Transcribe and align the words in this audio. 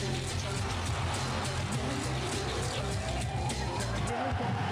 Thank 0.00 0.30
you. 4.60 4.69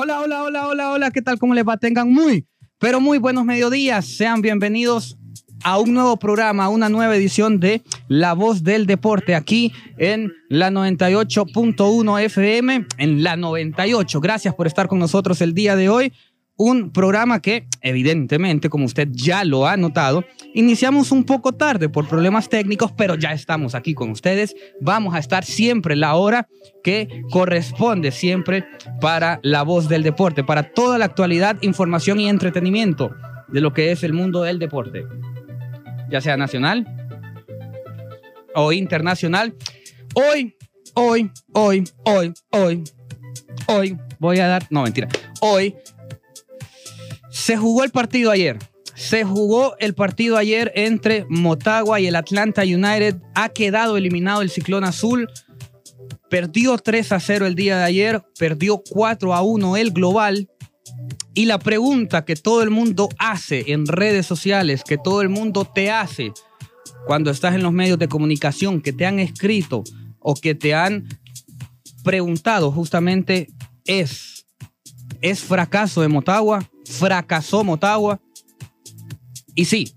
Hola, 0.00 0.20
hola, 0.20 0.44
hola, 0.44 0.68
hola, 0.68 0.92
hola, 0.92 1.10
¿qué 1.10 1.22
tal? 1.22 1.40
¿Cómo 1.40 1.54
les 1.54 1.66
va? 1.66 1.76
Tengan 1.76 2.12
muy, 2.12 2.46
pero 2.78 3.00
muy 3.00 3.18
buenos 3.18 3.44
mediodías. 3.44 4.06
Sean 4.06 4.42
bienvenidos 4.42 5.18
a 5.64 5.76
un 5.80 5.92
nuevo 5.92 6.16
programa, 6.18 6.66
a 6.66 6.68
una 6.68 6.88
nueva 6.88 7.16
edición 7.16 7.58
de 7.58 7.82
La 8.06 8.34
Voz 8.34 8.62
del 8.62 8.86
Deporte, 8.86 9.34
aquí 9.34 9.72
en 9.96 10.32
la 10.48 10.70
98.1 10.70 12.22
FM, 12.26 12.86
en 12.98 13.24
la 13.24 13.36
98. 13.36 14.20
Gracias 14.20 14.54
por 14.54 14.68
estar 14.68 14.86
con 14.86 15.00
nosotros 15.00 15.40
el 15.40 15.52
día 15.52 15.74
de 15.74 15.88
hoy. 15.88 16.12
Un 16.60 16.90
programa 16.90 17.40
que, 17.40 17.68
evidentemente, 17.82 18.68
como 18.68 18.84
usted 18.84 19.06
ya 19.12 19.44
lo 19.44 19.68
ha 19.68 19.76
notado, 19.76 20.24
iniciamos 20.54 21.12
un 21.12 21.22
poco 21.22 21.52
tarde 21.52 21.88
por 21.88 22.08
problemas 22.08 22.48
técnicos, 22.48 22.90
pero 22.90 23.14
ya 23.14 23.32
estamos 23.32 23.76
aquí 23.76 23.94
con 23.94 24.10
ustedes. 24.10 24.56
Vamos 24.80 25.14
a 25.14 25.20
estar 25.20 25.44
siempre 25.44 25.94
la 25.94 26.16
hora 26.16 26.48
que 26.82 27.22
corresponde 27.30 28.10
siempre 28.10 28.64
para 29.00 29.38
la 29.44 29.62
voz 29.62 29.88
del 29.88 30.02
deporte, 30.02 30.42
para 30.42 30.64
toda 30.64 30.98
la 30.98 31.04
actualidad, 31.04 31.58
información 31.62 32.18
y 32.18 32.28
entretenimiento 32.28 33.14
de 33.46 33.60
lo 33.60 33.72
que 33.72 33.92
es 33.92 34.02
el 34.02 34.12
mundo 34.12 34.42
del 34.42 34.58
deporte, 34.58 35.06
ya 36.10 36.20
sea 36.20 36.36
nacional 36.36 36.84
o 38.56 38.72
internacional. 38.72 39.54
Hoy, 40.12 40.56
hoy, 40.94 41.30
hoy, 41.52 41.84
hoy, 42.04 42.32
hoy, 42.50 42.84
hoy, 43.68 43.96
voy 44.18 44.40
a 44.40 44.48
dar, 44.48 44.66
no 44.70 44.82
mentira, 44.82 45.06
hoy 45.40 45.76
se 47.48 47.56
jugó 47.56 47.82
el 47.82 47.90
partido 47.90 48.30
ayer. 48.30 48.58
Se 48.94 49.24
jugó 49.24 49.74
el 49.78 49.94
partido 49.94 50.36
ayer 50.36 50.70
entre 50.74 51.24
Motagua 51.30 51.98
y 51.98 52.06
el 52.06 52.14
Atlanta 52.14 52.60
United. 52.60 53.22
Ha 53.34 53.48
quedado 53.48 53.96
eliminado 53.96 54.42
el 54.42 54.50
Ciclón 54.50 54.84
Azul. 54.84 55.30
Perdió 56.28 56.76
3 56.76 57.12
a 57.12 57.20
0 57.20 57.46
el 57.46 57.54
día 57.54 57.78
de 57.78 57.84
ayer. 57.84 58.22
Perdió 58.38 58.82
4 58.90 59.32
a 59.32 59.40
1 59.40 59.78
el 59.78 59.92
global. 59.92 60.50
Y 61.32 61.46
la 61.46 61.58
pregunta 61.58 62.26
que 62.26 62.36
todo 62.36 62.62
el 62.62 62.68
mundo 62.68 63.08
hace 63.18 63.72
en 63.72 63.86
redes 63.86 64.26
sociales, 64.26 64.84
que 64.84 64.98
todo 64.98 65.22
el 65.22 65.30
mundo 65.30 65.64
te 65.64 65.90
hace 65.90 66.34
cuando 67.06 67.30
estás 67.30 67.54
en 67.54 67.62
los 67.62 67.72
medios 67.72 67.98
de 67.98 68.08
comunicación, 68.08 68.82
que 68.82 68.92
te 68.92 69.06
han 69.06 69.20
escrito 69.20 69.84
o 70.18 70.34
que 70.34 70.54
te 70.54 70.74
han 70.74 71.08
preguntado 72.04 72.70
justamente 72.72 73.48
es, 73.86 74.27
¿es 75.20 75.40
fracaso 75.40 76.00
de 76.00 76.08
Motagua? 76.08 76.68
fracasó 76.84 77.64
Motagua. 77.64 78.20
Y 79.54 79.64
sí, 79.64 79.92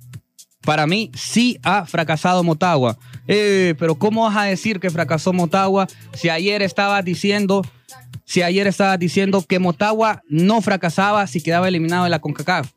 para 0.61 0.87
mí 0.87 1.11
sí 1.15 1.57
ha 1.63 1.85
fracasado 1.85 2.43
Motagua. 2.43 2.97
Eh, 3.27 3.75
pero 3.79 3.95
¿cómo 3.95 4.23
vas 4.23 4.37
a 4.37 4.43
decir 4.43 4.79
que 4.79 4.89
fracasó 4.89 5.33
Motagua 5.33 5.87
si 6.13 6.29
ayer 6.29 6.61
estabas 6.61 7.03
diciendo, 7.05 7.61
si 8.25 8.41
ayer 8.41 8.67
estabas 8.67 8.99
diciendo 8.99 9.43
que 9.47 9.59
Motagua 9.59 10.21
no 10.27 10.61
fracasaba 10.61 11.25
si 11.27 11.41
quedaba 11.41 11.67
eliminado 11.67 12.03
de 12.05 12.09
la 12.09 12.19
CONCACAF? 12.19 12.71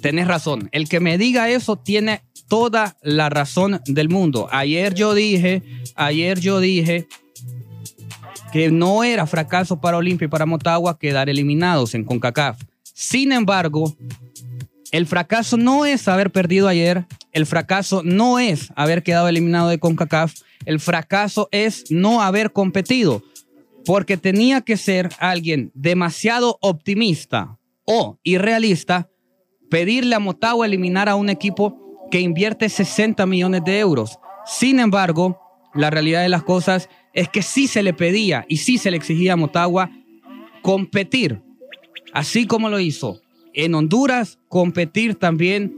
Tenés 0.00 0.28
razón. 0.28 0.68
El 0.72 0.88
que 0.88 1.00
me 1.00 1.18
diga 1.18 1.48
eso 1.50 1.76
tiene 1.76 2.22
toda 2.48 2.96
la 3.02 3.28
razón 3.28 3.80
del 3.86 4.08
mundo. 4.08 4.48
Ayer 4.50 4.94
yo 4.94 5.14
dije, 5.14 5.62
ayer 5.96 6.40
yo 6.40 6.60
dije 6.60 7.06
que 8.52 8.70
no 8.70 9.04
era 9.04 9.26
fracaso 9.26 9.80
para 9.80 9.96
Olimpia 9.98 10.26
y 10.26 10.28
para 10.28 10.46
Motagua 10.46 10.98
quedar 10.98 11.28
eliminados 11.28 11.94
en 11.94 12.04
CONCACAF. 12.04 12.62
Sin 12.82 13.32
embargo, 13.32 13.94
el 14.90 15.06
fracaso 15.06 15.56
no 15.56 15.84
es 15.84 16.08
haber 16.08 16.30
perdido 16.30 16.68
ayer, 16.68 17.06
el 17.32 17.46
fracaso 17.46 18.02
no 18.04 18.38
es 18.38 18.72
haber 18.74 19.02
quedado 19.02 19.28
eliminado 19.28 19.68
de 19.68 19.78
CONCACAF, 19.78 20.34
el 20.64 20.80
fracaso 20.80 21.48
es 21.52 21.90
no 21.90 22.22
haber 22.22 22.52
competido, 22.52 23.22
porque 23.84 24.16
tenía 24.16 24.60
que 24.62 24.76
ser 24.76 25.10
alguien 25.18 25.70
demasiado 25.74 26.58
optimista 26.60 27.58
o 27.84 28.18
irrealista 28.22 29.08
pedirle 29.70 30.14
a 30.14 30.18
Motagua 30.20 30.66
eliminar 30.66 31.08
a 31.08 31.14
un 31.14 31.28
equipo 31.28 32.06
que 32.10 32.20
invierte 32.20 32.68
60 32.68 33.24
millones 33.26 33.62
de 33.64 33.78
euros. 33.78 34.18
Sin 34.46 34.80
embargo, 34.80 35.38
la 35.78 35.90
realidad 35.90 36.22
de 36.22 36.28
las 36.28 36.42
cosas 36.42 36.88
es 37.14 37.28
que 37.28 37.40
sí 37.40 37.68
se 37.68 37.84
le 37.84 37.94
pedía 37.94 38.44
y 38.48 38.58
sí 38.58 38.78
se 38.78 38.90
le 38.90 38.96
exigía 38.96 39.34
a 39.34 39.36
Motagua 39.36 39.90
competir 40.60 41.40
así 42.12 42.46
como 42.46 42.68
lo 42.68 42.80
hizo 42.80 43.20
en 43.54 43.74
Honduras, 43.74 44.38
competir 44.48 45.14
también 45.14 45.76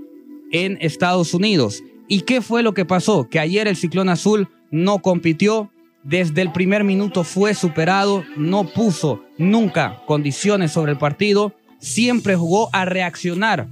en 0.53 0.79
Estados 0.81 1.35
Unidos. 1.35 1.83
¿Y 2.09 2.23
qué 2.23 2.41
fue 2.41 2.63
lo 2.63 2.73
que 2.73 2.87
pasó? 2.87 3.29
Que 3.29 3.39
ayer 3.39 3.69
el 3.69 3.77
Ciclón 3.77 4.09
Azul 4.09 4.49
no 4.71 5.01
compitió, 5.01 5.71
desde 6.03 6.41
el 6.41 6.51
primer 6.51 6.83
minuto 6.83 7.23
fue 7.23 7.53
superado, 7.53 8.25
no 8.37 8.65
puso 8.65 9.23
nunca 9.37 10.01
condiciones 10.07 10.73
sobre 10.73 10.93
el 10.93 10.99
partido, 10.99 11.55
siempre 11.79 12.37
jugó 12.37 12.71
a 12.73 12.87
reaccionar 12.87 13.69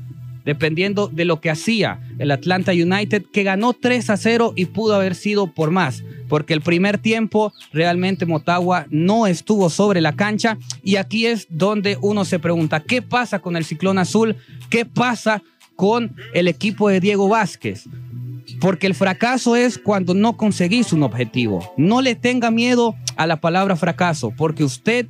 dependiendo 0.49 1.09
de 1.09 1.27
lo 1.27 1.43
que 1.43 1.51
hacía 1.51 2.01
el 2.19 2.31
Atlanta 2.31 2.73
United, 2.73 3.27
que 3.31 3.43
ganó 3.43 3.75
3 3.75 4.09
a 4.09 4.17
0 4.17 4.55
y 4.57 4.65
pudo 4.65 4.95
haber 4.95 5.15
sido 5.15 5.53
por 5.53 5.71
más, 5.71 6.03
porque 6.27 6.55
el 6.55 6.63
primer 6.63 6.97
tiempo 6.97 7.53
realmente 7.71 8.25
Motagua 8.25 8.87
no 8.89 9.27
estuvo 9.27 9.69
sobre 9.69 10.01
la 10.01 10.17
cancha 10.17 10.57
y 10.83 10.97
aquí 10.97 11.27
es 11.27 11.49
donde 11.51 11.99
uno 12.01 12.25
se 12.25 12.39
pregunta, 12.39 12.81
¿qué 12.81 13.03
pasa 13.03 13.41
con 13.41 13.57
el 13.57 13.67
Ciclón 13.67 13.99
Azul? 13.99 14.37
¿Qué 14.71 14.87
pasa 14.87 15.43
con 15.77 16.17
el 16.33 16.49
equipo 16.49 16.89
de 16.89 17.01
Diego 17.01 17.29
Vázquez? 17.29 17.85
Porque 18.59 18.87
el 18.87 18.95
fracaso 18.95 19.55
es 19.55 19.77
cuando 19.77 20.15
no 20.15 20.39
conseguís 20.39 20.95
un 20.95 21.03
objetivo. 21.03 21.75
No 21.77 22.01
le 22.01 22.15
tenga 22.15 22.51
miedo 22.51 22.95
a 23.17 23.27
la 23.27 23.37
palabra 23.43 23.77
fracaso, 23.77 24.33
porque 24.35 24.65
usted 24.65 25.09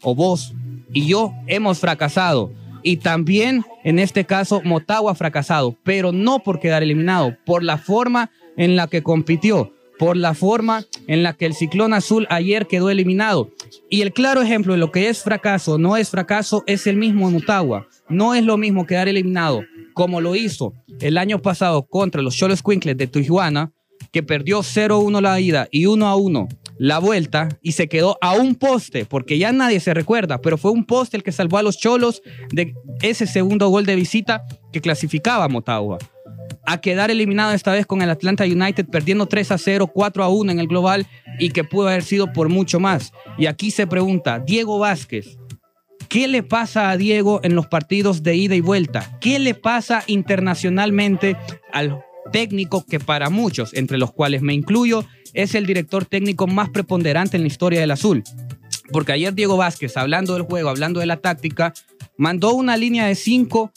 o 0.00 0.14
vos 0.14 0.54
y 0.94 1.06
yo 1.06 1.34
hemos 1.46 1.78
fracasado 1.78 2.50
y 2.88 2.96
también, 2.96 3.66
en 3.84 3.98
este 3.98 4.24
caso, 4.24 4.62
Motagua 4.64 5.14
fracasado, 5.14 5.76
pero 5.84 6.10
no 6.10 6.38
por 6.38 6.58
quedar 6.58 6.82
eliminado, 6.82 7.36
por 7.44 7.62
la 7.62 7.76
forma 7.76 8.30
en 8.56 8.76
la 8.76 8.86
que 8.86 9.02
compitió, 9.02 9.74
por 9.98 10.16
la 10.16 10.32
forma 10.32 10.86
en 11.06 11.22
la 11.22 11.34
que 11.34 11.44
el 11.44 11.52
Ciclón 11.52 11.92
Azul 11.92 12.26
ayer 12.30 12.66
quedó 12.66 12.88
eliminado. 12.88 13.50
Y 13.90 14.00
el 14.00 14.14
claro 14.14 14.40
ejemplo 14.40 14.72
de 14.72 14.78
lo 14.78 14.90
que 14.90 15.10
es 15.10 15.22
fracaso, 15.22 15.76
no 15.76 15.98
es 15.98 16.08
fracaso, 16.08 16.64
es 16.66 16.86
el 16.86 16.96
mismo 16.96 17.30
Motagua. 17.30 17.86
No 18.08 18.34
es 18.34 18.42
lo 18.42 18.56
mismo 18.56 18.86
quedar 18.86 19.06
eliminado 19.06 19.60
como 19.92 20.22
lo 20.22 20.34
hizo 20.34 20.72
el 21.00 21.18
año 21.18 21.42
pasado 21.42 21.82
contra 21.82 22.22
los 22.22 22.36
Cholos 22.36 22.62
Quinkles 22.62 22.96
de 22.96 23.06
Tijuana, 23.06 23.72
que 24.12 24.22
perdió 24.22 24.60
0-1 24.60 25.20
la 25.20 25.38
ida 25.40 25.68
y 25.70 25.84
1-1 25.84 26.48
la 26.78 26.98
vuelta 26.98 27.48
y 27.62 27.72
se 27.72 27.88
quedó 27.88 28.18
a 28.20 28.34
un 28.34 28.54
poste, 28.54 29.04
porque 29.04 29.38
ya 29.38 29.52
nadie 29.52 29.80
se 29.80 29.94
recuerda, 29.94 30.40
pero 30.40 30.56
fue 30.56 30.70
un 30.70 30.84
poste 30.84 31.16
el 31.16 31.22
que 31.22 31.32
salvó 31.32 31.58
a 31.58 31.62
los 31.62 31.78
Cholos 31.78 32.22
de 32.50 32.74
ese 33.02 33.26
segundo 33.26 33.68
gol 33.68 33.84
de 33.84 33.96
visita 33.96 34.44
que 34.72 34.80
clasificaba 34.80 35.44
a 35.44 35.48
Motagua. 35.48 35.98
A 36.66 36.80
quedar 36.80 37.10
eliminado 37.10 37.52
esta 37.52 37.72
vez 37.72 37.86
con 37.86 38.02
el 38.02 38.10
Atlanta 38.10 38.44
United, 38.44 38.86
perdiendo 38.86 39.26
3 39.26 39.52
a 39.52 39.58
0, 39.58 39.86
4 39.92 40.24
a 40.24 40.28
1 40.28 40.52
en 40.52 40.60
el 40.60 40.68
global 40.68 41.06
y 41.38 41.50
que 41.50 41.64
pudo 41.64 41.88
haber 41.88 42.02
sido 42.02 42.32
por 42.32 42.48
mucho 42.48 42.78
más. 42.78 43.12
Y 43.38 43.46
aquí 43.46 43.70
se 43.70 43.86
pregunta, 43.86 44.38
Diego 44.38 44.78
Vázquez, 44.78 45.38
¿Qué 46.08 46.26
le 46.26 46.42
pasa 46.42 46.88
a 46.88 46.96
Diego 46.96 47.40
en 47.42 47.54
los 47.54 47.66
partidos 47.66 48.22
de 48.22 48.34
ida 48.34 48.54
y 48.54 48.62
vuelta? 48.62 49.18
¿Qué 49.20 49.38
le 49.38 49.54
pasa 49.54 50.04
internacionalmente 50.06 51.36
al 51.70 52.02
técnico 52.32 52.84
que 52.86 52.98
para 52.98 53.28
muchos, 53.28 53.74
entre 53.74 53.98
los 53.98 54.12
cuales 54.12 54.40
me 54.40 54.54
incluyo, 54.54 55.04
es 55.34 55.54
el 55.54 55.66
director 55.66 56.04
técnico 56.04 56.46
más 56.46 56.70
preponderante 56.70 57.36
en 57.36 57.42
la 57.42 57.48
historia 57.48 57.80
del 57.80 57.90
azul? 57.90 58.22
Porque 58.92 59.12
ayer 59.12 59.34
Diego 59.34 59.56
Vázquez, 59.56 59.96
hablando 59.96 60.34
del 60.34 60.42
juego, 60.42 60.68
hablando 60.68 61.00
de 61.00 61.06
la 61.06 61.18
táctica, 61.18 61.74
mandó 62.16 62.54
una 62.54 62.76
línea 62.76 63.06
de 63.06 63.14
cinco 63.14 63.72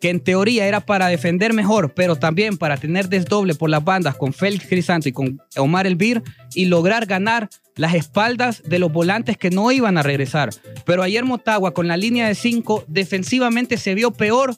que 0.00 0.10
en 0.10 0.20
teoría 0.20 0.66
era 0.66 0.80
para 0.80 1.08
defender 1.08 1.54
mejor, 1.54 1.94
pero 1.94 2.16
también 2.16 2.58
para 2.58 2.76
tener 2.76 3.08
desdoble 3.08 3.54
por 3.54 3.70
las 3.70 3.82
bandas 3.82 4.16
con 4.16 4.34
Félix 4.34 4.66
Crisanto 4.66 5.08
y 5.08 5.12
con 5.12 5.40
Omar 5.56 5.86
Elvir 5.86 6.22
y 6.54 6.66
lograr 6.66 7.06
ganar 7.06 7.48
las 7.76 7.94
espaldas 7.94 8.62
de 8.64 8.78
los 8.78 8.92
volantes 8.92 9.38
que 9.38 9.48
no 9.50 9.72
iban 9.72 9.96
a 9.96 10.02
regresar. 10.02 10.50
Pero 10.84 11.02
ayer 11.02 11.24
Motagua 11.24 11.72
con 11.72 11.88
la 11.88 11.96
línea 11.96 12.28
de 12.28 12.34
5 12.34 12.84
defensivamente 12.86 13.78
se 13.78 13.94
vio 13.94 14.10
peor 14.10 14.54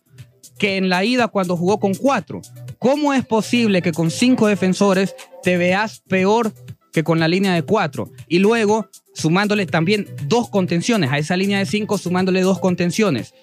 que 0.58 0.78
en 0.78 0.88
la 0.88 1.04
ida 1.04 1.28
cuando 1.28 1.56
jugó 1.56 1.78
con 1.78 1.94
4. 1.94 2.40
¿Cómo 2.78 3.14
es 3.14 3.24
posible 3.24 3.82
que 3.82 3.92
con 3.92 4.10
5 4.10 4.46
defensores 4.48 5.14
te 5.42 5.56
veas 5.56 6.00
peor 6.00 6.52
que 6.92 7.04
con 7.04 7.18
la 7.20 7.28
línea 7.28 7.54
de 7.54 7.62
4? 7.62 8.10
Y 8.28 8.38
luego 8.38 8.88
sumándole 9.14 9.66
también 9.66 10.06
dos 10.24 10.50
contenciones 10.50 11.10
a 11.10 11.18
esa 11.18 11.36
línea 11.36 11.58
de 11.58 11.66
5, 11.66 11.98
sumándole 11.98 12.42
dos 12.42 12.58
contenciones. 12.58 13.34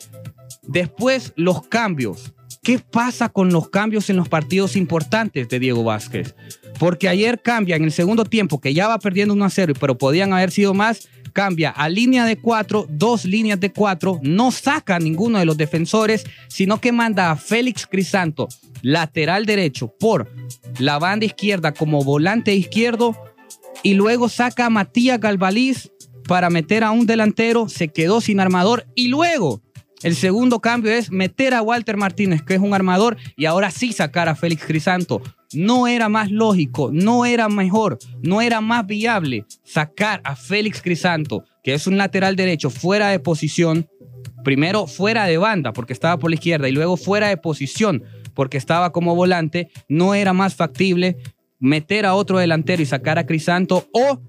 Después, 0.64 1.34
los 1.36 1.68
cambios. 1.68 2.34
¿Qué 2.62 2.80
pasa 2.80 3.28
con 3.28 3.52
los 3.52 3.70
cambios 3.70 4.10
en 4.10 4.16
los 4.16 4.30
partidos 4.30 4.78
importantes 4.78 5.50
de 5.50 5.60
Diego 5.60 5.84
Vázquez? 5.84 6.36
Porque 6.80 7.10
ayer 7.10 7.42
cambia 7.42 7.76
en 7.76 7.84
el 7.84 7.92
segundo 7.92 8.24
tiempo, 8.24 8.62
que 8.62 8.74
ya 8.74 8.88
va 8.88 9.00
perdiendo 9.00 9.34
1 9.34 9.44
a 9.44 9.50
0, 9.50 9.74
pero 9.80 9.98
podían 9.98 10.32
haber 10.32 10.52
sido 10.52 10.74
más, 10.74 11.10
cambia 11.34 11.72
a 11.72 11.90
línea 11.90 12.26
de 12.26 12.38
4, 12.38 12.88
dos 12.90 13.26
líneas 13.26 13.60
de 13.60 13.72
4, 13.72 14.20
no 14.22 14.52
saca 14.52 14.96
a 14.96 15.00
ninguno 15.00 15.40
de 15.40 15.46
los 15.46 15.58
defensores, 15.58 16.24
sino 16.48 16.80
que 16.80 16.92
manda 16.92 17.32
a 17.32 17.36
Félix 17.36 17.88
Crisanto, 17.88 18.48
lateral 18.82 19.46
derecho, 19.46 19.94
por 20.00 20.32
la 20.80 21.00
banda 21.00 21.26
izquierda 21.26 21.74
como 21.74 22.04
volante 22.04 22.54
izquierdo, 22.54 23.18
y 23.82 23.96
luego 23.96 24.30
saca 24.30 24.68
a 24.68 24.70
Matías 24.70 25.20
Galvaliz 25.20 25.92
para 26.28 26.50
meter 26.50 26.84
a 26.84 26.92
un 26.92 27.06
delantero, 27.06 27.68
se 27.68 27.90
quedó 27.90 28.22
sin 28.22 28.40
armador, 28.40 28.86
y 28.96 29.10
luego 29.10 29.62
el 30.04 30.16
segundo 30.16 30.60
cambio 30.60 30.92
es 30.92 31.12
meter 31.12 31.54
a 31.54 31.62
Walter 31.62 31.98
Martínez, 31.98 32.42
que 32.42 32.56
es 32.56 32.60
un 32.60 32.74
armador, 32.74 33.18
y 33.38 33.46
ahora 33.46 33.72
sí 33.72 33.94
sacar 33.94 34.30
a 34.30 34.36
Félix 34.36 34.66
Crisanto. 34.66 35.22
No 35.56 35.88
era 35.88 36.10
más 36.10 36.32
lógico, 36.32 36.90
no 36.92 37.26
era 37.26 37.50
mejor, 37.50 38.00
no 38.22 38.42
era 38.42 38.62
más 38.62 38.86
viable 38.86 39.46
sacar 39.64 40.22
a 40.24 40.36
Félix 40.36 40.82
Crisanto, 40.82 41.44
que 41.64 41.74
es 41.74 41.88
un 41.88 41.98
lateral 41.98 42.36
derecho 42.36 42.70
fuera 42.70 43.10
de 43.10 43.20
posición, 43.20 43.88
primero 44.44 44.88
fuera 44.88 45.26
de 45.26 45.38
banda 45.38 45.74
porque 45.74 45.94
estaba 45.94 46.18
por 46.18 46.30
la 46.30 46.36
izquierda 46.36 46.68
y 46.68 46.72
luego 46.72 46.98
fuera 46.98 47.30
de 47.30 47.38
posición 47.38 48.04
porque 48.34 48.58
estaba 48.58 48.92
como 48.92 49.16
volante, 49.16 49.70
no 49.88 50.16
era 50.16 50.34
más 50.34 50.56
factible 50.56 51.18
meter 51.60 52.06
a 52.06 52.16
otro 52.16 52.40
delantero 52.40 52.82
y 52.82 52.86
sacar 52.86 53.18
a 53.20 53.26
Crisanto 53.26 53.88
o 53.94 54.22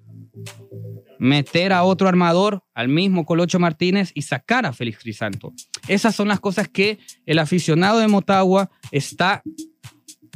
meter 1.19 1.73
a 1.73 1.85
otro 1.85 2.09
armador, 2.09 2.63
al 2.75 2.89
mismo 2.89 3.25
Colocho 3.25 3.59
Martínez, 3.59 4.11
y 4.15 4.23
sacar 4.23 4.67
a 4.67 4.73
Félix 4.73 4.99
Crisanto. 4.99 5.53
Esas 5.89 6.15
son 6.15 6.29
las 6.29 6.39
cosas 6.39 6.69
que 6.69 6.99
el 7.25 7.39
aficionado 7.39 7.99
de 7.99 8.09
Motagua 8.09 8.71
está 8.91 9.43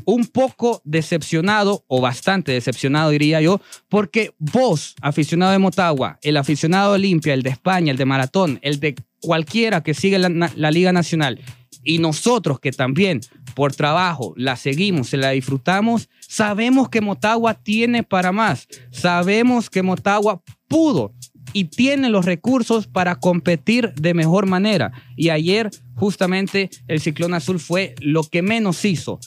un 0.08 0.24
poco 0.24 0.80
decepcionado, 0.86 1.84
o 1.86 2.00
bastante 2.00 2.52
decepcionado 2.52 3.10
diría 3.10 3.42
yo, 3.42 3.60
porque 3.90 4.32
vos, 4.38 4.94
aficionado 5.02 5.52
de 5.52 5.58
Motagua, 5.58 6.18
el 6.22 6.38
aficionado 6.38 6.92
de 6.92 6.94
Olimpia, 6.94 7.34
el 7.34 7.42
de 7.42 7.50
España, 7.50 7.90
el 7.90 7.98
de 7.98 8.06
Maratón, 8.06 8.58
el 8.62 8.80
de 8.80 8.94
cualquiera 9.20 9.82
que 9.82 9.92
sigue 9.92 10.18
la, 10.18 10.30
la 10.30 10.70
Liga 10.70 10.94
Nacional, 10.94 11.38
y 11.84 11.98
nosotros 11.98 12.58
que 12.58 12.72
también 12.72 13.20
por 13.54 13.74
trabajo 13.74 14.32
la 14.38 14.56
seguimos, 14.56 15.08
se 15.08 15.18
la 15.18 15.32
disfrutamos, 15.32 16.08
sabemos 16.20 16.88
que 16.88 17.02
Motagua 17.02 17.52
tiene 17.52 18.02
para 18.02 18.32
más, 18.32 18.66
sabemos 18.90 19.68
que 19.68 19.82
Motagua 19.82 20.42
pudo 20.68 21.12
y 21.52 21.64
tiene 21.64 22.08
los 22.08 22.24
recursos 22.24 22.86
para 22.86 23.16
competir 23.16 23.92
de 23.94 24.14
mejor 24.14 24.46
manera. 24.46 24.92
Y 25.16 25.30
ayer 25.30 25.70
justamente 25.94 26.70
el 26.86 27.00
Ciclón 27.00 27.34
Azul 27.34 27.58
fue 27.58 27.94
lo 28.00 28.22
que 28.22 28.42
menos 28.42 28.84
hizo, 28.84 29.18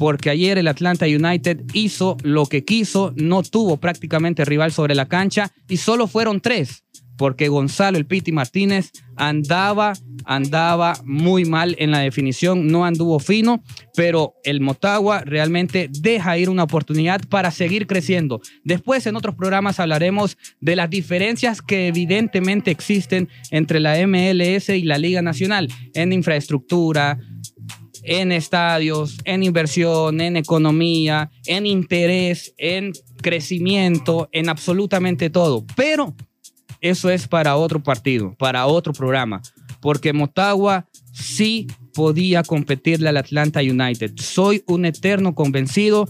porque 0.00 0.30
ayer 0.30 0.56
el 0.56 0.66
Atlanta 0.66 1.04
United 1.04 1.60
hizo 1.74 2.16
lo 2.22 2.46
que 2.46 2.64
quiso, 2.64 3.12
no 3.16 3.42
tuvo 3.42 3.76
prácticamente 3.76 4.46
rival 4.46 4.72
sobre 4.72 4.94
la 4.94 5.06
cancha 5.06 5.52
y 5.68 5.76
solo 5.76 6.06
fueron 6.06 6.40
tres 6.40 6.84
porque 7.20 7.48
Gonzalo 7.48 7.98
el 7.98 8.06
Piti 8.06 8.32
Martínez 8.32 8.92
andaba, 9.14 9.92
andaba 10.24 10.94
muy 11.04 11.44
mal 11.44 11.76
en 11.78 11.90
la 11.90 11.98
definición, 11.98 12.68
no 12.68 12.86
anduvo 12.86 13.18
fino, 13.18 13.62
pero 13.94 14.36
el 14.42 14.62
Motagua 14.62 15.20
realmente 15.20 15.90
deja 15.90 16.38
ir 16.38 16.48
una 16.48 16.62
oportunidad 16.62 17.20
para 17.28 17.50
seguir 17.50 17.86
creciendo. 17.86 18.40
Después 18.64 19.06
en 19.06 19.16
otros 19.16 19.34
programas 19.34 19.80
hablaremos 19.80 20.38
de 20.62 20.76
las 20.76 20.88
diferencias 20.88 21.60
que 21.60 21.88
evidentemente 21.88 22.70
existen 22.70 23.28
entre 23.50 23.80
la 23.80 23.98
MLS 24.06 24.70
y 24.70 24.84
la 24.84 24.96
Liga 24.96 25.20
Nacional 25.20 25.68
en 25.92 26.14
infraestructura, 26.14 27.18
en 28.02 28.32
estadios, 28.32 29.18
en 29.24 29.42
inversión, 29.42 30.20
en 30.20 30.36
economía, 30.36 31.30
en 31.46 31.66
interés, 31.66 32.54
en 32.58 32.92
crecimiento, 33.20 34.28
en 34.32 34.48
absolutamente 34.48 35.30
todo. 35.30 35.64
Pero 35.76 36.14
eso 36.80 37.10
es 37.10 37.28
para 37.28 37.56
otro 37.56 37.82
partido, 37.82 38.34
para 38.38 38.66
otro 38.66 38.92
programa, 38.92 39.42
porque 39.80 40.12
Motagua 40.12 40.88
sí 41.12 41.66
podía 41.92 42.42
competirle 42.42 43.08
al 43.08 43.16
Atlanta 43.16 43.60
United. 43.60 44.12
Soy 44.16 44.62
un 44.66 44.84
eterno 44.84 45.34
convencido 45.34 46.08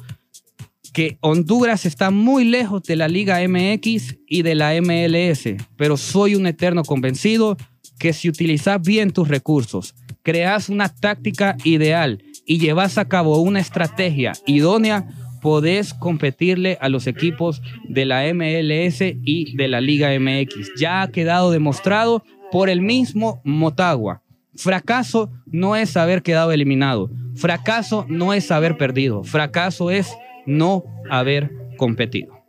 que 0.92 1.18
Honduras 1.20 1.86
está 1.86 2.10
muy 2.10 2.44
lejos 2.44 2.82
de 2.82 2.96
la 2.96 3.08
Liga 3.08 3.38
MX 3.46 4.18
y 4.26 4.42
de 4.42 4.54
la 4.54 4.72
MLS, 4.80 5.56
pero 5.76 5.96
soy 5.96 6.34
un 6.34 6.46
eterno 6.46 6.82
convencido 6.84 7.56
que 7.98 8.12
si 8.12 8.28
utilizas 8.28 8.80
bien 8.80 9.12
tus 9.12 9.28
recursos, 9.28 9.94
creas 10.22 10.68
una 10.68 10.88
táctica 10.88 11.56
ideal 11.64 12.22
y 12.46 12.58
llevas 12.58 12.98
a 12.98 13.06
cabo 13.06 13.40
una 13.40 13.60
estrategia 13.60 14.32
idónea, 14.46 15.06
podés 15.40 15.94
competirle 15.94 16.78
a 16.80 16.88
los 16.88 17.06
equipos 17.06 17.62
de 17.88 18.04
la 18.04 18.22
MLS 18.34 19.00
y 19.00 19.56
de 19.56 19.68
la 19.68 19.80
Liga 19.80 20.10
MX. 20.18 20.72
Ya 20.78 21.02
ha 21.02 21.08
quedado 21.10 21.50
demostrado 21.50 22.24
por 22.50 22.68
el 22.68 22.82
mismo 22.82 23.40
Motagua. 23.44 24.22
Fracaso 24.54 25.30
no 25.46 25.76
es 25.76 25.96
haber 25.96 26.22
quedado 26.22 26.52
eliminado. 26.52 27.10
Fracaso 27.36 28.04
no 28.08 28.34
es 28.34 28.50
haber 28.50 28.76
perdido. 28.76 29.24
Fracaso 29.24 29.90
es 29.90 30.12
no 30.46 30.84
haber 31.08 31.50
competido. 31.76 32.39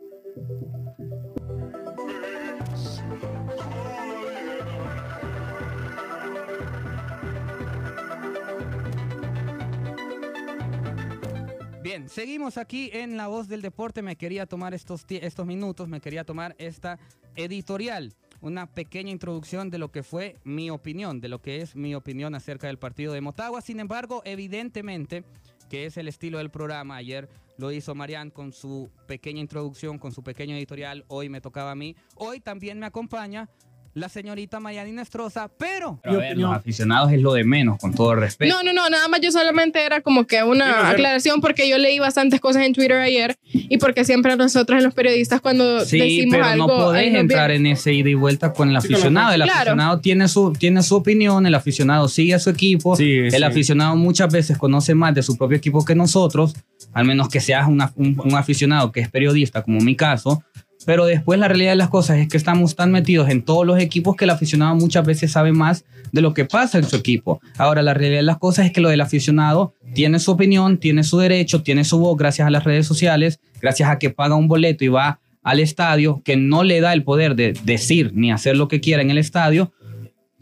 Seguimos 12.12 12.58
aquí 12.58 12.90
en 12.92 13.16
La 13.16 13.26
Voz 13.26 13.48
del 13.48 13.62
Deporte. 13.62 14.02
Me 14.02 14.16
quería 14.16 14.46
tomar 14.46 14.74
estos, 14.74 15.04
estos 15.08 15.46
minutos, 15.46 15.88
me 15.88 16.00
quería 16.00 16.24
tomar 16.24 16.54
esta 16.58 16.98
editorial, 17.36 18.12
una 18.40 18.66
pequeña 18.66 19.10
introducción 19.10 19.70
de 19.70 19.78
lo 19.78 19.90
que 19.90 20.02
fue 20.02 20.36
mi 20.44 20.70
opinión, 20.70 21.20
de 21.20 21.28
lo 21.28 21.40
que 21.40 21.62
es 21.62 21.74
mi 21.74 21.94
opinión 21.94 22.34
acerca 22.34 22.66
del 22.66 22.78
partido 22.78 23.14
de 23.14 23.22
Motagua. 23.22 23.62
Sin 23.62 23.80
embargo, 23.80 24.20
evidentemente, 24.26 25.24
que 25.70 25.86
es 25.86 25.96
el 25.96 26.06
estilo 26.06 26.38
del 26.38 26.50
programa, 26.50 26.96
ayer 26.96 27.30
lo 27.56 27.72
hizo 27.72 27.94
Marian 27.94 28.30
con 28.30 28.52
su 28.52 28.90
pequeña 29.06 29.40
introducción, 29.40 29.98
con 29.98 30.12
su 30.12 30.22
pequeño 30.22 30.54
editorial, 30.54 31.04
hoy 31.08 31.30
me 31.30 31.40
tocaba 31.40 31.70
a 31.70 31.76
mí. 31.76 31.96
Hoy 32.16 32.40
también 32.40 32.78
me 32.78 32.86
acompaña 32.86 33.48
la 33.94 34.08
señorita 34.08 34.58
Mayani 34.58 34.90
Nestroza, 34.92 35.50
pero, 35.58 36.00
los 36.34 36.52
aficionados 36.54 37.12
es 37.12 37.20
lo 37.20 37.34
de 37.34 37.44
menos, 37.44 37.78
con 37.78 37.92
todo 37.94 38.12
el 38.12 38.20
respeto. 38.20 38.54
No, 38.54 38.62
no, 38.62 38.72
no, 38.72 38.88
nada 38.88 39.06
más 39.08 39.20
yo 39.20 39.30
solamente 39.30 39.84
era 39.84 40.00
como 40.00 40.26
que 40.26 40.42
una 40.42 40.88
aclaración 40.88 41.42
porque 41.42 41.68
yo 41.68 41.76
leí 41.76 41.98
bastantes 41.98 42.40
cosas 42.40 42.62
en 42.64 42.72
Twitter 42.72 42.96
ayer 42.98 43.36
y 43.52 43.76
porque 43.76 44.04
siempre 44.06 44.34
nosotros 44.36 44.82
los 44.82 44.94
periodistas 44.94 45.42
cuando 45.42 45.84
sí, 45.84 45.98
decimos 45.98 46.32
pero 46.32 46.44
algo... 46.46 46.66
no 46.68 46.74
podés 46.74 47.14
entrar 47.14 47.50
en 47.50 47.66
ese 47.66 47.92
ida 47.92 48.08
y 48.08 48.14
vuelta 48.14 48.54
con 48.54 48.70
el 48.70 48.76
aficionado. 48.76 49.34
El 49.34 49.42
Claro. 49.42 49.58
aficionado 49.58 50.00
tiene 50.00 50.26
su, 50.28 50.52
tiene 50.54 50.82
su 50.82 50.96
opinión, 50.96 51.44
el 51.46 51.54
aficionado 51.54 52.08
sigue 52.08 52.32
a 52.34 52.38
su 52.38 52.48
equipo, 52.48 52.96
Sí, 52.96 53.10
el 53.18 53.30
sí. 53.32 53.42
aficionado 53.42 53.94
muchas 53.96 54.32
veces 54.32 54.56
conoce 54.56 54.94
más 54.94 55.14
de 55.14 55.22
su 55.22 55.36
propio 55.36 55.58
equipo 55.58 55.84
que 55.84 55.94
nosotros, 55.94 56.54
al 56.94 57.04
menos 57.04 57.28
que 57.28 57.40
seas 57.40 57.68
una- 57.68 57.92
un, 57.96 58.18
un 58.24 58.34
aficionado 58.36 58.90
que 58.90 59.00
es 59.00 59.10
periodista, 59.10 59.62
como 59.62 59.80
mi 59.80 59.96
caso. 59.96 60.42
Pero 60.84 61.06
después 61.06 61.38
la 61.38 61.48
realidad 61.48 61.72
de 61.72 61.76
las 61.76 61.88
cosas 61.88 62.18
es 62.18 62.28
que 62.28 62.36
estamos 62.36 62.74
tan 62.74 62.90
metidos 62.90 63.28
en 63.28 63.42
todos 63.42 63.66
los 63.66 63.78
equipos 63.78 64.16
que 64.16 64.24
el 64.24 64.30
aficionado 64.30 64.74
muchas 64.74 65.06
veces 65.06 65.32
sabe 65.32 65.52
más 65.52 65.84
de 66.10 66.20
lo 66.20 66.34
que 66.34 66.44
pasa 66.44 66.78
en 66.78 66.84
su 66.84 66.96
equipo. 66.96 67.40
Ahora, 67.56 67.82
la 67.82 67.94
realidad 67.94 68.20
de 68.20 68.24
las 68.24 68.38
cosas 68.38 68.66
es 68.66 68.72
que 68.72 68.80
lo 68.80 68.88
del 68.88 69.00
aficionado 69.00 69.74
tiene 69.94 70.18
su 70.18 70.30
opinión, 70.30 70.78
tiene 70.78 71.04
su 71.04 71.18
derecho, 71.18 71.62
tiene 71.62 71.84
su 71.84 71.98
voz 71.98 72.16
gracias 72.16 72.46
a 72.46 72.50
las 72.50 72.64
redes 72.64 72.86
sociales, 72.86 73.40
gracias 73.60 73.88
a 73.88 73.98
que 73.98 74.10
paga 74.10 74.34
un 74.34 74.48
boleto 74.48 74.84
y 74.84 74.88
va 74.88 75.20
al 75.42 75.60
estadio, 75.60 76.22
que 76.24 76.36
no 76.36 76.62
le 76.62 76.80
da 76.80 76.92
el 76.92 77.02
poder 77.02 77.34
de 77.34 77.52
decir 77.64 78.12
ni 78.14 78.30
hacer 78.30 78.56
lo 78.56 78.68
que 78.68 78.80
quiera 78.80 79.02
en 79.02 79.10
el 79.10 79.18
estadio, 79.18 79.72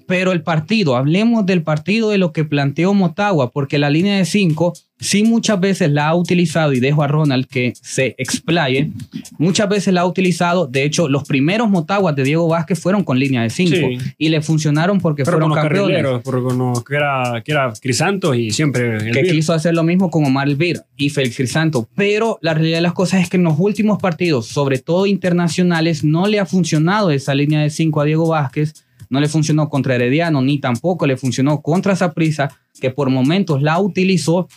pero 0.06 0.32
el 0.32 0.42
partido, 0.42 0.96
hablemos 0.96 1.46
del 1.46 1.62
partido 1.62 2.10
de 2.10 2.18
lo 2.18 2.32
que 2.32 2.44
planteó 2.44 2.92
Motagua, 2.94 3.52
porque 3.52 3.78
la 3.78 3.90
línea 3.90 4.16
de 4.16 4.24
5 4.24 4.72
sí 5.00 5.24
muchas 5.24 5.58
veces 5.58 5.90
la 5.90 6.08
ha 6.08 6.14
utilizado, 6.14 6.72
y 6.72 6.80
dejo 6.80 7.02
a 7.02 7.08
Ronald 7.08 7.46
que 7.46 7.72
se 7.80 8.14
explaye, 8.18 8.90
muchas 9.38 9.68
veces 9.68 9.92
la 9.94 10.02
ha 10.02 10.06
utilizado, 10.06 10.66
de 10.66 10.84
hecho 10.84 11.08
los 11.08 11.24
primeros 11.24 11.68
Motaguas 11.70 12.14
de 12.16 12.22
Diego 12.24 12.46
Vázquez 12.48 12.78
fueron 12.78 13.02
con 13.04 13.18
línea 13.18 13.42
de 13.42 13.50
5 13.50 13.70
Sí. 13.76 13.98
y 14.18 14.28
le 14.28 14.40
funcionaron 14.42 15.00
porque 15.00 15.24
Pero 15.24 15.32
fueron 15.38 15.50
con 15.50 15.58
los 15.58 15.64
campeones. 15.66 16.22
porque 16.22 16.54
los 16.56 16.84
que 16.84 16.94
era, 16.96 17.42
que 17.44 17.52
era 17.52 17.72
Crisantos 17.80 18.36
y 18.36 18.50
siempre 18.50 18.96
el 18.96 19.12
que 19.12 19.22
Vir. 19.22 19.32
quiso 19.32 19.52
hacer 19.52 19.74
lo 19.74 19.82
mismo 19.82 20.10
con 20.10 20.24
Omar 20.24 20.48
Elvir 20.48 20.80
y 20.96 21.10
Félix 21.10 21.36
Crisanto. 21.36 21.88
Pero 21.94 22.38
la 22.42 22.54
realidad 22.54 22.78
de 22.78 22.82
las 22.82 22.92
cosas 22.92 23.22
es 23.22 23.28
que 23.30 23.36
en 23.36 23.44
los 23.44 23.54
últimos 23.58 23.98
partidos, 24.00 24.46
sobre 24.46 24.78
todo 24.78 25.06
internacionales, 25.06 26.04
no 26.04 26.26
le 26.26 26.38
ha 26.40 26.46
funcionado 26.46 27.10
esa 27.10 27.34
línea 27.34 27.60
de 27.62 27.70
5 27.70 28.00
a 28.00 28.04
Diego 28.04 28.28
Vázquez. 28.28 28.74
No 29.08 29.20
le 29.20 29.28
funcionó 29.28 29.68
contra 29.68 29.94
Herediano, 29.96 30.40
ni 30.42 30.58
tampoco 30.58 31.06
le 31.06 31.16
funcionó 31.16 31.62
contra 31.62 31.96
Saprissa, 31.96 32.50
que 32.80 32.90
por 32.90 33.10
momentos 33.10 33.60
la 33.62 33.78
utilizó 33.80 34.48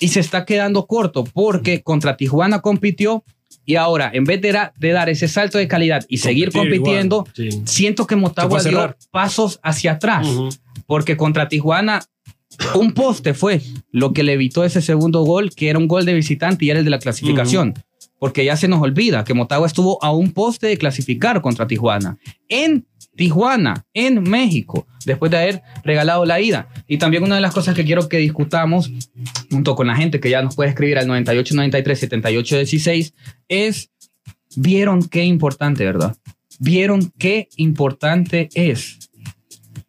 y 0.00 0.08
se 0.08 0.20
está 0.20 0.44
quedando 0.44 0.86
corto 0.86 1.24
porque 1.24 1.82
contra 1.82 2.16
Tijuana 2.16 2.60
compitió 2.60 3.24
y 3.64 3.76
ahora, 3.76 4.10
en 4.12 4.24
vez 4.24 4.40
de, 4.40 4.52
da- 4.52 4.72
de 4.78 4.92
dar 4.92 5.08
ese 5.08 5.26
salto 5.28 5.58
de 5.58 5.66
calidad 5.68 6.04
y 6.08 6.18
seguir 6.18 6.52
compitiendo, 6.52 7.26
igual, 7.36 7.52
sí. 7.52 7.62
siento 7.64 8.06
que 8.06 8.14
Motagua 8.16 8.60
dio 8.62 8.78
pasos 9.10 9.58
hacia 9.62 9.92
atrás 9.92 10.26
porque 10.86 11.16
contra 11.16 11.48
Tijuana 11.48 12.02
un 12.74 12.92
poste 12.92 13.34
fue 13.34 13.60
lo 13.90 14.12
que 14.12 14.22
le 14.22 14.34
evitó 14.34 14.64
ese 14.64 14.80
segundo 14.80 15.22
gol, 15.24 15.50
que 15.54 15.68
era 15.68 15.78
un 15.78 15.88
gol 15.88 16.04
de 16.04 16.14
visitante 16.14 16.64
y 16.64 16.70
era 16.70 16.78
el 16.78 16.84
de 16.84 16.90
la 16.90 16.98
clasificación. 17.00 17.74
Porque 18.18 18.44
ya 18.46 18.56
se 18.56 18.66
nos 18.68 18.80
olvida 18.80 19.24
que 19.24 19.34
Motagua 19.34 19.66
estuvo 19.66 20.02
a 20.02 20.10
un 20.10 20.32
poste 20.32 20.68
de 20.68 20.78
clasificar 20.78 21.42
contra 21.42 21.66
Tijuana. 21.66 22.16
En 22.48 22.86
Tijuana, 23.16 23.84
en 23.94 24.22
México, 24.22 24.86
después 25.04 25.30
de 25.30 25.38
haber 25.38 25.62
regalado 25.82 26.24
la 26.24 26.40
ida. 26.40 26.68
Y 26.86 26.98
también 26.98 27.22
una 27.22 27.36
de 27.36 27.40
las 27.40 27.54
cosas 27.54 27.74
que 27.74 27.84
quiero 27.84 28.08
que 28.08 28.18
discutamos, 28.18 28.90
junto 29.50 29.74
con 29.74 29.86
la 29.86 29.96
gente 29.96 30.20
que 30.20 30.30
ya 30.30 30.42
nos 30.42 30.54
puede 30.54 30.70
escribir 30.70 30.98
al 30.98 31.06
98 31.06 31.54
93 31.54 31.98
78 31.98 32.56
16, 32.56 33.14
es, 33.48 33.90
¿vieron 34.56 35.02
qué 35.08 35.24
importante, 35.24 35.84
verdad? 35.84 36.16
¿Vieron 36.58 37.12
qué 37.18 37.48
importante 37.56 38.48
es? 38.54 38.98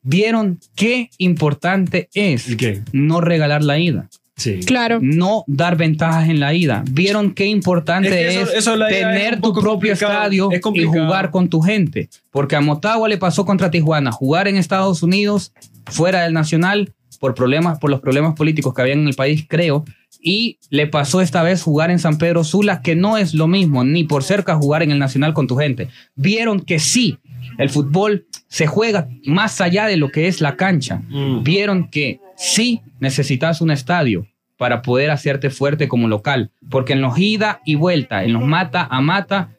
¿Vieron 0.01 0.60
qué 0.75 1.10
importante 1.17 2.10
es 2.13 2.55
no 2.93 3.22
regalar 3.22 3.63
la 3.63 3.77
ida? 3.77 4.10
Sí. 4.38 4.60
Claro. 4.65 5.00
no 5.01 5.44
dar 5.48 5.75
ventajas 5.77 6.29
en 6.29 6.39
la 6.39 6.53
ida. 6.53 6.84
¿Vieron 6.91 7.32
qué 7.32 7.48
importante 7.48 8.08
Es 8.10 8.13
que 8.36 8.41
es, 8.44 8.48
eso- 8.50 8.58
eso 8.58 8.75
la 8.75 8.89
ida 8.91 9.13
es 9.15 9.20
tener 9.22 9.41
tu 9.41 9.51
propio 9.53 9.94
estadio 9.94 10.51
es 10.51 10.62
y 10.75 10.84
jugar 10.86 11.32
con 11.32 11.50
tu 11.50 11.60
gente? 11.62 12.08
Porque 12.32 12.56
a 12.56 12.62
Motagua 12.62 13.10
le 13.10 13.17
pasó 13.17 13.46
contra 13.46 13.72
Tijuana, 13.72 14.12
jugar 14.12 14.48
en 14.48 14.56
Estados 14.56 15.01
Unidos, 15.01 15.53
fuera 15.88 16.22
del 16.24 16.34
Nacional, 16.34 16.94
por 17.20 17.34
problemas, 17.34 17.79
por 17.79 17.89
los 17.89 18.00
problemas 18.00 18.36
políticos 18.36 18.75
que 18.75 18.82
había 18.84 18.94
en 18.94 19.08
el 19.08 19.15
país, 19.15 19.44
creo. 19.48 19.84
Y 20.22 20.60
le 20.70 20.86
pasó 20.86 21.22
esta 21.22 21.41
vez 21.41 21.63
jugar 21.63 21.89
en 21.89 21.98
San 21.98 22.20
Pedro 22.20 22.44
Sula, 22.44 22.82
que 22.84 22.96
no 22.96 23.17
es 23.17 23.34
lo 23.34 23.48
mismo, 23.48 23.84
ni 23.84 24.03
por 24.03 24.24
cerca 24.24 24.56
jugar 24.56 24.84
en 24.84 24.91
el 24.91 25.00
Nacional 25.00 25.34
con 25.34 25.48
tu 25.48 25.56
gente. 25.56 25.88
Vieron 26.15 26.60
que 26.60 26.77
sí, 26.77 27.17
el 27.58 27.70
fútbol 27.70 28.26
se 28.48 28.68
juega 28.68 29.08
más 29.26 29.62
allá 29.62 29.86
de 29.88 29.98
lo 29.98 30.10
que 30.10 30.28
es 30.28 30.42
la 30.42 30.56
cancha 30.56 31.02
Mm. 31.10 31.44
vieron 31.44 31.90
que 31.90 32.20
sí 32.36 32.82
necesitas 33.00 33.62
un 33.62 33.72
estadio 33.72 34.28
para 34.58 34.82
poder 34.82 35.12
hacerte 35.12 35.50
fuerte 35.50 35.88
como 35.88 36.08
local, 36.08 36.52
porque 36.70 36.94
en 36.94 37.02
los 37.02 37.18
ida 37.20 37.62
y 37.64 37.76
vuelta, 37.76 38.24
en 38.24 38.34
los 38.34 38.44
mata 38.44 38.88
a 38.90 39.02
mata, 39.02 39.50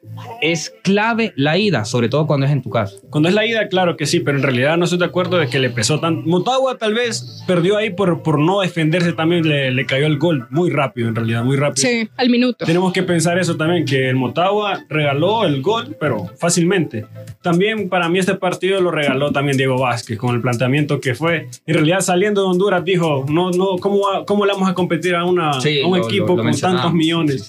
es 0.40 0.72
clave 0.82 1.32
la 1.36 1.58
ida, 1.58 1.84
sobre 1.84 2.08
todo 2.08 2.26
cuando 2.26 2.46
es 2.46 2.52
en 2.52 2.62
tu 2.62 2.70
casa. 2.70 2.94
Cuando 3.10 3.28
es 3.28 3.34
la 3.34 3.46
ida, 3.46 3.68
claro 3.68 3.96
que 3.96 4.06
sí, 4.06 4.20
pero 4.20 4.36
en 4.38 4.42
realidad 4.42 4.76
no 4.76 4.84
estoy 4.84 4.98
de 4.98 5.04
acuerdo 5.04 5.38
de 5.38 5.48
que 5.48 5.58
le 5.58 5.70
pesó 5.70 6.00
tan. 6.00 6.24
Motagua 6.26 6.76
tal 6.78 6.94
vez 6.94 7.42
perdió 7.46 7.76
ahí 7.76 7.90
por, 7.90 8.22
por 8.22 8.38
no 8.38 8.60
defenderse 8.60 9.12
también, 9.12 9.48
le, 9.48 9.70
le 9.70 9.86
cayó 9.86 10.06
el 10.06 10.18
gol 10.18 10.46
muy 10.50 10.70
rápido, 10.70 11.08
en 11.08 11.14
realidad, 11.14 11.44
muy 11.44 11.56
rápido. 11.56 11.88
Sí, 11.88 12.08
al 12.16 12.30
minuto. 12.30 12.64
Tenemos 12.64 12.92
que 12.92 13.02
pensar 13.02 13.38
eso 13.38 13.56
también, 13.56 13.84
que 13.84 14.08
el 14.08 14.16
Motagua 14.16 14.84
regaló 14.88 15.44
el 15.44 15.62
gol, 15.62 15.96
pero 16.00 16.26
fácilmente. 16.38 17.06
También 17.42 17.88
para 17.88 18.08
mí 18.08 18.18
este 18.18 18.34
partido 18.34 18.80
lo 18.80 18.90
regaló 18.90 19.32
también 19.32 19.56
Diego 19.56 19.78
Vázquez, 19.78 20.18
con 20.18 20.34
el 20.34 20.40
planteamiento 20.40 21.00
que 21.00 21.14
fue. 21.14 21.48
En 21.66 21.74
realidad 21.74 22.00
saliendo 22.00 22.42
de 22.42 22.48
Honduras 22.48 22.84
dijo, 22.84 23.24
no, 23.28 23.50
no, 23.50 23.76
¿cómo, 23.78 24.00
va- 24.00 24.24
cómo 24.24 24.44
le 24.46 24.52
vamos 24.52 24.68
a 24.68 24.74
competir 24.74 25.14
a, 25.14 25.24
una, 25.24 25.50
a 25.52 25.86
un 25.86 25.96
equipo 25.98 26.36
con 26.36 26.52
tantos 26.58 26.92
millones? 26.92 27.48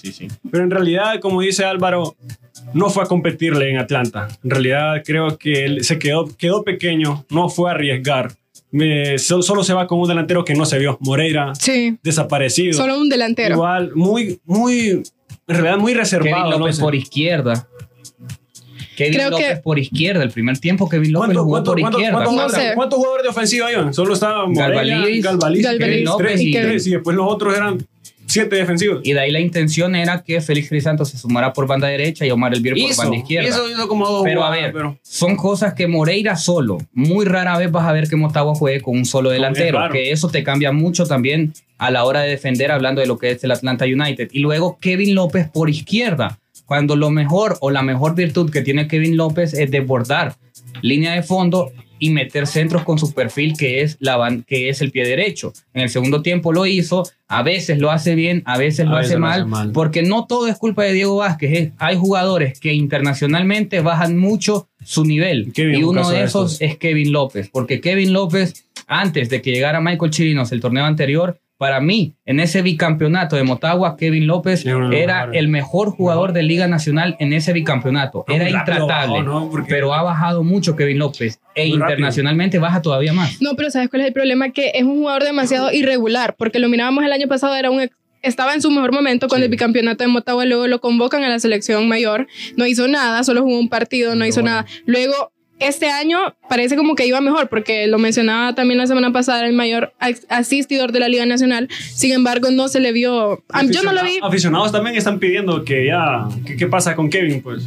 Pero 0.50 0.64
en 0.64 0.70
realidad, 0.70 1.20
como 1.20 1.40
dice 1.40 1.64
Álvaro, 1.64 2.14
no 2.74 2.90
fue 2.90 3.02
a 3.02 3.06
competirle 3.06 3.70
en 3.70 3.78
Atlanta. 3.78 4.28
En 4.44 4.50
realidad 4.50 5.02
creo 5.04 5.36
que 5.38 5.64
él 5.64 5.84
se 5.84 5.98
quedó, 5.98 6.26
quedó 6.36 6.62
pequeño, 6.64 7.24
no 7.30 7.48
fue 7.48 7.70
a 7.70 7.74
arriesgar. 7.74 8.32
Me- 8.72 9.18
solo, 9.18 9.42
solo 9.42 9.64
se 9.64 9.74
va 9.74 9.86
con 9.88 9.98
un 10.00 10.06
delantero 10.08 10.44
que 10.44 10.54
no 10.54 10.64
se 10.64 10.78
vio. 10.78 10.96
Moreira, 11.00 11.52
Sí, 11.56 11.98
desaparecido. 12.02 12.74
solo 12.74 12.98
un 12.98 13.08
delantero. 13.08 13.54
Igual, 13.56 13.92
muy, 13.96 14.40
muy, 14.44 14.88
en 14.90 15.02
realidad 15.48 15.76
muy 15.78 15.92
Kevin 15.92 15.98
reservado. 15.98 16.50
López 16.52 16.58
no 16.66 16.72
sé. 16.74 16.80
por 16.82 16.94
izquierda. 16.94 17.66
Kevin 18.96 19.14
Creo 19.14 19.30
López 19.30 19.48
que- 19.48 19.56
por 19.62 19.78
izquierda. 19.78 20.22
El 20.22 20.30
primer 20.30 20.58
tiempo 20.58 20.88
Kevin 20.88 21.12
López 21.12 21.26
¿Cuánto- 21.28 21.42
jugó 21.44 21.50
cuánto- 21.54 21.70
por 21.72 21.80
cuánto- 21.80 21.98
izquierda. 21.98 22.16
cuántos 22.18 22.32
No 22.34 22.40
jugadores- 22.42 22.68
sé. 22.68 22.74
¿Cuántos 22.74 22.98
jugadores 22.98 23.22
de 23.24 23.28
ofensiva 23.30 23.72
iban? 23.72 23.94
Solo 23.94 24.14
estaba 24.14 24.46
Moreira, 24.46 24.66
Galvaliz, 24.74 25.24
Galvaliz, 25.24 25.62
Galvaliz, 25.64 25.78
Kevin 25.90 26.04
López 26.04 26.40
y 26.40 26.52
tres, 26.52 26.86
y 26.86 26.90
después 26.90 27.16
los 27.16 27.26
otros 27.32 27.56
eran 27.56 27.78
siete 28.30 28.56
defensivos. 28.56 29.00
Y 29.02 29.12
de 29.12 29.20
ahí 29.20 29.30
la 29.30 29.40
intención 29.40 29.94
era 29.94 30.22
que 30.22 30.40
Félix 30.40 30.68
Crisanto 30.68 31.04
se 31.04 31.18
sumara 31.18 31.52
por 31.52 31.66
banda 31.66 31.88
derecha 31.88 32.24
y 32.26 32.30
Omar 32.30 32.54
Elvir 32.54 32.74
por 32.74 32.96
banda 32.96 33.16
izquierda. 33.16 33.48
hizo, 33.48 33.68
hizo 33.68 33.88
como 33.88 34.06
dos 34.06 34.22
Pero 34.24 34.44
a 34.44 34.50
ver, 34.50 34.72
pero- 34.72 34.98
son 35.02 35.36
cosas 35.36 35.74
que 35.74 35.86
Moreira 35.86 36.36
solo, 36.36 36.78
muy 36.92 37.24
rara 37.24 37.58
vez 37.58 37.70
vas 37.70 37.86
a 37.86 37.92
ver 37.92 38.08
que 38.08 38.16
Motagua 38.16 38.54
juegue 38.54 38.80
con 38.80 38.96
un 38.96 39.04
solo 39.04 39.30
delantero, 39.30 39.78
que 39.90 40.12
eso 40.12 40.28
te 40.28 40.42
cambia 40.42 40.72
mucho 40.72 41.06
también 41.06 41.52
a 41.78 41.90
la 41.90 42.04
hora 42.04 42.20
de 42.20 42.30
defender, 42.30 42.70
hablando 42.70 43.00
de 43.00 43.06
lo 43.06 43.18
que 43.18 43.30
es 43.30 43.42
el 43.44 43.50
Atlanta 43.50 43.84
United. 43.86 44.28
Y 44.32 44.40
luego 44.40 44.78
Kevin 44.80 45.14
López 45.14 45.48
por 45.48 45.70
izquierda, 45.70 46.38
cuando 46.66 46.94
lo 46.94 47.10
mejor 47.10 47.56
o 47.60 47.70
la 47.70 47.82
mejor 47.82 48.14
virtud 48.14 48.50
que 48.50 48.62
tiene 48.62 48.86
Kevin 48.86 49.16
López 49.16 49.54
es 49.54 49.70
desbordar 49.70 50.34
línea 50.82 51.12
de 51.14 51.22
fondo 51.22 51.72
y 52.00 52.10
meter 52.10 52.48
centros 52.48 52.82
con 52.82 52.98
su 52.98 53.12
perfil 53.14 53.56
que 53.56 53.82
es, 53.82 53.96
la 54.00 54.42
que 54.46 54.68
es 54.68 54.80
el 54.80 54.90
pie 54.90 55.06
derecho. 55.06 55.52
En 55.74 55.82
el 55.82 55.88
segundo 55.90 56.22
tiempo 56.22 56.52
lo 56.52 56.66
hizo, 56.66 57.04
a 57.28 57.42
veces 57.44 57.78
lo 57.78 57.92
hace 57.92 58.16
bien, 58.16 58.42
a 58.46 58.58
veces 58.58 58.86
A 58.86 58.90
lo 58.90 58.96
veces 58.96 59.10
hace 59.12 59.14
lo 59.14 59.20
mal, 59.20 59.40
hace 59.42 59.44
mal. 59.48 59.72
porque 59.72 60.02
no 60.02 60.26
todo 60.26 60.48
es 60.48 60.56
culpa 60.56 60.82
de 60.82 60.94
Diego 60.94 61.16
Vázquez. 61.16 61.52
¿eh? 61.52 61.72
Hay 61.78 61.96
jugadores 61.96 62.58
que 62.58 62.72
internacionalmente 62.72 63.80
bajan 63.80 64.16
mucho 64.16 64.68
su 64.82 65.04
nivel. 65.04 65.52
Kevin, 65.52 65.78
y 65.80 65.82
un 65.84 65.98
uno 65.98 66.08
de 66.10 66.18
de 66.18 66.24
esos 66.24 66.60
es 66.60 66.76
Kevin 66.78 67.12
López, 67.12 67.50
porque 67.52 67.80
Kevin 67.80 68.12
López, 68.12 68.66
antes 68.86 69.28
de 69.28 69.42
que 69.42 69.52
llegara 69.52 69.80
Michael 69.80 70.10
Chirinos 70.10 70.50
el 70.52 70.60
torneo 70.60 70.84
anterior, 70.84 71.38
para 71.60 71.78
mí, 71.82 72.14
en 72.24 72.40
ese 72.40 72.62
bicampeonato 72.62 73.36
de 73.36 73.42
Motagua, 73.44 73.98
Kevin 73.98 74.26
López 74.26 74.64
era 74.64 75.28
el 75.30 75.48
mejor 75.48 75.90
jugador 75.90 76.32
de 76.32 76.42
Liga 76.42 76.66
Nacional 76.68 77.16
en 77.20 77.34
ese 77.34 77.52
bicampeonato. 77.52 78.24
No, 78.26 78.34
Era 78.34 78.48
intratable, 78.48 79.18
bajó, 79.18 79.22
¿no? 79.22 79.50
Porque- 79.50 79.68
pero 79.68 79.92
ha 79.92 80.02
bajado 80.02 80.42
mucho 80.42 80.74
Kevin 80.74 80.98
López 80.98 81.38
e 81.54 81.66
Muy 81.68 81.72
rápido. 81.72 81.76
internacionalmente 81.90 82.58
baja 82.58 82.80
todavía 82.80 83.12
más. 83.12 83.42
No, 83.42 83.56
pero 83.56 83.70
¿sabes 83.70 83.90
cuál 83.90 84.00
es 84.00 84.08
el 84.08 84.14
problema? 84.14 84.48
Que 84.52 84.70
es 84.74 84.84
un 84.84 85.00
jugador 85.00 85.22
demasiado 85.24 85.70
irregular, 85.70 86.34
porque 86.38 86.60
lo 86.60 86.70
mirábamos 86.70 87.04
el 87.04 87.12
año 87.12 87.28
pasado, 87.28 87.54
era 87.54 87.70
un 87.70 87.82
ex- 87.82 87.94
estaba 88.22 88.54
en 88.54 88.62
su 88.62 88.70
mejor 88.70 88.92
momento 88.94 89.28
con 89.28 89.36
Sí. 89.40 89.44
el 89.44 89.50
bicampeonato 89.50 90.02
de 90.02 90.08
Motagua, 90.08 90.46
luego 90.46 90.66
lo 90.66 90.80
convocan 90.80 91.24
a 91.24 91.28
la 91.28 91.38
selección 91.40 91.88
mayor, 91.88 92.26
no 92.56 92.66
hizo 92.66 92.88
nada, 92.88 93.22
solo 93.22 93.42
jugó 93.42 93.58
un 93.58 93.68
partido, 93.68 94.12
no 94.14 94.20
Pero 94.20 94.26
hizo 94.30 94.40
bueno. 94.40 94.56
nada. 94.56 94.66
Luego, 94.86 95.30
este 95.60 95.88
año 95.90 96.18
parece 96.48 96.76
como 96.76 96.94
que 96.94 97.06
iba 97.06 97.20
mejor, 97.20 97.48
porque 97.48 97.86
lo 97.86 97.98
mencionaba 97.98 98.54
también 98.54 98.78
la 98.78 98.86
semana 98.86 99.12
pasada, 99.12 99.46
el 99.46 99.52
mayor 99.52 99.92
as- 99.98 100.26
asistidor 100.28 100.92
de 100.92 101.00
la 101.00 101.08
Liga 101.08 101.26
Nacional, 101.26 101.68
sin 101.94 102.12
embargo, 102.12 102.50
no 102.50 102.68
se 102.68 102.80
le 102.80 102.92
vio, 102.92 103.44
ah, 103.50 103.62
yo 103.64 103.82
no 103.82 103.92
lo 103.92 104.02
vi, 104.02 104.18
Aficionados 104.22 104.72
también 104.72 104.96
están 104.96 105.18
pidiendo 105.18 105.64
que 105.64 105.86
ya. 105.86 106.26
¿Qué 106.58 106.66
pasa 106.66 106.96
con 106.96 107.08
Kevin? 107.10 107.42
Pues. 107.42 107.62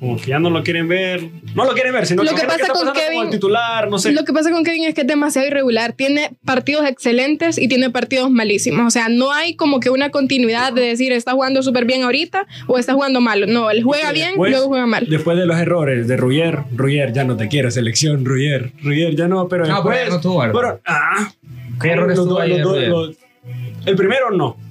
Como 0.00 0.16
que 0.16 0.26
ya 0.26 0.38
no 0.38 0.48
lo 0.50 0.62
quieren 0.62 0.86
ver. 0.88 1.28
No 1.54 1.64
lo 1.64 1.72
quieren 1.72 1.92
ver, 1.92 2.06
sino 2.06 2.22
Lo 2.22 2.30
que, 2.30 2.36
que 2.36 2.40
¿qué 2.42 2.46
pasa 2.46 2.62
está 2.62 2.72
con 2.72 2.92
Kevin- 2.92 3.22
el 3.24 3.30
titular, 3.30 3.88
no 3.90 3.98
sé. 3.98 4.12
Lo 4.12 4.24
que 4.24 4.32
pasa 4.32 4.50
con 4.52 4.62
Kevin 4.64 4.84
es 4.84 4.94
que 4.94 5.00
es 5.00 5.06
demasiado 5.06 5.46
irregular. 5.48 5.92
Tiene 5.92 6.30
partidos 6.44 6.86
excelentes 6.86 7.58
y 7.58 7.66
tiene 7.68 7.90
partidos 7.90 8.30
malísimos. 8.30 8.86
O 8.86 8.90
sea, 8.90 9.08
no 9.08 9.32
hay 9.32 9.56
como 9.56 9.80
que 9.80 9.90
una 9.90 10.10
continuidad 10.10 10.72
de 10.72 10.82
decir 10.82 11.12
está 11.12 11.32
jugando 11.32 11.62
súper 11.62 11.84
bien 11.84 12.02
ahorita 12.04 12.46
o 12.68 12.78
está 12.78 12.92
jugando 12.94 13.20
mal. 13.20 13.52
No, 13.52 13.70
él 13.70 13.82
juega 13.82 14.12
bien, 14.12 14.28
Después- 14.28 14.50
luego 14.52 14.68
juega 14.68 14.86
mal. 14.86 15.06
Después 15.08 15.36
de 15.36 15.46
los 15.46 15.58
errores 15.58 16.06
de 16.06 16.16
Ruyer, 16.16 16.60
Ruyer 16.76 17.12
ya 17.12 17.24
no 17.24 17.36
te 17.36 17.48
quiere 17.48 17.70
selección, 17.70 18.24
Ruyer, 18.24 18.72
Ruyer 18.82 19.16
ya 19.16 19.26
no, 19.26 19.48
pero 19.48 19.66
No, 19.66 19.74
después. 19.76 19.98
pero 20.00 20.10
no 20.14 20.20
tuvo 20.20 20.44
error. 20.44 20.60
pero, 20.60 20.80
ah, 20.86 21.32
¿Qué 21.80 21.88
errores 21.90 22.16
tuvo 22.16 22.26
dos- 22.26 22.40
ayer, 22.40 22.60
los 22.88 23.16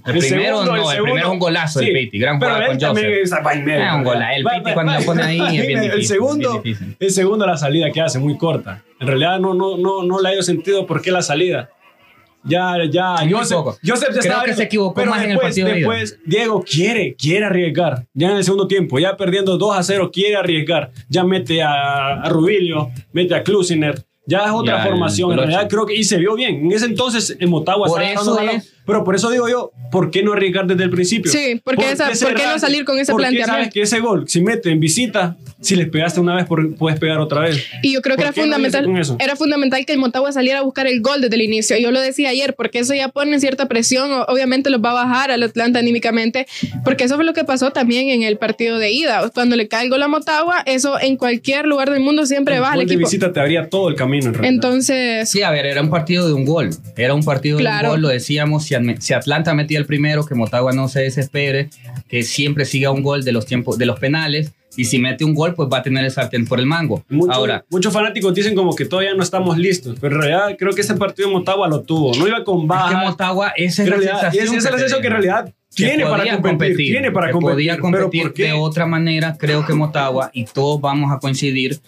El 0.08 0.20
primero 0.20 0.64
no. 0.66 0.76
El 0.92 1.02
primero 1.04 1.18
es 1.28 1.32
un 1.34 1.40
golazo 1.40 1.80
del 1.80 1.94
Piti, 1.94 2.18
gran 2.20 2.40
pero 2.40 2.54
jugada 2.54 2.68
con 2.68 2.80
Joseph. 2.80 3.06
es-. 3.24 3.34
Ah, 3.34 3.96
un 3.98 4.04
golazo. 4.04 4.34
El 4.36 4.48
va- 4.48 4.74
cuando 4.74 4.92
va- 4.94 5.00
lo 5.00 5.06
pone 5.06 5.24
ahí 5.24 5.58
es 5.58 5.68
bien 5.68 5.80
El 5.80 5.86
difícil, 5.92 6.08
segundo, 6.08 6.50
bien 6.62 6.64
difícil. 6.64 6.96
el 7.00 7.12
segundo 7.12 7.46
la 7.46 7.58
salida 7.58 7.92
que 7.92 8.02
hace 8.02 8.20
muy 8.20 8.38
corta. 8.38 8.84
En 9.00 9.08
realidad 9.08 9.40
no, 9.40 9.54
no, 9.54 9.78
no, 9.78 10.04
no 10.04 10.22
le 10.22 10.30
ha 10.30 10.34
ido 10.34 10.42
sentido 10.44 10.86
por 10.88 11.02
qué 11.02 11.12
la 11.12 11.22
salida. 11.22 11.70
Ya, 12.44 12.76
ya. 12.90 13.16
Joseph. 13.30 13.58
Joseph 13.86 14.10
ya 14.14 14.20
Creo 14.20 14.22
estaba 14.22 14.44
que 14.46 14.54
se 14.54 14.64
equivocó 14.64 14.94
pero 14.94 15.12
más 15.12 15.20
en 15.24 15.32
el 15.32 15.36
después, 15.36 15.48
partido 15.50 15.68
de. 15.68 15.74
Después, 15.76 16.20
Diego 16.26 16.64
quiere, 16.64 17.16
quiere 17.16 17.46
arriesgar. 17.46 18.06
Ya 18.14 18.30
en 18.32 18.38
el 18.38 18.44
segundo 18.44 18.68
tiempo, 18.68 19.00
ya 19.00 19.18
perdiendo 19.18 19.58
2 19.58 19.78
a 19.78 19.84
0, 19.84 20.12
quiere 20.14 20.38
arriesgar. 20.38 20.92
Ya 21.10 21.24
mete 21.26 21.62
a, 21.62 22.22
a 22.22 22.30
Rubilio, 22.30 22.90
mete 23.12 23.36
a 23.36 23.44
Klusiner. 23.44 24.06
Ya 24.26 24.46
es 24.46 24.52
otra 24.52 24.78
Ya, 24.78 24.84
formación. 24.84 25.32
En 25.32 25.38
realidad 25.40 25.68
creo 25.70 25.86
que 25.86 25.96
y 25.96 26.04
se 26.04 26.18
vio 26.18 26.36
bien. 26.36 26.66
En 26.66 26.72
ese 26.72 26.86
entonces 26.86 27.36
en 27.40 27.50
Motagua 27.50 27.88
Por 27.88 28.02
estaba 28.02 28.22
eso 28.22 28.40
es- 28.40 28.74
Pero 28.88 29.04
por 29.04 29.14
eso 29.16 29.30
digo 29.30 29.48
yo, 29.48 29.72
¿por 29.92 30.10
qué 30.10 30.24
no 30.24 30.34
arriesgar 30.34 30.66
desde 30.66 30.84
el 30.86 30.90
principio? 30.90 31.32
Sí, 31.32 31.62
¿por 31.64 31.76
qué 31.78 31.92
esa- 31.92 32.10
por 32.10 32.34
qué 32.34 32.44
no 32.48 32.58
salir 32.58 32.86
con 32.86 32.98
ese 32.98 33.12
Porque 33.12 33.24
planteamiento? 33.26 33.52
sabes 33.54 33.74
que 33.74 33.82
ese 33.82 34.00
gol, 34.00 34.28
si 34.28 34.42
mete 34.42 34.72
en 34.72 34.80
visita, 34.80 35.36
si 35.62 35.76
les 35.76 35.90
pegaste 35.90 36.20
una 36.20 36.36
vez, 36.36 36.46
por- 36.46 36.76
puedes 36.76 37.00
pegar 37.00 37.20
otra 37.20 37.42
vez. 37.42 37.64
Y 37.84 37.94
yo 37.94 38.02
creo 38.02 38.16
que 38.16 38.22
¿Por 38.24 38.26
era 38.28 38.34
qué 38.34 38.42
no 38.42 38.46
fundamental, 38.56 38.98
eso? 38.98 39.16
era 39.20 39.36
fundamental 39.36 39.86
que 39.86 39.92
el 39.94 40.00
Motagua 40.00 40.32
saliera 40.32 40.60
a 40.60 40.62
buscar 40.62 40.88
el 40.88 41.02
gol 41.02 41.20
desde 41.22 41.36
el 41.36 41.42
inicio. 41.42 41.78
Yo 41.78 41.92
lo 41.92 42.00
decía 42.02 42.30
ayer, 42.30 42.54
porque 42.56 42.80
eso 42.80 42.94
ya 42.96 43.10
pone 43.10 43.40
cierta 43.40 43.68
presión, 43.68 44.10
obviamente 44.28 44.70
los 44.70 44.82
va 44.82 44.92
a 44.92 45.06
bajar 45.06 45.32
al 45.32 45.44
Atlanta 45.44 45.80
anímicamente, 45.80 46.48
porque 46.86 47.04
eso 47.04 47.16
fue 47.16 47.26
lo 47.26 47.34
que 47.34 47.44
pasó 47.44 47.72
también 47.72 48.10
en 48.10 48.24
el 48.24 48.38
partido 48.38 48.78
de 48.80 48.92
ida. 48.92 49.30
Cuando 49.34 49.56
le 49.58 49.68
cae 49.68 49.84
el 49.86 49.90
gol 49.90 50.02
a 50.04 50.08
Motagua, 50.08 50.64
eso 50.66 51.00
en 51.00 51.18
cualquier 51.18 51.66
lugar 51.66 51.92
del 51.92 52.00
mundo 52.02 52.26
siempre 52.26 52.56
El 52.56 52.62
baja 52.62 52.74
al 52.74 52.80
gol 52.80 52.88
de 52.88 52.94
equipo. 52.94 53.08
visita 53.10 53.34
te 53.34 53.40
abría 53.40 53.68
todo 53.70 53.90
el 53.90 53.96
camino. 53.96 54.28
En 54.28 54.34
realidad. 54.36 54.54
Entonces, 54.54 55.30
Sí, 55.30 55.42
a 55.42 55.52
ver, 55.52 55.66
era 55.66 55.82
un 55.82 55.90
partido 55.90 56.28
de 56.28 56.34
un 56.34 56.46
gol. 56.46 56.70
Era 56.96 57.14
un 57.14 57.24
partido 57.26 57.58
de 57.58 57.64
Claro. 57.64 57.88
un 57.90 57.94
gol, 57.96 58.02
lo 58.04 58.08
decíamos. 58.10 58.64
Si, 58.66 58.77
si 59.00 59.14
Atlanta 59.14 59.54
metía 59.54 59.80
el 59.80 59.86
primero, 59.86 60.26
que 60.26 60.36
Motagua 60.36 60.74
no 60.74 60.88
se 60.88 61.02
desespere, 61.02 61.70
que 62.08 62.24
siempre 62.24 62.66
siga 62.66 62.92
un 62.92 63.02
gol 63.04 63.24
de 63.24 63.32
los 63.32 63.46
tiempos 63.46 63.78
de 63.78 63.86
los 63.86 64.00
penales. 64.00 64.54
Y 64.76 64.86
si 64.86 65.00
mete 65.00 65.24
un 65.26 65.34
gol, 65.34 65.56
pues 65.56 65.70
va 65.74 65.80
a 65.80 65.82
tener 65.82 66.06
el 66.06 66.12
sartén 66.12 66.46
por 66.46 66.60
el 66.60 66.68
mango. 66.68 67.04
Mucho- 67.10 67.32
Ahora, 67.32 67.66
muchos 67.72 67.92
fanáticos 67.92 68.32
dicen 68.36 68.54
como 68.54 68.76
que 68.76 68.86
todavía 68.86 69.16
no 69.16 69.24
estamos 69.24 69.58
listos, 69.58 69.98
pero 70.00 70.16
en 70.18 70.22
realidad 70.22 70.56
creo 70.60 70.72
que 70.74 70.82
ese 70.82 70.94
partido 70.94 71.30
de 71.30 71.34
Motagua 71.34 71.68
lo 71.68 71.82
tuvo. 71.82 72.14
No 72.16 72.28
iba 72.28 72.44
con 72.44 72.58
es 72.58 72.62
que 72.64 72.68
baja. 72.68 73.04
Motagua, 73.06 73.54
esa 73.56 73.82
es 73.84 73.90
la 73.90 73.96
realidad, 73.96 74.18
y 74.18 74.38
sensación. 74.38 74.44
esa 74.46 74.56
es 74.58 74.64
la 74.66 74.70
sensación 74.72 75.02
que 75.02 75.08
en 75.08 75.14
realidad 75.14 75.54
tiene 75.74 76.04
para 76.06 76.40
competir, 76.42 76.76
Tiene 76.92 77.12
para 77.12 77.32
competir. 77.32 77.54
podía 77.56 77.72
pero 77.74 77.82
competir 77.82 78.22
¿por 78.22 78.34
qué? 78.34 78.44
de 78.44 78.52
otra 78.54 78.86
manera. 78.86 79.36
Creo 79.40 79.66
que 79.66 79.74
Motagua, 79.74 80.30
y 80.32 80.46
todos 80.46 80.80
vamos 80.80 81.12
a 81.12 81.18
coincidir, 81.18 81.80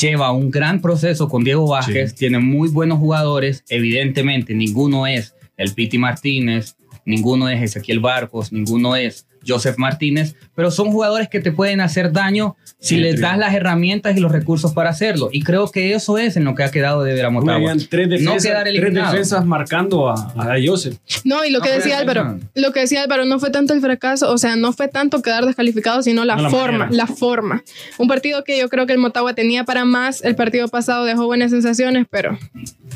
lleva 0.00 0.30
un 0.30 0.50
gran 0.50 0.80
proceso 0.80 1.28
con 1.28 1.42
Diego 1.42 1.66
Vázquez. 1.68 2.14
Tiene 2.14 2.38
muy 2.38 2.68
buenos 2.68 2.98
jugadores. 2.98 3.64
Evidentemente, 3.68 4.54
ninguno 4.54 5.06
es 5.08 5.34
el 5.62 5.72
Piti 5.74 5.98
Martínez, 5.98 6.76
ninguno 7.04 7.48
es 7.48 7.62
Ezequiel 7.62 8.00
Barcos, 8.00 8.52
ninguno 8.52 8.96
es 8.96 9.26
Joseph 9.44 9.76
Martínez, 9.76 10.36
pero 10.54 10.70
son 10.70 10.92
jugadores 10.92 11.28
que 11.28 11.40
te 11.40 11.50
pueden 11.50 11.80
hacer 11.80 12.12
daño 12.12 12.54
si 12.78 12.94
Sí, 12.94 13.00
les 13.00 13.20
das 13.20 13.36
las 13.36 13.52
herramientas 13.54 14.16
y 14.16 14.20
los 14.20 14.30
recursos 14.30 14.72
para 14.72 14.90
hacerlo. 14.90 15.30
Y 15.32 15.42
creo 15.42 15.68
que 15.68 15.94
eso 15.94 16.16
es 16.16 16.36
en 16.36 16.44
lo 16.44 16.54
que 16.54 16.62
ha 16.62 16.70
quedado 16.70 17.02
de 17.02 17.12
ver 17.12 17.24
a 17.24 17.30
Motagua. 17.30 17.54
Habían 17.56 17.78
tres 17.88 18.06
no 18.08 18.12
defensas, 18.14 18.44
quedar 18.44 18.64
tres 18.64 18.94
defensas 18.94 19.44
marcando 19.44 20.08
a, 20.08 20.14
a 20.36 20.54
Joseph. 20.64 20.96
no, 21.24 21.44
y 21.44 21.50
lo 21.50 21.60
que 21.60 21.70
No, 21.70 21.74
decía 21.74 21.98
Álvaro, 21.98 22.38
lo 22.54 22.72
que 22.72 22.80
decía 22.80 23.02
Álvaro, 23.02 23.24
no 23.24 23.40
fue 23.40 23.50
tanto 23.50 23.74
el 23.74 23.80
fracaso, 23.80 24.32
o 24.32 24.38
sea, 24.38 24.54
no 24.54 24.72
fue 24.72 24.86
tanto 24.86 25.22
quedar 25.22 25.44
descalificado, 25.44 26.02
sino 26.04 26.24
la 26.24 26.36
No, 26.36 26.42
la 26.42 26.50
forma, 26.50 26.78
manera. 26.78 26.96
la 26.96 27.06
forma. 27.08 27.64
Un 27.98 28.06
partido 28.06 28.44
que 28.44 28.58
yo 28.60 28.68
creo 28.68 28.86
que 28.86 28.92
el 28.92 28.98
Motagua 29.00 29.34
tenía 29.34 29.64
para 29.64 29.84
más, 29.84 30.22
el 30.22 30.36
partido 30.36 30.68
pasado 30.68 31.04
dejó 31.04 31.26
buenas 31.26 31.50
sensaciones, 31.50 32.06
pero 32.10 32.38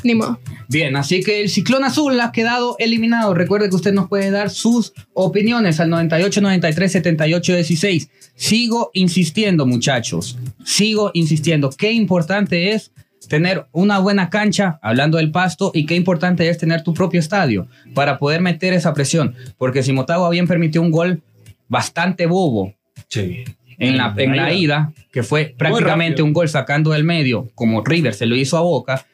ni 0.03 0.15
modo. 0.15 0.39
Bien, 0.69 0.95
así 0.95 1.23
que 1.23 1.41
el 1.41 1.49
Ciclón 1.49 1.83
Azul 1.83 2.19
ha 2.19 2.31
quedado 2.31 2.75
eliminado. 2.79 3.33
Recuerde 3.33 3.69
que 3.69 3.75
usted 3.75 3.93
nos 3.93 4.07
puede 4.07 4.31
dar 4.31 4.49
sus 4.49 4.93
opiniones 5.13 5.79
al 5.79 5.89
98 5.89 6.41
93 6.41 6.91
78 6.91 7.55
16. 7.55 8.09
Sigo 8.35 8.91
insistiendo, 8.93 9.65
muchachos. 9.65 10.37
Sigo 10.65 11.11
insistiendo. 11.13 11.69
Qué 11.69 11.91
importante 11.91 12.73
es 12.73 12.91
tener 13.27 13.65
una 13.71 13.99
buena 13.99 14.29
cancha, 14.29 14.79
hablando 14.81 15.17
del 15.17 15.31
pasto, 15.31 15.71
y 15.73 15.85
qué 15.85 15.95
importante 15.95 16.47
es 16.49 16.57
tener 16.57 16.83
tu 16.83 16.93
propio 16.93 17.19
estadio 17.19 17.67
para 17.93 18.19
poder 18.19 18.41
meter 18.41 18.73
esa 18.73 18.93
presión. 18.93 19.35
Porque 19.57 19.83
si 19.83 19.93
Motagua 19.93 20.29
bien 20.29 20.47
permitió 20.47 20.81
un 20.81 20.91
gol 20.91 21.21
bastante 21.67 22.25
bobo 22.25 22.73
Sí. 23.09 23.43
En 23.79 23.97
la, 23.97 24.13
en 24.17 24.35
la 24.35 24.53
ida, 24.53 24.91
que 25.11 25.23
fue 25.23 25.53
prácticamente 25.57 26.21
un 26.21 26.33
gol 26.33 26.49
sacando 26.49 26.91
del 26.91 27.03
medio, 27.03 27.47
como 27.55 27.83
River 27.83 28.13
se 28.13 28.25
lo 28.25 28.35
hizo 28.35 28.57
a 28.57 28.61
Boca, 28.61 29.05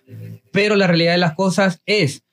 pero 0.51 0.75
la 0.75 0.87
realidad 0.87 1.11
de 1.13 1.17
las 1.17 1.33
cosas 1.33 1.81
es 1.85 2.23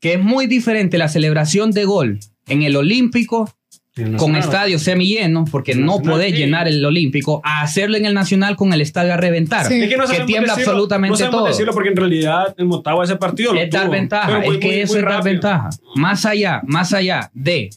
que 0.00 0.14
es 0.14 0.20
muy 0.20 0.46
diferente 0.46 0.98
la 0.98 1.08
celebración 1.08 1.70
de 1.72 1.84
gol 1.84 2.18
en 2.46 2.62
el 2.62 2.76
Olímpico 2.76 3.52
En 3.96 4.16
con 4.16 4.30
Nacional. 4.32 4.40
estadio 4.40 4.78
semilleno, 4.78 5.44
porque 5.50 5.72
En 5.72 5.80
no 5.84 5.96
Nacional, 5.96 6.12
podés 6.12 6.30
sí. 6.32 6.38
llenar 6.38 6.68
el 6.68 6.84
Olímpico, 6.84 7.40
a 7.44 7.62
hacerlo 7.62 7.96
en 7.96 8.04
el 8.04 8.14
Nacional 8.14 8.54
con 8.54 8.72
el 8.72 8.80
estadio 8.80 9.12
a 9.12 9.16
reventar, 9.16 9.66
Sí. 9.66 9.80
Es 9.82 9.88
que, 9.88 9.96
no 9.96 10.06
que 10.06 10.20
tiembla 10.20 10.52
decirlo, 10.54 10.72
absolutamente 10.72 11.24
no 11.24 11.30
todo. 11.30 11.46
decirlo 11.46 11.72
porque 11.72 11.88
en 11.88 11.96
realidad 11.96 12.54
el 12.58 12.66
Motagua 12.66 13.04
ese 13.04 13.16
partido 13.16 13.52
lo 13.54 13.60
es 13.60 13.70
dar 13.70 13.82
tuvo, 13.84 13.92
ventaja, 13.92 14.38
muy- 14.38 14.54
es 14.54 14.60
que 14.60 14.66
muy- 14.68 14.76
eso 14.76 14.92
muy 14.92 14.98
es 15.00 15.04
dar 15.04 15.14
rápido. 15.14 15.32
ventaja. 15.32 15.70
Más 15.96 16.24
allá, 16.26 16.62
más 16.66 16.92
allá 16.92 17.30
de 17.34 17.70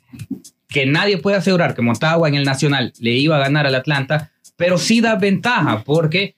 que 0.72 0.86
nadie 0.86 1.18
puede 1.18 1.38
asegurar 1.38 1.76
que 1.76 1.82
Motagua 1.82 2.28
en 2.30 2.36
el 2.36 2.44
Nacional 2.46 2.94
le 3.00 3.12
iba 3.12 3.36
a 3.36 3.40
ganar 3.40 3.68
al 3.68 3.76
Atlanta, 3.76 4.32
pero 4.56 4.78
sí 4.78 5.02
da 5.02 5.16
ventaja 5.16 5.84
porque 5.86 6.36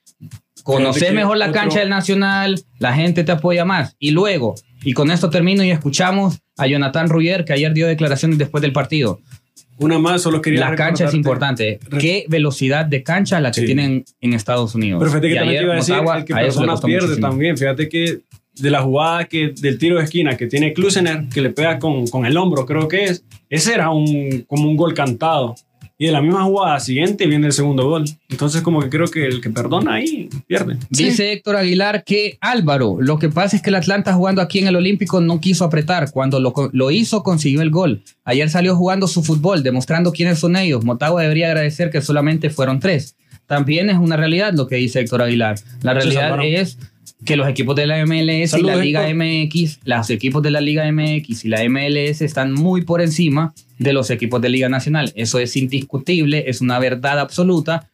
conoces 0.63 1.13
mejor 1.13 1.37
la 1.37 1.45
otro- 1.49 1.59
cancha 1.61 1.79
del 1.79 1.89
Nacional, 1.89 2.61
la 2.79 2.93
gente 2.93 3.23
te 3.23 3.31
apoya 3.31 3.65
más. 3.65 3.95
Y 3.99 4.11
luego, 4.11 4.55
y 4.83 4.93
con 4.93 5.11
esto 5.11 5.29
termino 5.29 5.63
y 5.63 5.71
escuchamos 5.71 6.39
a 6.57 6.67
Jonathan 6.67 7.09
Ruyer, 7.09 7.45
que 7.45 7.53
ayer 7.53 7.73
dio 7.73 7.87
declaraciones 7.87 8.37
después 8.37 8.61
del 8.61 8.73
partido. 8.73 9.19
Una 9.77 9.97
más, 9.99 10.21
solo 10.21 10.41
quería 10.41 10.69
La 10.69 10.75
cancha 10.75 11.05
es 11.05 11.13
importante. 11.15 11.79
¿Qué 11.99 12.25
velocidad 12.29 12.85
de 12.85 13.01
cancha 13.03 13.39
la 13.39 13.51
que 13.51 13.61
Sí. 13.61 13.65
tienen 13.65 14.05
en 14.21 14.33
Estados 14.33 14.75
Unidos? 14.75 14.99
Pero 14.99 15.11
fíjate 15.11 15.27
que 15.29 15.33
Y 15.33 15.37
también 15.37 15.57
te 15.59 15.63
iba 15.63 15.73
a 15.73 15.75
decir 15.77 15.93
Motagua, 15.95 16.17
el 16.17 16.25
que 16.25 16.33
a 16.33 16.37
persona 16.37 16.75
pierde 16.77 17.07
muchísimo. 17.07 17.27
también. 17.27 17.57
Fíjate 17.57 17.89
que 17.89 18.19
de 18.55 18.69
la 18.69 18.81
jugada 18.81 19.25
que 19.25 19.53
del 19.59 19.77
tiro 19.77 19.97
de 19.97 20.03
esquina 20.03 20.37
que 20.37 20.47
tiene 20.47 20.73
Klusener, 20.73 21.27
que 21.29 21.41
le 21.41 21.49
pega 21.49 21.79
con, 21.79 22.07
con 22.07 22.25
el 22.25 22.37
hombro, 22.37 22.65
creo 22.65 22.87
que 22.87 23.05
es, 23.05 23.25
ese 23.49 23.73
era 23.73 23.89
un, 23.89 24.45
como 24.47 24.69
un 24.69 24.77
gol 24.77 24.93
cantado. 24.93 25.55
Y 25.95 26.07
de 26.07 26.11
la 26.11 26.21
misma 26.21 26.43
jugada 26.43 26.79
siguiente 26.79 27.27
viene 27.27 27.47
el 27.47 27.53
segundo 27.53 27.87
gol. 27.87 28.03
Entonces 28.27 28.61
como 28.61 28.81
que 28.81 28.89
creo 28.89 29.07
que 29.07 29.25
el 29.25 29.39
que 29.39 29.51
perdona 29.51 29.93
ahí 29.93 30.27
pierde. 30.47 30.77
Dice 30.89 31.31
Héctor 31.31 31.55
Aguilar 31.55 32.03
que 32.03 32.37
Álvaro, 32.41 32.97
lo 32.99 33.19
que 33.19 33.29
pasa 33.29 33.55
es 33.55 33.61
que 33.61 33.69
el 33.69 33.75
Atlanta 33.75 34.11
jugando 34.11 34.41
aquí 34.41 34.59
en 34.59 34.67
el 34.67 34.75
Olímpico 34.75 35.21
no 35.21 35.39
quiso 35.39 35.63
apretar. 35.63 36.11
Cuando 36.11 36.39
lo, 36.39 36.53
lo 36.73 36.91
hizo, 36.91 37.21
consiguió 37.21 37.61
el 37.61 37.69
gol. 37.69 38.03
Ayer 38.25 38.49
salió 38.49 38.75
jugando 38.75 39.07
su 39.07 39.23
fútbol, 39.23 39.61
demostrando 39.61 40.11
quiénes 40.11 40.39
son 40.39 40.55
ellos. 40.55 40.83
Motagua 40.83 41.21
debería 41.21 41.47
agradecer 41.47 41.91
que 41.91 42.01
solamente 42.01 42.49
fueron 42.49 42.79
tres. 42.79 43.15
También 43.45 43.89
es 43.89 43.97
una 43.97 44.17
realidad 44.17 44.53
lo 44.53 44.67
que 44.67 44.77
dice 44.77 44.99
Héctor 44.99 45.21
Aguilar. 45.21 45.57
La 45.83 45.93
realidad 45.93 46.37
es 46.43 46.79
que 47.25 47.35
los 47.35 47.47
equipos 47.47 47.75
de 47.75 47.87
la 47.87 48.05
MLS 48.05 48.53
y 48.57 48.61
la 48.61 48.75
Liga 48.75 49.07
Héctor. 49.07 49.25
MX, 49.25 49.79
los 49.85 50.09
equipos 50.09 50.41
de 50.43 50.51
la 50.51 50.61
Liga 50.61 50.91
MX 50.91 51.45
y 51.45 51.49
la 51.49 51.63
MLS 51.69 52.21
están 52.21 52.53
muy 52.53 52.81
por 52.83 53.01
encima 53.01 53.53
de 53.79 53.93
los 53.93 54.09
equipos 54.09 54.41
de 54.41 54.49
Liga 54.49 54.69
Nacional. 54.69 55.11
Eso 55.15 55.39
es 55.39 55.55
indiscutible, 55.55 56.45
es 56.47 56.61
una 56.61 56.79
verdad 56.79 57.19
absoluta, 57.19 57.89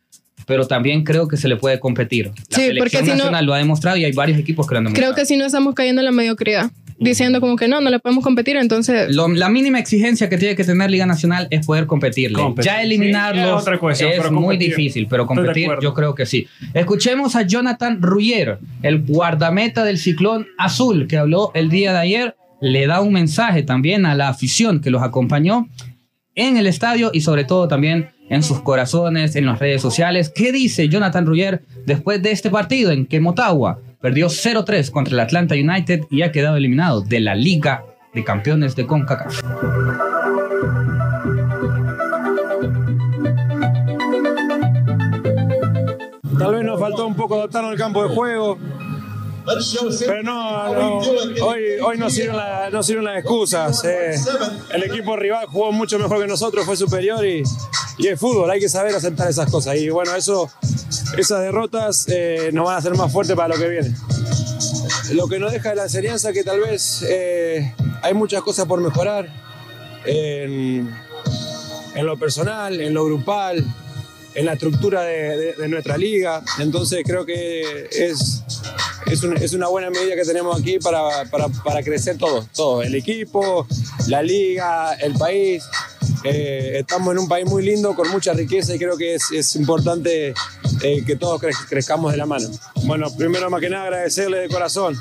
pero 0.46 0.66
también 0.68 1.04
creo 1.04 1.28
que 1.28 1.38
se 1.38 1.48
le 1.48 1.58
puede 1.58 1.80
competir. 1.80 2.28
La 2.28 2.34
Sí, 2.34 2.62
selección 2.62 2.78
porque 2.80 2.98
si 2.98 3.04
no- 3.12 3.16
nacional 3.18 3.46
lo 3.46 3.54
ha 3.54 3.58
demostrado 3.60 3.98
y 3.98 4.06
hay 4.06 4.12
varios 4.12 4.40
equipos 4.40 4.66
que 4.68 4.74
lo 4.74 4.78
han 4.80 4.84
demostrado. 4.86 5.14
Creo 5.14 5.22
que 5.24 5.28
si 5.28 5.38
no 5.38 5.46
estamos 5.46 5.76
cayendo 5.76 6.02
en 6.02 6.06
la 6.06 6.12
mediocridad, 6.12 6.72
diciendo 7.00 7.40
como 7.40 7.56
que 7.56 7.68
no, 7.68 7.80
no 7.82 7.90
le 7.90 8.00
podemos 8.00 8.24
competir, 8.24 8.58
entonces 8.58 9.16
Lo- 9.16 9.28
la 9.30 9.50
mínima 9.50 9.80
exigencia 9.80 10.30
que 10.30 10.38
tiene 10.38 10.56
que 10.56 10.64
tener 10.64 10.92
Liga 10.92 11.06
Nacional 11.06 11.48
es 11.50 11.66
poder 11.66 11.86
competirle. 11.86 12.38
Competir. 12.38 12.72
Ya 12.72 12.78
Sí, 12.80 12.86
eliminarlos 12.86 13.46
es 13.58 13.62
otra 13.62 13.78
cuestión, 13.80 14.12
es 14.12 14.32
muy 14.32 14.58
difícil, 14.58 15.08
pero 15.10 15.26
competir 15.26 15.70
yo 15.82 15.94
creo 15.94 16.14
que 16.16 16.26
sí. 16.26 16.48
Escuchemos 16.74 17.36
a 17.36 17.44
Jonathan 17.44 18.02
Ruyer, 18.02 18.60
el 18.84 19.04
guardameta 19.06 19.84
del 19.84 19.98
Ciclón 19.98 20.48
Azul, 20.58 21.08
que 21.08 21.18
habló 21.18 21.52
el 21.54 21.70
día 21.70 21.94
de 21.94 22.00
ayer. 22.00 22.36
Le 22.62 22.88
da 22.88 23.00
un 23.00 23.14
mensaje 23.14 23.64
también 23.64 24.06
a 24.06 24.16
la 24.16 24.28
afición 24.28 24.82
que 24.82 24.90
los 24.90 25.02
acompañó 25.02 25.70
en 26.36 26.58
el 26.58 26.68
estadio 26.68 27.10
y 27.14 27.22
sobre 27.22 27.46
todo 27.46 27.68
también 27.70 28.10
en 28.30 28.44
sus 28.44 28.60
corazones, 28.62 29.36
en 29.36 29.46
las 29.46 29.60
redes 29.60 29.82
sociales. 29.82 30.32
¿Qué 30.34 30.52
dice 30.52 30.88
Jonathan 30.90 31.26
Ruyer 31.26 31.62
después 31.86 32.22
de 32.22 32.32
este 32.32 32.50
partido 32.50 32.92
en 32.92 33.06
que 33.06 33.20
Motagua 33.20 33.80
perdió 34.02 34.28
0-3 34.28 34.92
contra 34.92 35.14
el 35.14 35.20
Atlanta 35.20 35.56
United 35.56 36.06
y 36.10 36.22
ha 36.22 36.32
quedado 36.32 36.58
eliminado 36.58 37.02
de 37.02 37.20
la 37.20 37.36
Liga 37.36 37.84
de 38.14 38.24
Campeones 38.24 38.76
de 38.76 38.86
CONCACAF? 38.86 39.42
Tal 46.38 46.56
vez 46.56 46.64
nos 46.64 46.80
faltó 46.80 47.06
un 47.06 47.16
poco 47.16 47.36
adaptarnos 47.36 47.72
al 47.72 47.78
campo 47.78 48.02
de 48.04 48.16
juego, 48.16 48.58
pero 50.08 50.24
no, 50.24 51.00
hoy, 51.42 51.62
hoy 51.84 51.98
no 51.98 52.10
sirven, 52.10 52.36
las 53.06 53.18
excusas. 53.20 53.84
eh. 53.86 54.16
el 54.74 54.84
equipo 54.84 55.16
rival 55.16 55.46
jugó 55.48 55.72
mucho 55.72 55.98
mejor 56.00 56.20
que 56.22 56.28
nosotros, 56.28 56.66
fue 56.66 56.76
superior 56.78 57.26
y, 57.26 57.42
y 57.98 58.08
es 58.08 58.20
fútbol, 58.20 58.50
hay 58.52 58.60
que 58.60 58.70
saber 58.70 58.94
aceptar 58.96 59.30
esas 59.30 59.50
cosas. 59.50 59.76
Y 59.78 59.90
bueno, 59.90 60.16
eso, 60.16 60.50
esas 61.18 61.42
derrotas 61.42 62.06
eh, 62.10 62.50
nos 62.54 62.66
van 62.66 62.76
a 62.76 62.78
hacer 62.78 62.96
más 62.96 63.12
fuertes 63.12 63.36
para 63.36 63.56
lo 63.56 63.62
que 63.62 63.68
viene. 63.70 63.96
Lo 65.14 65.28
que 65.28 65.40
nos 65.40 65.52
deja 65.52 65.74
la 65.74 65.84
enseñanza 65.84 66.32
que 66.34 66.44
tal 66.44 66.60
vez 66.60 67.04
eh, 67.08 67.74
hay 68.04 68.14
muchas 68.14 68.42
cosas 68.44 68.66
por 68.68 68.80
mejorar 68.82 69.28
en, 70.06 70.94
en 71.96 72.06
lo 72.06 72.18
personal, 72.18 72.80
en 72.80 72.94
lo 72.94 73.06
grupal, 73.06 73.66
en 74.36 74.46
la 74.46 74.54
estructura 74.54 75.02
de, 75.02 75.38
de- 75.38 75.54
de 75.54 75.68
nuestra 75.68 75.98
liga. 75.98 76.44
Entonces 76.60 77.02
creo 77.06 77.26
que 77.26 77.88
es, 77.92 78.44
es, 79.10 79.24
es 79.24 79.54
una 79.54 79.68
buena 79.68 79.90
medida 79.90 80.16
que 80.16 80.24
tenemos 80.24 80.60
aquí 80.60 80.80
para, 80.80 81.26
para, 81.30 81.48
para 81.50 81.84
crecer 81.84 82.18
todo, 82.18 82.48
todo, 82.56 82.82
el 82.84 82.96
equipo, 82.96 83.68
la 84.08 84.22
liga, 84.22 84.94
el 84.96 85.14
país. 85.14 85.64
Eh, 86.24 86.80
estamos 86.80 87.14
en 87.14 87.20
un 87.20 87.28
país 87.30 87.46
muy 87.46 87.64
lindo, 87.64 87.96
con 87.96 88.10
mucha 88.10 88.34
riqueza 88.34 88.76
y 88.76 88.78
creo 88.80 88.98
que 88.98 89.16
es, 89.16 89.24
es 89.32 89.56
importante 89.56 90.34
eh, 90.82 91.04
que 91.06 91.16
todos 91.16 91.42
cre- 91.42 91.68
crezcamos 91.70 92.12
de 92.12 92.18
la 92.18 92.26
mano. 92.26 92.50
Bueno, 92.84 93.08
primero 93.16 93.50
más 93.50 93.62
que 93.62 93.70
nada 93.70 93.86
agradecerle 93.86 94.40
de 94.40 94.50
corazón, 94.50 94.98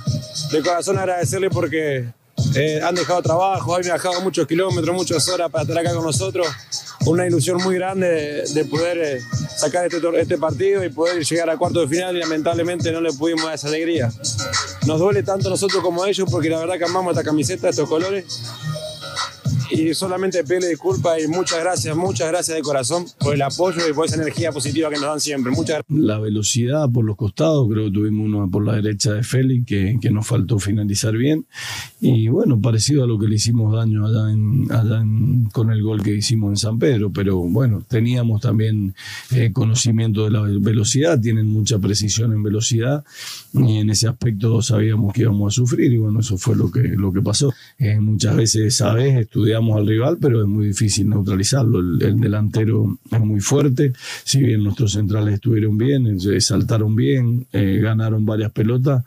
de 0.53 0.63
corazón 0.63 0.97
agradecerle 0.99 1.51
porque 1.51 2.09
eh, 2.55 2.81
han 2.85 2.95
dejado 2.95 3.21
trabajo, 3.23 3.75
han 3.75 3.83
viajado 3.83 4.21
muchos 4.21 4.47
kilómetros, 4.47 4.95
muchas 4.95 5.29
horas 5.29 5.51
para 5.51 5.63
estar 5.63 5.79
acá 5.79 5.93
con 5.95 6.05
nosotros. 6.05 6.47
Una 7.09 7.27
ilusión 7.27 7.59
muy 7.63 7.77
grande 7.77 8.07
de, 8.07 8.53
de 8.53 8.65
poder 8.65 8.99
eh, 8.99 9.21
sacar 9.57 9.87
este, 9.87 9.99
este 10.21 10.39
partido 10.39 10.85
y 10.85 10.91
poder 10.91 11.25
llegar 11.25 11.49
a 11.51 11.57
cuarto 11.57 11.81
de 11.81 11.89
final 11.89 12.17
y 12.17 12.21
lamentablemente 12.21 12.93
no 12.93 13.01
le 13.01 13.13
pudimos 13.13 13.45
dar 13.45 13.55
esa 13.55 13.69
alegría. 13.69 14.13
Nos 14.87 15.01
duele 15.01 15.23
tanto 15.23 15.49
nosotros 15.49 15.83
como 15.83 16.05
ellos 16.05 16.29
porque 16.31 16.49
la 16.49 16.59
verdad 16.59 16.77
que 16.79 16.85
amamos 16.85 17.13
esta 17.13 17.25
camiseta, 17.25 17.71
estos 17.71 17.89
colores. 17.89 18.25
Y 19.71 19.93
solamente 19.95 20.43
pedirle 20.45 20.69
disculpas 20.71 21.23
y 21.23 21.29
muchas 21.29 21.61
gracias, 21.61 21.95
muchas 21.97 22.29
gracias 22.29 22.57
de 22.57 22.63
corazón 22.63 23.05
por 23.19 23.35
el 23.35 23.43
apoyo 23.43 23.81
y 23.89 23.93
por 23.93 24.07
esa 24.07 24.17
energía 24.17 24.51
positiva 24.51 24.89
que 24.89 24.97
nos 24.97 25.05
dan 25.05 25.21
siempre. 25.21 25.51
Muchas 25.53 25.83
gracias. 25.87 26.07
La 26.07 26.19
velocidad 26.19 26.89
por 26.91 27.05
los 27.05 27.17
costados, 27.17 27.69
creo 27.71 27.87
que 27.87 27.91
tuvimos 27.93 28.27
uno 28.27 28.51
por 28.51 28.65
la 28.65 28.75
derecha 28.77 29.13
de 29.13 29.23
Félix 29.23 29.67
que, 29.67 29.99
que 30.01 30.11
nos 30.11 30.27
faltó 30.27 30.59
finalizar 30.59 31.15
bien. 31.17 31.47
Y 32.01 32.29
bueno, 32.29 32.61
parecido 32.61 33.05
a 33.05 33.07
lo 33.07 33.19
que 33.19 33.29
le 33.29 33.35
hicimos 33.37 33.75
daño 33.75 34.07
allá, 34.07 34.31
en, 34.33 34.67
allá 34.73 35.01
en- 35.01 35.45
con 35.53 35.71
el 35.71 35.83
gol 35.83 36.03
que 36.03 36.15
hicimos 36.15 36.51
en 36.51 36.57
San 36.57 36.79
Pedro. 36.79 37.11
Pero 37.13 37.37
bueno, 37.39 37.83
teníamos 37.87 38.41
también 38.41 38.95
eh, 39.33 39.51
conocimiento 39.53 40.25
de 40.25 40.31
la 40.31 40.41
velocidad, 40.41 41.21
tienen 41.21 41.47
mucha 41.47 41.79
precisión 41.79 42.33
en 42.33 42.43
velocidad 42.43 43.05
y 43.53 43.77
en 43.79 43.91
ese 43.91 44.09
aspecto 44.09 44.63
sabíamos 44.63 45.13
que 45.13 45.23
íbamos 45.23 45.53
a 45.53 45.55
sufrir 45.55 45.93
y 45.93 45.99
bueno, 45.99 46.21
eso 46.21 46.39
fue 46.39 46.57
lo 46.57 46.71
que, 46.71 46.81
lo 46.83 47.13
que 47.13 47.21
pasó. 47.21 47.53
Eh, 47.79 47.99
muchas 48.01 48.37
veces, 48.37 48.77
sabes, 48.77 49.29
al 49.77 49.87
rival, 49.87 50.19
pero 50.21 50.41
es 50.43 50.47
muy 50.49 50.69
difícil 50.69 51.09
neutralizarlo. 51.09 51.81
El, 51.81 52.03
el 52.03 52.21
delantero 52.21 52.99
es 53.11 53.21
muy 53.21 53.41
fuerte, 53.41 53.93
si 54.25 54.41
bien 54.43 54.63
nuestros 54.63 54.93
centrales 54.93 55.35
estuvieron 55.35 55.77
bien, 55.77 56.07
eh, 56.07 56.41
saltaron 56.41 56.95
bien, 56.95 57.47
eh, 57.53 57.81
ganaron 57.83 58.25
varias 58.25 58.53
pelotas. 58.53 59.05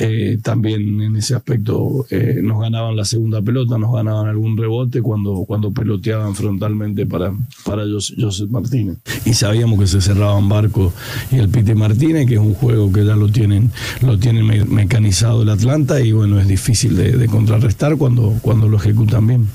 eh, 0.00 0.38
también 0.44 1.00
en 1.02 1.16
ese 1.16 1.34
aspecto 1.34 2.06
eh, 2.10 2.38
nos 2.40 2.60
ganaban 2.60 2.94
la 2.94 3.04
segunda 3.04 3.42
pelota, 3.42 3.78
nos 3.78 3.92
ganaban 3.92 4.28
algún 4.28 4.56
rebote 4.56 5.02
cuando, 5.02 5.44
cuando 5.44 5.72
peloteaban 5.72 6.36
frontalmente 6.36 7.04
para, 7.04 7.32
para 7.64 7.82
Jos- 7.84 8.14
Joseph 8.16 8.48
Martínez. 8.48 8.98
Y 9.24 9.32
sabíamos 9.34 9.76
que 9.80 9.88
se 9.88 10.00
cerraban 10.00 10.48
Barco 10.48 10.92
y 11.32 11.38
el 11.38 11.48
Pite 11.48 11.74
Martínez, 11.74 12.28
que 12.28 12.34
es 12.34 12.40
un 12.40 12.54
juego 12.54 12.92
que 12.92 13.04
ya 13.04 13.16
lo 13.16 13.28
tienen, 13.28 13.72
lo 14.00 14.16
tienen 14.20 14.46
me- 14.46 14.64
mecanizado 14.64 15.42
el 15.42 15.48
Atlanta 15.48 16.00
y 16.00 16.12
bueno, 16.12 16.38
es 16.38 16.46
difícil 16.46 16.94
de, 16.94 17.16
de 17.16 17.26
contrarrestar 17.26 17.96
cuando, 17.96 18.36
cuando 18.40 18.68
lo 18.68 18.76
ejecutan 18.76 19.26
bien. 19.26 19.48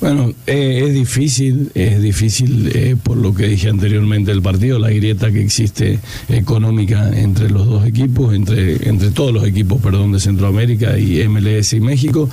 Bueno, 0.00 0.34
eh, 0.46 0.82
es 0.86 0.92
difícil, 0.92 1.70
es 1.74 2.02
difícil 2.02 2.70
eh, 2.74 2.96
por 3.02 3.16
lo 3.16 3.32
que 3.34 3.46
dije 3.46 3.70
anteriormente 3.70 4.32
del 4.32 4.42
partido, 4.42 4.78
la 4.78 4.90
grieta 4.90 5.32
que 5.32 5.42
existe 5.42 5.98
económica 6.28 7.10
entre 7.16 7.48
los 7.48 7.66
dos 7.66 7.86
equipos, 7.86 8.34
entre, 8.34 8.88
entre 8.88 9.10
todos 9.10 9.32
los 9.32 9.46
equipos, 9.46 9.80
perdón, 9.80 10.12
de 10.12 10.20
Centroamérica 10.20 10.98
y 10.98 11.26
MLS 11.26 11.72
y 11.72 11.80
México, 11.80 12.28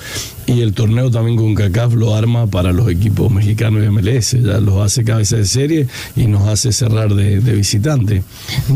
y 0.48 0.62
el 0.62 0.74
torneo 0.74 1.10
también 1.12 1.38
con 1.38 1.56
CACAF 1.56 1.94
lo 1.94 2.14
arma 2.14 2.48
para 2.48 2.74
los 2.74 2.90
equipos 2.90 3.32
mexicanos 3.32 3.86
y 3.86 3.90
MLS, 3.90 4.32
ya 4.32 4.60
los 4.60 4.82
hace 4.82 5.06
cabeza 5.06 5.38
de 5.38 5.46
serie 5.46 5.88
y 6.16 6.28
nos 6.28 6.48
hace 6.50 6.74
cerrar 6.74 7.14
de, 7.14 7.40
de 7.40 7.54
visitante. 7.54 8.24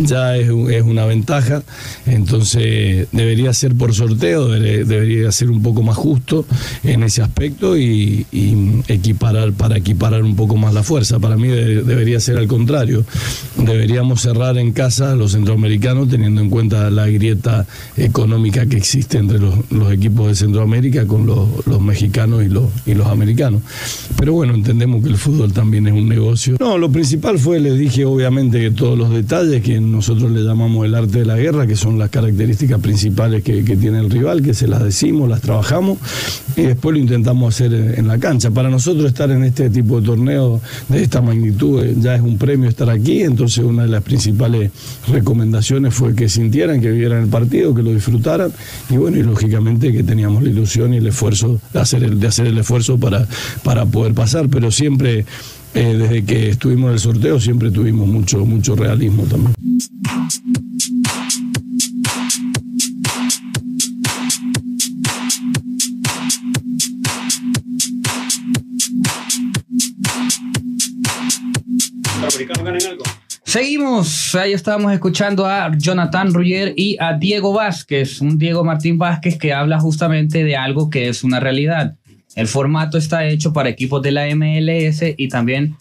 Ya 0.04 0.38
es, 0.38 0.48
es 0.48 0.84
una 0.84 1.06
ventaja, 1.06 1.64
entonces 2.06 3.08
debería 3.12 3.54
ser 3.54 3.76
por 3.76 3.94
sorteo, 3.94 4.48
debería, 4.48 5.32
ser 5.32 5.50
un 5.52 5.62
poco 5.62 5.84
más 5.84 5.98
justo 5.98 6.46
en 6.84 7.04
ese 7.04 7.22
aspecto 7.22 7.78
y 7.78 8.26
equiparar 8.88 9.54
para 9.54 9.78
equiparar 9.78 10.24
un 10.24 10.36
poco 10.36 10.56
más 10.56 10.74
la 10.74 10.84
fuerza. 10.84 11.20
Para 11.20 11.38
mí 11.38 11.48
de- 11.48 11.84
debería 11.84 12.20
ser 12.20 12.38
al 12.38 12.48
contrario. 12.48 13.06
Deberíamos 13.58 14.22
cerrar 14.22 14.58
en 14.58 14.72
casa 14.74 15.16
los 15.16 15.32
centroamericanos 15.34 16.10
teniendo 16.10 16.42
en 16.42 16.50
cuenta 16.50 16.90
la 16.90 17.08
grieta 17.08 17.66
económica 17.98 18.66
que 18.66 18.78
existe 18.78 19.18
entre 19.18 19.40
los, 19.40 19.56
equipos 19.92 20.28
de 20.28 20.36
Centroamérica 20.36 21.06
con 21.06 21.26
los, 21.26 21.82
mexicanos 21.82 22.44
y 22.44 22.50
los, 22.50 22.66
y 22.86 22.94
los 22.94 23.08
americanos. 23.08 23.62
Pero 24.18 24.34
bueno, 24.34 24.54
entendemos 24.54 25.04
que 25.04 25.10
el 25.10 25.18
fútbol 25.18 25.54
también 25.54 25.88
es 25.88 25.94
un 25.94 26.08
negocio. 26.10 26.58
No, 26.60 26.78
lo 26.78 26.92
principal 26.92 27.40
fue, 27.40 27.60
les 27.60 27.78
dije 27.78 28.06
obviamente 28.06 28.60
que 28.60 28.72
todos 28.72 28.98
los 28.98 29.12
detalles 29.12 29.62
que 29.62 29.80
nosotros 29.80 30.32
le 30.32 30.42
llamamos 30.42 30.86
el 30.86 30.96
arte 30.96 31.20
de 31.20 31.26
la 31.26 31.38
guerra, 31.38 31.68
que 31.68 31.76
son 31.76 31.98
las 31.98 32.10
características 32.10 32.80
principales 32.80 33.44
que, 33.44 33.64
tiene 33.76 34.00
el 34.00 34.10
rival, 34.10 34.42
que 34.42 34.54
se 34.54 34.68
las 34.68 34.84
decimos, 34.84 35.30
las 35.30 35.42
trabajamos 35.42 35.98
y 36.56 36.62
después 36.64 36.94
lo 36.94 37.00
intentamos 37.00 37.54
hacer 37.54 37.74
en 37.74 38.08
la 38.08 38.18
cancha. 38.18 38.45
Para 38.52 38.70
nosotros 38.70 39.06
estar 39.06 39.30
en 39.32 39.44
este 39.44 39.70
tipo 39.70 40.00
de 40.00 40.08
torneo 40.08 40.62
de 40.90 41.04
esta 41.04 41.22
magnitud 41.22 41.84
eh, 41.84 41.96
ya 42.00 42.16
es 42.16 42.22
un 42.22 42.38
premio 42.38 42.70
estar 42.70 42.90
aquí, 42.90 43.22
entonces 43.22 43.64
una 43.64 43.84
de 43.84 43.90
las 43.90 44.04
principales 44.04 44.72
recomendaciones 45.08 45.94
fue 45.94 46.16
que 46.16 46.30
sintieran, 46.30 46.82
que 46.82 46.92
vieran 46.92 47.24
el 47.24 47.30
partido, 47.30 47.74
que 47.74 47.84
lo 47.84 47.94
disfrutaran. 47.94 48.52
Y 48.90 48.98
bueno, 48.98 49.18
y 49.18 49.24
lógicamente 49.24 49.92
que 49.92 50.04
teníamos 50.04 50.44
la 50.44 50.50
ilusión 50.50 50.94
y 50.94 50.98
el 50.98 51.08
esfuerzo 51.08 51.60
de 51.74 51.80
hacer 51.80 52.04
el, 52.04 52.20
de 52.20 52.28
hacer 52.28 52.48
el 52.48 52.58
esfuerzo 52.58 52.98
para, 52.98 53.28
para 53.64 53.86
poder 53.86 54.14
pasar, 54.14 54.50
pero 54.50 54.72
siempre 54.72 55.26
eh, 55.74 55.96
desde 55.98 56.24
que 56.24 56.50
estuvimos 56.50 56.88
en 56.90 56.94
el 56.94 57.00
sorteo 57.00 57.40
siempre 57.40 57.70
tuvimos 57.72 58.08
mucho, 58.08 58.46
mucho 58.46 58.76
realismo 58.76 59.24
también. 59.24 59.54
Seguimos, 73.44 74.36
ahí 74.36 74.54
estábamos 74.54 74.92
escuchando 74.92 75.46
a 75.46 75.72
Jonathan 75.78 76.34
Ruggier 76.34 76.74
y 76.76 76.98
a 77.00 77.14
Diego 77.14 77.54
Vázquez, 77.54 78.20
un 78.20 78.38
Diego 78.38 78.64
Martín 78.64 78.98
Vázquez 78.98 79.38
que 79.38 79.54
habla 79.54 79.80
justamente 79.80 80.44
de 80.44 80.56
algo 80.56 80.90
que 80.90 81.08
es 81.08 81.24
una 81.24 81.40
realidad. 81.40 81.96
El 82.36 82.48
formato 82.48 82.98
está 82.98 83.26
hecho 83.28 83.54
para 83.54 83.70
equipos 83.70 84.02
de 84.02 84.12
la 84.12 84.28
MLS 84.36 85.04
y 85.16 85.30
también 85.30 85.78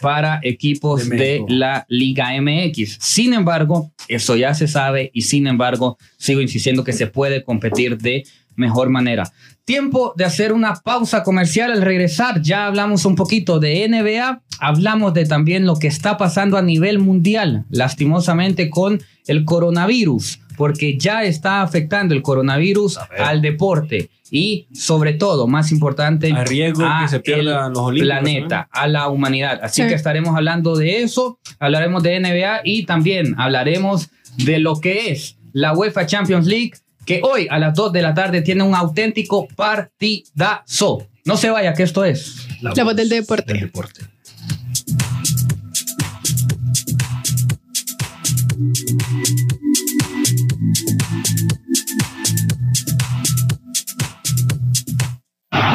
para 0.00 0.40
equipos 0.42 1.08
De 1.08 1.16
de, 1.16 1.44
la 1.48 1.84
Liga 1.88 2.30
MX. 2.40 2.98
Sin 3.00 3.34
embargo, 3.34 3.92
eso 4.08 4.34
ya 4.34 4.54
se 4.54 4.66
sabe 4.66 5.10
y 5.12 5.22
sin 5.22 5.46
embargo, 5.46 5.98
sigo 6.16 6.40
insistiendo 6.40 6.84
que 6.84 6.92
se 6.92 7.06
puede 7.06 7.44
competir 7.44 7.98
de 7.98 8.24
mejor 8.60 8.90
manera. 8.90 9.32
Tiempo 9.64 10.14
de 10.16 10.24
hacer 10.24 10.52
una 10.52 10.74
pausa 10.74 11.22
comercial 11.24 11.72
al 11.72 11.82
regresar. 11.82 12.40
Ya 12.42 12.66
hablamos 12.66 13.04
un 13.04 13.14
poquito 13.16 13.58
de 13.58 13.88
NBA, 13.88 14.42
hablamos 14.60 15.14
de 15.14 15.26
también 15.26 15.66
lo 15.66 15.76
que 15.76 15.86
está 15.88 16.16
pasando 16.16 16.56
a 16.56 16.62
nivel 16.62 16.98
mundial, 17.00 17.64
lastimosamente 17.70 18.70
con 18.70 19.00
el 19.26 19.44
coronavirus, 19.44 20.40
porque 20.56 20.96
ya 20.98 21.24
está 21.24 21.62
afectando 21.62 22.14
el 22.14 22.22
coronavirus 22.22 22.98
al 23.18 23.42
deporte 23.42 24.10
y 24.32 24.68
sobre 24.72 25.14
todo, 25.14 25.46
más 25.48 25.72
importante, 25.72 26.32
A 26.32 26.44
riesgo 26.44 26.84
que 27.02 27.08
se 27.08 27.20
pierdan 27.20 27.72
los 27.72 27.82
Olímpicos, 27.82 28.20
planeta, 28.20 28.68
a 28.70 28.86
la 28.86 29.08
humanidad. 29.08 29.58
Así 29.62 29.82
Sí. 29.82 29.88
que 29.88 29.94
estaremos 29.94 30.36
hablando 30.36 30.76
de 30.76 31.02
eso, 31.02 31.38
hablaremos 31.58 32.02
de 32.04 32.16
NBA 32.20 32.60
y 32.64 32.84
también 32.86 33.34
hablaremos 33.38 34.10
de 34.36 34.60
lo 34.60 34.80
que 34.80 35.10
es 35.10 35.36
la 35.52 35.72
UEFA 35.72 36.06
Champions 36.06 36.46
League, 36.46 36.72
que 37.04 37.20
hoy 37.22 37.46
a 37.50 37.58
las 37.58 37.74
2 37.74 37.92
de 37.92 38.02
la 38.02 38.14
tarde 38.14 38.42
tiene 38.42 38.62
un 38.62 38.74
auténtico 38.74 39.48
partidazo. 39.48 41.06
No 41.24 41.36
se 41.36 41.50
vaya, 41.50 41.74
que 41.74 41.82
esto 41.82 42.04
es. 42.04 42.46
La 42.62 42.72
voz 42.84 42.96
del 42.96 43.08
deporte. 43.08 43.52
Del 43.52 43.62
deporte. 43.62 44.00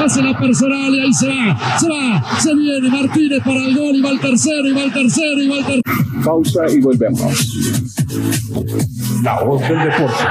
hace 0.05 0.21
la 0.21 0.37
personal 0.37 0.93
y 0.93 1.01
ahí 1.01 1.13
se 1.13 1.27
va, 1.27 1.79
se 1.79 1.89
va, 1.89 2.39
se 2.39 2.53
viene 2.53 2.89
Martínez 2.89 3.39
para 3.43 3.65
el 3.65 3.75
gol 3.75 3.95
y 3.95 4.01
va 4.01 4.09
el 4.11 4.19
tercero 4.19 4.67
y 4.67 4.73
va 4.73 4.83
el 4.83 4.93
tercero 4.93 5.41
y 5.41 5.47
va 5.47 5.55
el 5.55 5.65
tercero. 5.65 6.23
Pausa 6.23 6.59
y 6.69 6.79
volvemos. 6.79 7.21
La 9.23 9.43
voz 9.43 9.61
del 9.61 9.79
deporte. 9.79 10.23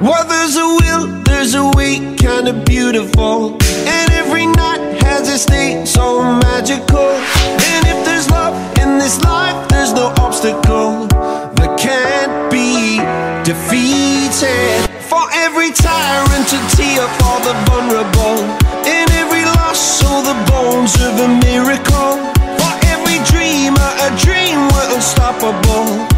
Well, 0.00 0.24
there's 0.28 0.56
a 0.56 0.64
will, 0.64 1.06
there's 1.24 1.54
a 1.56 1.64
way, 1.74 1.98
kinda 2.14 2.52
beautiful. 2.52 3.58
And 3.64 4.12
every 4.12 4.46
night 4.46 5.02
has 5.02 5.28
a 5.28 5.36
state 5.36 5.88
so 5.88 6.22
magical. 6.22 7.10
And 7.70 7.82
if 7.84 8.04
there's 8.04 8.30
love 8.30 8.54
in 8.78 8.98
this 8.98 9.20
life, 9.24 9.58
there's 9.68 9.92
no 9.92 10.14
obstacle 10.20 11.08
that 11.58 11.76
can't 11.76 12.48
be 12.48 13.02
defeated. 13.42 14.86
For 15.10 15.24
every 15.34 15.72
tyrant 15.72 16.46
to 16.46 16.58
tear 16.78 17.02
for 17.18 17.36
the 17.42 17.54
vulnerable. 17.66 18.38
In 18.86 19.10
every 19.18 19.44
loss, 19.58 19.80
so 19.98 20.22
the 20.22 20.38
bones 20.46 20.94
of 21.02 21.18
a 21.18 21.28
miracle. 21.42 22.14
For 22.54 22.72
every 22.86 23.18
dreamer, 23.26 23.90
a 24.06 24.14
dream 24.14 24.68
were 24.70 24.94
unstoppable 24.94 26.17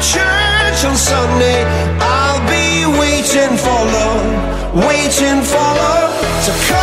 church 0.00 0.84
on 0.84 0.96
Sunday. 0.96 1.64
I'll 2.00 2.42
be 2.48 2.86
waiting 2.98 3.56
for 3.56 3.80
love, 3.96 4.74
waiting 4.86 5.42
for 5.42 5.68
love 5.82 6.14
to 6.46 6.52
come 6.66 6.77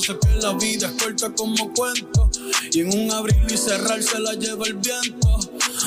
Sé 0.00 0.16
que 0.18 0.40
la 0.40 0.54
vida 0.54 0.86
es 0.86 1.02
corta 1.02 1.30
como 1.34 1.72
cuento 1.74 2.30
y 2.72 2.80
en 2.80 2.98
un 2.98 3.12
abrir 3.12 3.36
y 3.50 3.56
cerrar 3.56 4.02
se 4.02 4.18
la 4.18 4.32
lleva 4.32 4.64
el 4.66 4.74
viento. 4.74 5.28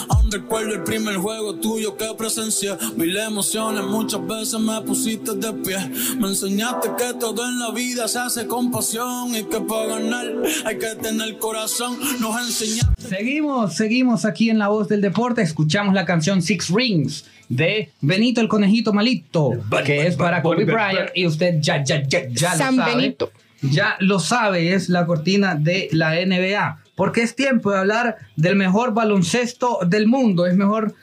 Aún 0.10 0.32
recuerdo 0.32 0.74
el 0.74 0.84
primer 0.84 1.16
juego 1.16 1.56
tuyo 1.56 1.98
que 1.98 2.06
presencié. 2.16 2.78
Mil 2.96 3.18
emociones, 3.18 3.84
muchas 3.86 4.26
veces 4.28 4.60
me 4.60 4.80
pusiste 4.82 5.34
de 5.36 5.54
pie. 5.54 5.78
Me 6.18 6.28
enseñaste 6.28 6.90
que 6.98 7.14
todo 7.20 7.44
en 7.44 7.60
la 7.60 7.72
vida 7.72 8.08
se 8.08 8.20
hace 8.20 8.46
con 8.46 8.72
pasión 8.72 9.36
y 9.36 9.44
que 9.46 9.60
para 9.62 10.00
ganar 10.00 10.28
hay 10.66 10.78
que 10.78 10.96
tener 11.02 11.38
corazón. 11.40 11.98
Nos 12.20 12.40
enseñaste. 12.40 12.94
Seguimos, 13.08 13.76
seguimos 13.76 14.26
aquí 14.26 14.50
en 14.50 14.60
La 14.60 14.68
Voz 14.68 14.88
del 14.88 15.02
Deporte. 15.02 15.42
Escuchamos 15.42 15.96
la 15.96 16.06
canción 16.06 16.42
Six 16.42 16.70
Rings 16.70 17.26
de 17.50 17.92
Benito 18.02 18.42
el 18.42 18.48
Conejito 18.48 18.94
Malito, 18.94 19.52
que 19.86 20.08
es 20.08 20.16
para 20.16 20.42
Kobe 20.42 20.66
Bryant. 20.66 21.10
Y 21.16 21.26
usted 21.26 21.56
ya, 21.60 21.84
ya, 21.84 22.04
ya, 22.08 22.28
ya 22.30 22.56
San 22.56 22.76
lo 22.78 22.84
sabe. 22.84 22.96
Benito. 22.96 23.32
Ya 23.72 23.96
lo 24.00 24.20
sabe, 24.20 24.74
es 24.74 24.90
la 24.90 25.06
cortina 25.06 25.56
de 25.56 25.90
la 25.92 26.14
NBA. 26.14 26.80
Porque 26.96 27.22
es 27.22 27.36
tiempo 27.36 27.72
de 27.72 27.80
hablar 27.80 28.18
del 28.36 28.56
mejor 28.56 28.94
baloncesto 28.94 29.80
del 29.86 30.08
mundo. 30.08 30.46
Es 30.46 30.56
mejor. 30.56 30.96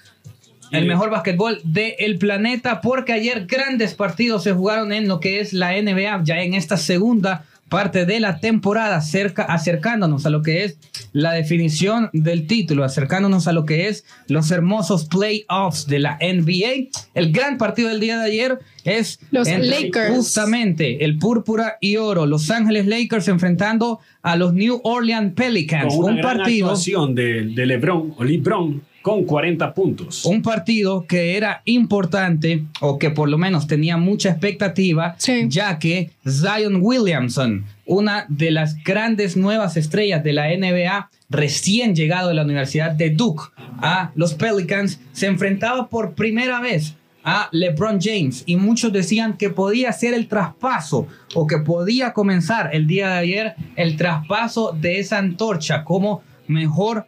El 0.71 0.87
mejor 0.87 1.11
básquetbol 1.11 1.61
del 1.65 2.17
planeta, 2.19 2.81
porque 2.81 3.13
ayer 3.13 3.47
grandes 3.47 3.95
partidos 3.95 4.45
se 4.45 4.53
jugaron 4.53 4.93
en 4.93 5.09
lo 5.09 5.19
que 5.19 5.41
es 5.41 5.53
la 5.53 5.73
NBA, 5.73 6.23
ya 6.23 6.43
en 6.43 6.55
esta 6.55 6.77
segunda 6.77 7.45
parte 7.71 8.05
de 8.05 8.21
la 8.21 8.41
temporada, 8.41 9.01
cerca, 9.01 9.45
acercándonos 9.45 10.27
a 10.27 10.31
lo 10.31 10.43
que 10.43 10.65
es 10.65 10.77
la 11.13 11.33
definición 11.33 12.11
del 12.13 12.47
título, 12.47 12.85
acercándonos 12.85 13.49
a 13.49 13.53
lo 13.53 13.65
que 13.65 13.89
es 13.89 14.05
los 14.27 14.51
hermosos 14.51 15.07
playoffs 15.07 15.87
de 15.87 16.01
la 16.01 16.19
NBA. 16.21 16.91
El 17.15 17.33
gran 17.33 17.57
partido 17.57 17.89
del 17.89 18.01
día 18.01 18.19
de 18.19 18.27
ayer 18.27 18.59
es 18.85 19.21
Los 19.31 19.49
Lakers. 19.49 20.15
justamente 20.15 21.05
el 21.05 21.17
púrpura 21.19 21.79
y 21.81 21.97
oro, 21.97 22.27
Los 22.27 22.51
Ángeles 22.51 22.87
Lakers 22.87 23.29
enfrentando 23.29 24.01
a 24.21 24.37
los 24.37 24.53
New 24.53 24.81
Orleans 24.85 25.33
Pelicans, 25.35 25.95
Con 25.95 26.05
una 26.05 26.15
un 26.15 26.21
gran 26.21 26.37
partido 26.39 26.67
actuación 26.67 27.15
de, 27.15 27.45
de 27.47 27.67
LeBron 27.67 28.15
o 28.19 28.25
LeBron 28.25 28.90
con 29.03 29.25
40 29.25 29.73
puntos. 29.75 30.25
un 30.25 30.43
partido 30.43 31.07
que 31.07 31.37
era 31.37 31.63
importante 31.65 32.65
o 32.81 32.99
que 32.99 33.11
por 33.11 33.29
lo 33.29 33.39
menos 33.39 33.67
tenía 33.67 33.97
mucha 33.97 34.31
expectativa, 34.31 35.15
Sí. 35.19 35.47
ya 35.49 35.79
que 35.79 36.11
Zion 36.29 36.79
Williamson, 36.81 37.65
una 37.87 38.27
de 38.29 38.51
las 38.51 38.77
grandes 38.85 39.37
nuevas 39.37 39.77
estrellas 39.77 40.23
de 40.23 40.33
la 40.35 40.49
NBA, 40.53 41.11
recién 41.31 41.95
llegado 41.95 42.29
de 42.29 42.35
la 42.35 42.43
Universidad 42.45 42.93
de 42.93 43.11
Duke 43.11 43.45
a 43.81 44.11
los 44.15 44.35
Pelicans, 44.35 45.01
se 45.13 45.27
enfrentaba 45.27 45.89
por 45.89 46.15
primera 46.15 46.61
vez 46.61 46.95
a 47.23 47.49
LeBron 47.53 47.99
James 48.01 48.43
y 48.47 48.57
muchos 48.57 48.93
decían 48.93 49.37
que 49.37 49.51
podía 49.51 49.93
ser 49.93 50.15
el 50.15 50.27
traspaso 50.27 51.07
o 51.35 51.47
que 51.47 51.59
podía 51.59 52.13
comenzar 52.13 52.71
el 52.75 52.87
día 52.87 53.09
de 53.11 53.19
ayer 53.19 53.55
el 53.77 53.97
traspaso 53.97 54.73
de 54.79 54.99
esa 55.01 55.19
antorcha 55.19 55.85
como 55.85 56.23
mejor 56.49 57.07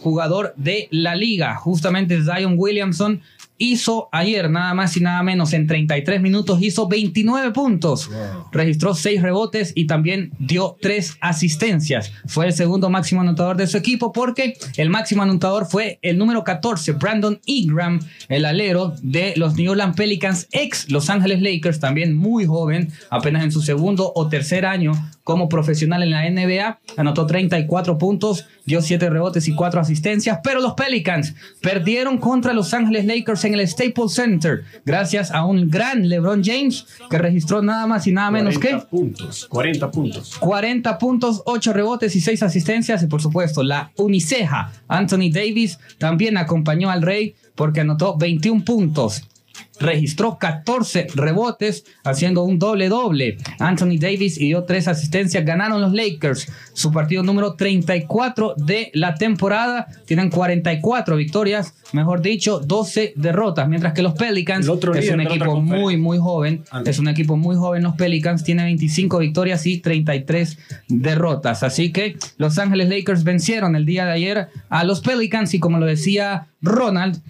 jugador 0.00 0.54
de 0.56 0.88
la 0.90 1.14
liga. 1.14 1.54
Justamente 1.56 2.22
Zion 2.22 2.54
Williamson 2.56 3.20
hizo 3.60 4.08
ayer 4.10 4.50
nada 4.50 4.72
más 4.72 4.96
y 4.96 5.00
nada 5.00 5.22
menos 5.22 5.52
en 5.52 5.66
33 5.66 6.22
minutos 6.22 6.62
hizo 6.62 6.88
29 6.88 7.52
puntos. 7.52 8.10
Registró 8.50 8.94
6 8.94 9.20
rebotes 9.20 9.72
y 9.76 9.86
también 9.86 10.32
dio 10.38 10.76
3 10.80 11.18
asistencias. 11.20 12.10
Fue 12.26 12.46
el 12.46 12.54
segundo 12.54 12.88
máximo 12.88 13.20
anotador 13.20 13.58
de 13.58 13.66
su 13.66 13.76
equipo 13.76 14.12
porque 14.12 14.54
el 14.78 14.88
máximo 14.88 15.22
anotador 15.22 15.66
fue 15.66 15.98
el 16.00 16.16
número 16.16 16.42
14, 16.42 16.92
Brandon 16.92 17.38
Ingram, 17.44 18.00
el 18.30 18.46
alero 18.46 18.94
de 19.02 19.34
los 19.36 19.54
New 19.56 19.72
Orleans 19.72 19.94
Pelicans, 19.94 20.48
ex 20.52 20.90
Los 20.90 21.10
Ángeles 21.10 21.42
Lakers, 21.42 21.80
también 21.80 22.16
muy 22.16 22.46
joven, 22.46 22.90
apenas 23.10 23.44
en 23.44 23.52
su 23.52 23.60
segundo 23.60 24.10
o 24.14 24.28
tercer 24.28 24.64
año 24.64 24.92
como 25.30 25.48
profesional 25.48 26.02
en 26.02 26.10
la 26.10 26.28
NBA. 26.28 26.80
Anotó 26.96 27.24
34 27.24 27.98
puntos, 27.98 28.46
dio 28.64 28.82
7 28.82 29.08
rebotes 29.10 29.46
y 29.46 29.54
4 29.54 29.80
asistencias, 29.80 30.40
pero 30.42 30.60
los 30.60 30.74
Pelicans 30.74 31.36
perdieron 31.62 32.18
contra 32.18 32.52
Los 32.52 32.74
Ángeles 32.74 33.04
Lakers 33.06 33.44
en 33.44 33.54
el 33.54 33.68
Staples 33.68 34.12
Center 34.12 34.64
gracias 34.84 35.30
a 35.30 35.44
un 35.44 35.70
gran 35.70 36.08
LeBron 36.08 36.42
James 36.42 36.84
que 37.08 37.16
registró 37.16 37.62
nada 37.62 37.86
más 37.86 38.08
y 38.08 38.12
nada 38.12 38.32
menos 38.32 38.58
40 38.58 38.80
que 38.80 38.86
puntos. 38.90 39.46
40 39.48 39.90
puntos. 39.92 40.36
40 40.40 40.98
puntos, 40.98 41.42
8 41.46 41.72
rebotes 41.74 42.16
y 42.16 42.20
6 42.20 42.42
asistencias. 42.42 43.00
Y 43.04 43.06
por 43.06 43.22
supuesto, 43.22 43.62
la 43.62 43.92
uniceja 43.98 44.72
Anthony 44.88 45.30
Davis 45.30 45.78
también 45.98 46.38
acompañó 46.38 46.90
al 46.90 47.02
Rey 47.02 47.36
porque 47.54 47.82
anotó 47.82 48.16
21 48.18 48.64
puntos. 48.64 49.29
Registró 49.78 50.38
14 50.38 51.06
rebotes, 51.14 51.84
haciendo 52.04 52.42
un 52.42 52.58
doble-doble. 52.58 53.38
Anthony 53.58 53.98
Davis 53.98 54.38
y 54.38 54.46
dio 54.46 54.64
3 54.64 54.88
asistencias. 54.88 55.44
Ganaron 55.44 55.80
los 55.80 55.92
Lakers 55.92 56.50
su 56.72 56.92
partido 56.92 57.22
número 57.22 57.54
34 57.54 58.54
de 58.56 58.90
la 58.94 59.14
temporada. 59.14 59.88
Tienen 60.06 60.30
44 60.30 61.16
victorias, 61.16 61.74
mejor 61.92 62.20
dicho, 62.20 62.60
12 62.60 63.14
derrotas. 63.16 63.68
Mientras 63.68 63.94
que 63.94 64.02
los 64.02 64.14
Pelicans, 64.14 64.68
que 64.92 64.98
es 64.98 65.10
un 65.10 65.20
equipo 65.22 65.60
muy, 65.60 65.96
muy 65.96 66.18
joven, 66.18 66.64
es 66.84 66.98
un 66.98 67.08
equipo 67.08 67.36
muy 67.36 67.56
joven. 67.56 67.82
Los 67.82 67.94
Pelicans 67.96 68.44
tiene 68.44 68.64
25 68.64 69.18
victorias 69.18 69.66
y 69.66 69.78
33 69.78 70.58
derrotas. 70.88 71.62
Así 71.62 71.92
que 71.92 72.16
Los 72.36 72.58
Ángeles 72.58 72.88
Lakers 72.88 73.24
vencieron 73.24 73.76
el 73.76 73.86
día 73.86 74.04
de 74.04 74.12
ayer 74.12 74.48
a 74.68 74.84
los 74.84 75.00
Pelicans 75.00 75.54
y 75.54 75.60
como 75.60 75.78
lo 75.78 75.86
decía 75.86 76.48
Ronald, 76.62 77.22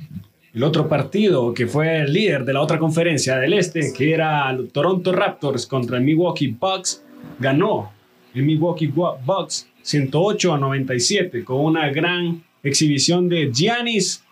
El 0.52 0.64
otro 0.64 0.88
partido 0.88 1.54
que 1.54 1.66
fue 1.66 2.00
el 2.00 2.12
líder 2.12 2.44
de 2.44 2.52
la 2.52 2.60
otra 2.60 2.78
conferencia 2.78 3.36
del 3.36 3.52
este, 3.52 3.92
que 3.96 4.12
era 4.12 4.50
el 4.50 4.68
Toronto 4.70 5.12
Raptors 5.12 5.66
contra 5.66 5.98
el 5.98 6.04
Milwaukee 6.04 6.48
Bucks, 6.48 7.04
ganó 7.38 7.92
el 8.34 8.42
Milwaukee 8.42 8.88
Bu- 8.88 9.16
Bucks 9.24 9.68
108 9.82 10.54
a 10.54 10.58
97 10.58 11.44
con 11.44 11.60
una 11.64 11.88
gran 11.90 12.42
exhibición 12.62 13.28
de 13.28 13.50
Giannis 13.52 14.24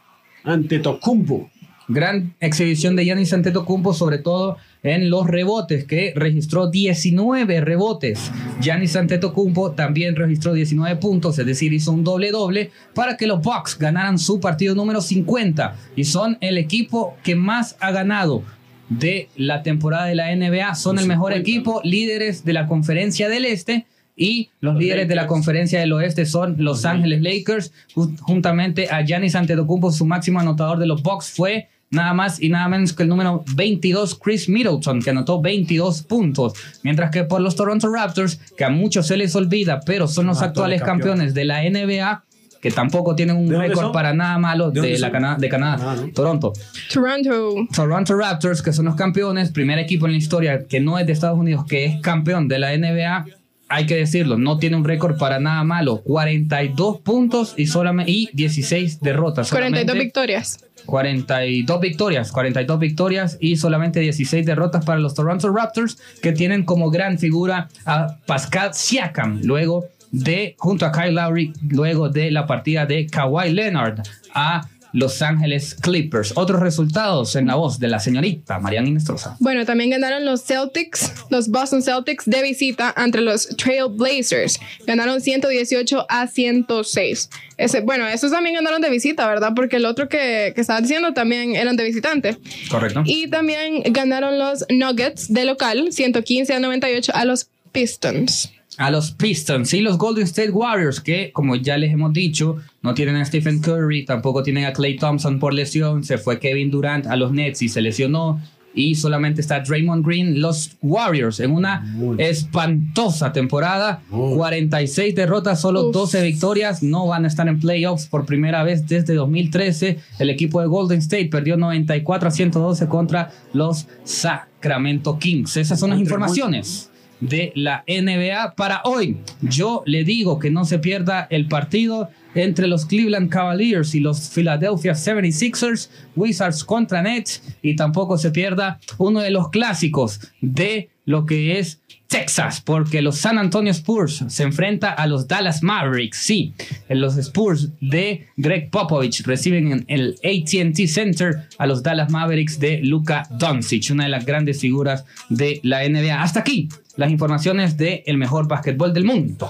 Antetokounmpo. 0.44 1.50
Gran 1.88 2.34
exhibición 2.40 2.96
de 2.96 3.04
Giannis 3.04 3.32
Antetokounmpo, 3.32 3.94
sobre 3.94 4.18
todo 4.18 4.56
en 4.82 5.10
los 5.10 5.26
rebotes, 5.26 5.84
que 5.84 6.12
registró 6.14 6.68
19 6.70 7.60
rebotes. 7.60 8.30
Giannis 8.60 8.94
Antetokounmpo 8.96 9.72
también 9.72 10.14
registró 10.16 10.52
19 10.52 10.96
puntos, 10.96 11.38
es 11.38 11.46
decir, 11.46 11.72
hizo 11.72 11.92
un 11.92 12.04
doble-doble 12.04 12.70
para 12.94 13.16
que 13.16 13.26
los 13.26 13.42
Bucks 13.42 13.78
ganaran 13.78 14.18
su 14.18 14.40
partido 14.40 14.74
número 14.74 15.00
50 15.00 15.76
y 15.96 16.04
son 16.04 16.38
el 16.40 16.58
equipo 16.58 17.16
que 17.22 17.34
más 17.34 17.76
ha 17.80 17.90
ganado 17.90 18.42
de 18.88 19.28
la 19.36 19.62
temporada 19.62 20.06
de 20.06 20.14
la 20.14 20.34
NBA. 20.34 20.74
Son 20.74 20.98
el 20.98 21.06
mejor 21.06 21.32
50. 21.32 21.40
equipo, 21.50 21.80
líderes 21.84 22.44
de 22.44 22.52
la 22.52 22.66
conferencia 22.66 23.28
del 23.28 23.44
Este. 23.44 23.86
Y 24.20 24.50
los 24.60 24.74
líderes 24.76 25.06
de 25.06 25.14
la 25.14 25.28
conferencia 25.28 25.78
del 25.78 25.92
oeste 25.92 26.26
son 26.26 26.56
Los 26.58 26.84
Ángeles 26.84 27.22
Lakers, 27.22 27.72
ju- 27.94 28.18
juntamente 28.18 28.88
a 28.90 29.02
Giannis 29.02 29.36
Antetokounmpo, 29.36 29.92
su 29.92 30.06
máximo 30.06 30.40
anotador 30.40 30.78
de 30.80 30.86
los 30.86 31.04
Bucks 31.04 31.30
fue 31.30 31.68
nada 31.90 32.12
más 32.14 32.40
y 32.40 32.48
nada 32.48 32.68
menos 32.68 32.92
que 32.92 33.02
el 33.02 33.08
número 33.08 33.44
22 33.54 34.18
Chris 34.18 34.48
Middleton, 34.48 35.00
que 35.00 35.10
anotó 35.10 35.40
22 35.40 36.02
puntos, 36.02 36.52
mientras 36.82 37.10
que 37.10 37.24
por 37.24 37.40
los 37.40 37.56
Toronto 37.56 37.88
Raptors, 37.92 38.36
que 38.56 38.64
a 38.64 38.70
muchos 38.70 39.06
se 39.06 39.16
les 39.16 39.34
olvida, 39.36 39.80
pero 39.86 40.06
son 40.08 40.26
los 40.26 40.42
Ah, 40.42 40.46
actuales 40.46 40.82
campeones 40.82 41.34
de 41.34 41.44
la 41.44 41.62
NBA, 41.62 42.24
que 42.60 42.70
tampoco 42.72 43.14
tienen 43.14 43.36
un 43.36 43.46
¿De 43.46 43.52
dónde 43.54 43.68
récord 43.68 43.92
para 43.92 44.12
nada 44.12 44.36
malo 44.38 44.70
¿De 44.72 44.80
de, 44.80 44.98
la? 44.98 45.12
Cana- 45.12 45.36
de 45.38 45.48
Canadá, 45.48 45.92
Ah, 45.92 45.96
¿no? 45.96 46.12
Toronto. 46.12 46.52
Toronto. 46.92 47.54
Toronto 47.74 48.16
Raptors, 48.16 48.62
que 48.62 48.72
son 48.72 48.86
los 48.86 48.96
campeones, 48.96 49.50
primer 49.52 49.78
equipo 49.78 50.06
en 50.06 50.12
la 50.12 50.18
historia 50.18 50.64
que 50.66 50.80
no 50.80 50.98
es 50.98 51.06
de 51.06 51.12
Estados 51.12 51.38
Unidos, 51.38 51.64
que 51.68 51.84
es 51.84 52.00
campeón 52.00 52.48
de 52.48 52.58
la 52.58 52.72
NBA, 52.76 53.26
hay 53.70 53.86
que 53.86 53.96
decirlo, 53.96 54.38
no 54.38 54.58
tiene 54.58 54.76
un 54.76 54.84
récord 54.84 55.18
para 55.18 55.38
nada 55.38 55.62
malo. 55.62 55.98
42 56.02 57.00
puntos 57.00 57.54
y, 57.56 57.66
solamente, 57.66 58.10
y 58.10 58.30
16 58.32 59.00
derrotas. 59.00 59.50
42 59.50 59.82
Solamente 59.82 60.04
victorias. 60.04 60.64
42 60.88 61.80
victorias, 61.82 62.32
42 62.32 62.78
victorias 62.78 63.36
y 63.40 63.56
solamente 63.56 64.00
16 64.00 64.46
derrotas 64.46 64.86
para 64.86 64.98
los 64.98 65.12
Toronto 65.12 65.52
Raptors, 65.52 65.98
que 66.22 66.32
tienen 66.32 66.64
como 66.64 66.90
gran 66.90 67.18
figura 67.18 67.68
a 67.84 68.16
Pascal 68.24 68.72
Siakam, 68.72 69.42
luego 69.42 69.84
de, 70.12 70.56
junto 70.56 70.86
a 70.86 70.92
Kyle 70.92 71.12
Lowry, 71.12 71.52
luego 71.68 72.08
de 72.08 72.30
la 72.30 72.46
partida 72.46 72.86
de 72.86 73.06
Kawhi 73.06 73.52
Leonard 73.52 74.00
a 74.32 74.66
Los 74.92 75.22
Ángeles 75.22 75.74
Clippers. 75.74 76.32
Otros 76.36 76.60
resultados 76.60 77.36
en 77.36 77.46
la 77.46 77.54
voz 77.54 77.78
de 77.78 77.88
la 77.88 78.00
señorita 78.00 78.58
Mariana 78.58 78.88
Inestrosa. 78.88 79.36
Bueno, 79.40 79.64
también 79.64 79.90
ganaron 79.90 80.24
los 80.24 80.44
Celtics, 80.44 81.12
los 81.30 81.48
Boston 81.48 81.82
Celtics 81.82 82.24
de 82.26 82.42
visita 82.42 82.92
ante 82.96 83.20
los 83.20 83.48
Trail 83.56 83.86
Blazers. 83.90 84.58
Ganaron 84.86 85.20
118 85.20 86.06
a 86.08 86.26
106. 86.26 87.30
Ese, 87.56 87.80
bueno, 87.80 88.06
esos 88.06 88.30
también 88.30 88.54
ganaron 88.54 88.80
de 88.80 88.90
visita, 88.90 89.26
¿verdad? 89.26 89.52
Porque 89.54 89.76
el 89.76 89.84
otro 89.84 90.08
que, 90.08 90.52
que 90.54 90.60
estaba 90.60 90.80
diciendo 90.80 91.12
también 91.12 91.56
eran 91.56 91.76
de 91.76 91.84
visitante. 91.84 92.38
Correcto. 92.70 93.02
Y 93.04 93.28
también 93.28 93.82
ganaron 93.92 94.38
los 94.38 94.64
Nuggets 94.70 95.32
de 95.32 95.44
local, 95.44 95.88
115 95.90 96.54
a 96.54 96.60
98 96.60 97.12
a 97.14 97.24
los 97.24 97.48
Pistons. 97.72 98.52
A 98.78 98.90
los 98.90 99.10
Pistons 99.10 99.74
y 99.74 99.80
los 99.80 99.98
Golden 99.98 100.24
State 100.24 100.50
Warriors, 100.50 101.00
que 101.00 101.32
como 101.32 101.56
ya 101.56 101.76
les 101.76 101.92
hemos 101.92 102.12
dicho, 102.12 102.56
no 102.80 102.94
tienen 102.94 103.16
a 103.16 103.24
Stephen 103.24 103.60
Curry, 103.60 104.04
tampoco 104.04 104.42
tienen 104.42 104.64
a 104.64 104.72
Clay 104.72 104.96
Thompson 104.96 105.38
por 105.40 105.52
lesión, 105.52 106.04
se 106.04 106.16
fue 106.16 106.38
Kevin 106.38 106.70
Durant 106.70 107.06
a 107.06 107.16
los 107.16 107.32
Nets 107.32 107.60
y 107.62 107.68
se 107.68 107.82
lesionó, 107.82 108.40
y 108.74 108.94
solamente 108.94 109.40
está 109.40 109.60
Draymond 109.60 110.06
Green, 110.06 110.40
los 110.40 110.76
Warriors, 110.80 111.40
en 111.40 111.50
una 111.50 111.84
espantosa 112.18 113.32
temporada, 113.32 114.02
46 114.10 115.16
derrotas, 115.16 115.60
solo 115.60 115.88
Uf. 115.88 115.94
12 115.94 116.22
victorias, 116.22 116.82
no 116.82 117.08
van 117.08 117.24
a 117.24 117.28
estar 117.28 117.48
en 117.48 117.58
playoffs 117.58 118.06
por 118.06 118.24
primera 118.24 118.62
vez 118.62 118.86
desde 118.86 119.14
2013. 119.14 119.98
El 120.20 120.30
equipo 120.30 120.60
de 120.60 120.68
Golden 120.68 120.98
State 120.98 121.26
perdió 121.26 121.56
94 121.56 122.28
a 122.28 122.30
112 122.30 122.86
contra 122.86 123.32
los 123.52 123.88
Sacramento 124.04 125.18
Kings. 125.18 125.56
Esas 125.56 125.80
son 125.80 125.90
las 125.90 125.98
informaciones 125.98 126.90
de 127.20 127.52
la 127.54 127.84
NBA 127.86 128.54
para 128.54 128.82
hoy. 128.84 129.18
Yo 129.42 129.82
le 129.86 130.04
digo 130.04 130.38
que 130.38 130.50
no 130.50 130.64
se 130.64 130.78
pierda 130.78 131.26
el 131.30 131.46
partido 131.46 132.10
entre 132.34 132.68
los 132.68 132.86
Cleveland 132.86 133.30
Cavaliers 133.30 133.94
y 133.94 134.00
los 134.00 134.28
Philadelphia 134.28 134.92
76ers, 134.92 135.90
Wizards 136.14 136.64
contra 136.64 137.02
Nets, 137.02 137.42
y 137.62 137.76
tampoco 137.76 138.18
se 138.18 138.30
pierda 138.30 138.78
uno 138.98 139.20
de 139.20 139.30
los 139.30 139.50
clásicos 139.50 140.20
de 140.40 140.90
lo 141.04 141.24
que 141.26 141.58
es 141.58 141.80
Texas, 142.06 142.62
porque 142.62 143.02
los 143.02 143.18
San 143.18 143.36
Antonio 143.36 143.70
Spurs 143.70 144.24
se 144.28 144.42
enfrenta 144.42 144.92
a 144.92 145.06
los 145.06 145.28
Dallas 145.28 145.62
Mavericks. 145.62 146.18
Sí, 146.18 146.54
los 146.88 147.16
Spurs 147.18 147.68
de 147.82 148.26
Greg 148.36 148.70
Popovich 148.70 149.26
reciben 149.26 149.72
en 149.72 149.84
el 149.88 150.14
AT&T 150.24 150.86
Center 150.88 151.48
a 151.58 151.66
los 151.66 151.82
Dallas 151.82 152.10
Mavericks 152.10 152.58
de 152.58 152.80
Luka 152.82 153.26
Doncic, 153.30 153.90
una 153.90 154.04
de 154.04 154.10
las 154.10 154.24
grandes 154.24 154.60
figuras 154.60 155.04
de 155.28 155.60
la 155.62 155.86
NBA. 155.86 156.22
Hasta 156.22 156.40
aquí 156.40 156.68
las 156.98 157.10
informaciones 157.12 157.76
del 157.76 158.02
el 158.06 158.18
mejor 158.18 158.48
básquetbol 158.48 158.92
del 158.92 159.04
mundo. 159.04 159.48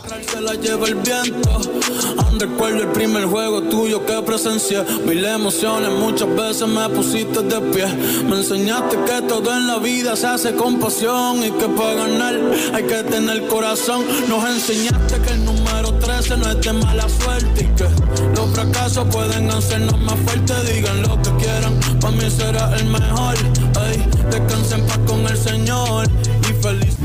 Aún 2.18 2.38
recuerdo 2.38 2.82
el 2.82 2.88
primer 2.88 3.24
juego 3.24 3.62
tuyo 3.62 4.04
que 4.04 4.20
presencié. 4.22 4.84
Mil 5.06 5.24
emociones, 5.24 5.90
muchas 5.98 6.28
veces 6.36 6.68
me 6.68 6.86
pusiste 6.90 7.42
de 7.42 7.60
pie. 7.72 7.86
Me 8.28 8.36
enseñaste 8.36 8.98
que 8.98 9.22
todo 9.26 9.56
en 9.56 9.66
la 9.66 9.78
vida 9.78 10.14
se 10.14 10.26
hace 10.26 10.54
con 10.54 10.78
pasión 10.78 11.38
y 11.42 11.50
que 11.52 11.68
para 11.68 11.94
ganar 11.94 12.34
hay 12.74 12.84
que 12.84 13.02
tener 13.04 13.46
corazón. 13.46 14.04
Nos 14.28 14.46
enseñaste 14.46 15.18
que 15.18 15.32
el 15.32 15.44
número 15.46 15.94
13 15.94 16.36
no 16.36 16.50
es 16.50 16.60
de 16.60 16.72
mala 16.74 17.08
suerte 17.08 17.64
y 17.64 17.76
que 17.76 17.84
los 18.36 18.50
fracasos 18.52 19.06
pueden 19.10 19.50
hacernos 19.50 19.98
más 20.00 20.16
fuertes. 20.16 20.74
Digan 20.74 21.00
lo 21.00 21.16
que 21.22 21.30
quieran, 21.42 21.72
para 22.00 22.16
mí 22.16 22.30
será 22.30 22.74
el 22.76 22.86
mejor. 22.86 23.34
Ey, 23.86 24.04
descansen 24.30 24.80
en 24.80 24.86
paz 24.86 24.98
con 25.06 25.20
el 25.26 25.36
Señor 25.36 26.06
y 26.48 26.62
feliz. 26.62 26.96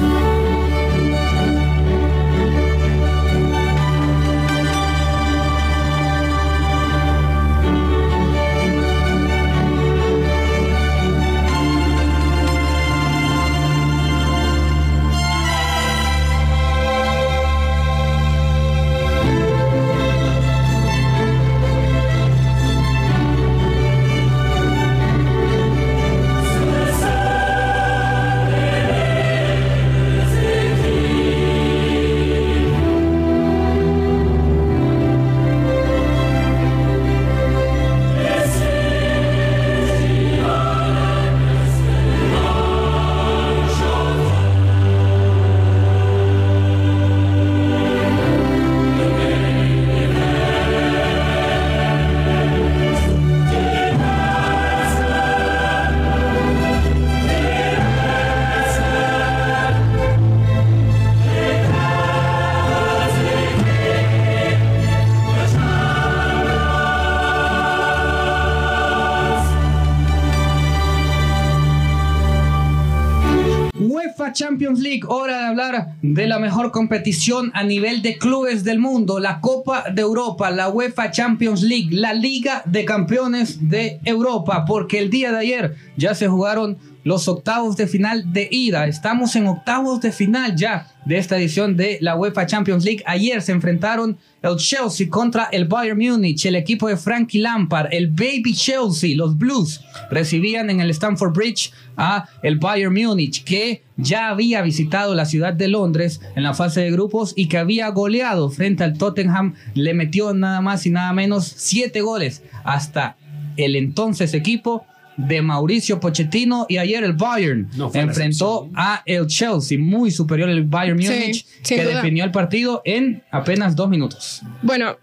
Champions 74.54 74.82
League, 74.82 75.02
hora 75.08 75.40
de 75.40 75.46
hablar 75.46 75.96
de 76.04 76.28
la 76.28 76.38
mejor 76.38 76.70
competición 76.70 77.50
a 77.56 77.64
nivel 77.64 78.04
de 78.04 78.20
clubes 78.20 78.64
del 78.64 78.78
mundo, 78.78 79.18
la 79.18 79.42
Copa 79.42 79.86
de 79.92 80.04
Europa, 80.04 80.52
la 80.52 80.70
UEFA 80.70 81.10
Champions 81.10 81.64
League, 81.64 81.90
la 81.90 82.14
Liga 82.14 82.62
de 82.68 82.86
Campeones 82.86 83.68
de 83.68 84.00
Europa, 84.06 84.66
porque 84.68 85.00
el 85.00 85.10
día 85.10 85.32
de 85.32 85.40
ayer 85.40 85.76
ya 85.98 86.14
se 86.14 86.28
jugaron 86.28 86.78
los 87.04 87.28
octavos 87.28 87.76
de 87.78 87.88
final 87.88 88.32
de 88.32 88.48
ida. 88.50 88.88
Estamos 88.88 89.36
en 89.36 89.48
octavos 89.48 90.02
de 90.02 90.12
final 90.12 90.56
ya 90.56 90.88
de 91.06 91.18
esta 91.18 91.38
edición 91.38 91.76
de 91.76 91.98
la 92.02 92.16
UEFA 92.16 92.46
Champions 92.46 92.86
League. 92.86 93.04
Ayer 93.06 93.42
se 93.42 93.52
enfrentaron 93.52 94.18
el 94.42 94.56
Chelsea 94.58 95.10
contra 95.10 95.46
el 95.52 95.66
Bayern 95.66 95.98
Múnich, 95.98 96.46
el 96.46 96.56
equipo 96.56 96.88
de 96.88 96.98
Frankie 96.98 97.40
Lampard, 97.40 97.88
el 97.92 98.08
Baby 98.08 98.54
Chelsea, 98.54 99.16
los 99.16 99.38
Blues 99.38 99.82
recibían 100.12 100.70
en 100.70 100.80
el 100.80 100.90
Stamford 100.92 101.34
Bridge 101.34 101.72
a 101.98 102.28
el 102.42 102.58
Bayern 102.58 102.94
Múnich 102.94 103.44
que 103.44 103.84
ya 103.98 104.30
había 104.30 104.62
visitado 104.62 105.14
la 105.14 105.26
ciudad 105.26 105.54
de 105.54 105.68
Londres 105.68 106.22
en 106.36 106.44
la 106.44 106.54
fase 106.54 106.82
de 106.82 106.92
grupos 106.92 107.34
y 107.36 107.48
que 107.48 107.58
había 107.58 107.90
goleado 107.90 108.50
frente 108.50 108.84
al 108.84 108.98
Tottenham, 108.98 109.56
le 109.76 109.94
metió 109.94 110.34
nada 110.34 110.62
más 110.62 110.86
y 110.86 110.90
nada 110.90 111.14
menos 111.14 111.54
siete 111.56 112.02
goles 112.02 112.44
hasta 112.64 113.18
el 113.56 113.76
entonces 113.76 114.34
equipo 114.34 114.86
de 115.18 115.42
Mauricio 115.42 116.00
Pochettino 116.00 116.66
y 116.70 116.78
ayer 116.78 117.04
el 117.04 117.14
Bayern 117.14 117.70
No 117.78 117.92
enfrentó 117.94 118.70
a 118.76 119.04
el 119.06 119.28
Chelsea, 119.28 119.78
muy 119.80 120.10
superior 120.12 120.50
el 120.50 120.64
Bayern 120.64 121.02
Sí, 121.02 121.08
Múnich, 121.10 121.46
que 121.68 121.84
duda. 121.84 121.96
definió 121.96 122.24
el 122.24 122.32
partido 122.32 122.82
en 122.86 123.24
apenas 123.32 123.76
dos 123.76 123.90
minutos. 123.90 124.42
Bueno, 124.62 124.98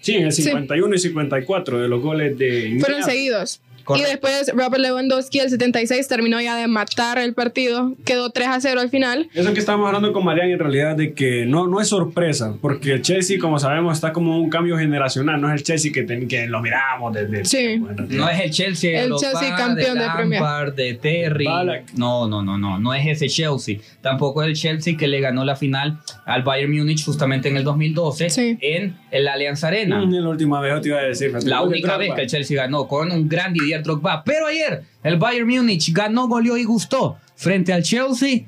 Sí, 0.00 0.14
en 0.14 0.26
el 0.26 0.32
Sí. 0.32 0.42
51 0.42 0.94
y 0.94 0.98
54 0.98 1.78
de 1.80 1.88
los 1.88 2.00
goles 2.00 2.38
de. 2.38 2.76
fueron 2.80 3.02
seguidos. 3.02 3.60
Correcto. 3.86 4.06
Y 4.06 4.10
después 4.10 4.50
Robert 4.54 4.82
Lewandowski, 4.82 5.38
el 5.38 5.48
76, 5.48 6.06
terminó 6.08 6.40
ya 6.42 6.56
de 6.56 6.66
matar 6.66 7.18
el 7.18 7.32
partido. 7.32 7.94
Quedó 8.04 8.30
3 8.30 8.48
a 8.48 8.60
0 8.60 8.80
al 8.80 8.90
final. 8.90 9.30
Eso 9.32 9.54
que 9.54 9.60
estábamos 9.60 9.86
hablando 9.86 10.12
con 10.12 10.24
Marian 10.24 10.50
en 10.50 10.58
realidad 10.58 10.96
de 10.96 11.14
que 11.14 11.46
no, 11.46 11.66
no 11.66 11.80
es 11.80 11.88
sorpresa, 11.88 12.54
porque 12.60 12.92
el 12.92 13.02
Chelsea, 13.02 13.38
como 13.38 13.58
sabemos, 13.58 13.94
está 13.96 14.12
como 14.12 14.38
un 14.38 14.50
cambio 14.50 14.76
generacional, 14.76 15.40
no 15.40 15.48
es 15.48 15.54
el 15.60 15.62
Chelsea 15.62 15.92
que, 15.92 16.02
ten- 16.02 16.28
que 16.28 16.46
lo 16.46 16.60
miramos 16.60 17.14
desde... 17.14 17.44
Sí. 17.44 17.78
No 18.10 18.28
es 18.28 18.40
el 18.40 18.50
Chelsea, 18.50 18.90
de 18.90 19.04
El 19.04 19.08
Drogba, 19.10 19.30
Chelsea 19.30 19.56
campeón 19.56 19.98
de 19.98 20.04
Premier. 20.14 20.40
Lampard, 20.42 20.74
de 20.74 20.94
Terry. 20.94 21.44
Ballack. 21.46 21.92
No, 21.94 22.26
no, 22.28 22.42
no, 22.42 22.58
no, 22.58 22.78
no 22.78 22.92
es 22.92 23.06
ese 23.06 23.28
Chelsea. 23.28 23.78
Tampoco 24.00 24.42
es 24.42 24.48
el 24.48 24.54
Chelsea 24.56 24.96
que 24.96 25.06
le 25.06 25.20
ganó 25.20 25.44
la 25.44 25.54
final 25.56 25.98
al 26.24 26.42
Bayern 26.42 26.76
Múnich 26.76 27.04
justamente 27.04 27.48
en 27.48 27.56
el 27.56 27.64
2012 27.64 28.30
Sí. 28.30 28.58
en 28.60 28.96
el 29.12 29.28
Allianz 29.28 29.62
Arena. 29.64 30.00
Mm, 30.04 30.10
la 30.12 30.28
última 30.28 30.60
vez 30.60 30.80
te 30.82 30.88
iba 30.88 30.98
a 30.98 31.02
decir. 31.02 31.32
La 31.44 31.60
de 31.60 31.66
única 31.68 31.96
vez 31.96 32.12
que 32.14 32.22
el 32.22 32.26
Chelsea 32.28 32.56
ganó 32.56 32.88
con 32.88 33.12
un 33.12 33.28
gran 33.28 33.52
Didier 33.52 33.75
Pero 34.24 34.46
ayer 34.46 34.84
el 35.02 35.16
Bayern 35.18 35.48
Múnich 35.48 35.92
ganó, 35.92 36.28
goleó 36.28 36.56
y 36.56 36.64
gustó 36.64 37.18
frente 37.34 37.72
al 37.72 37.82
Chelsea. 37.82 38.44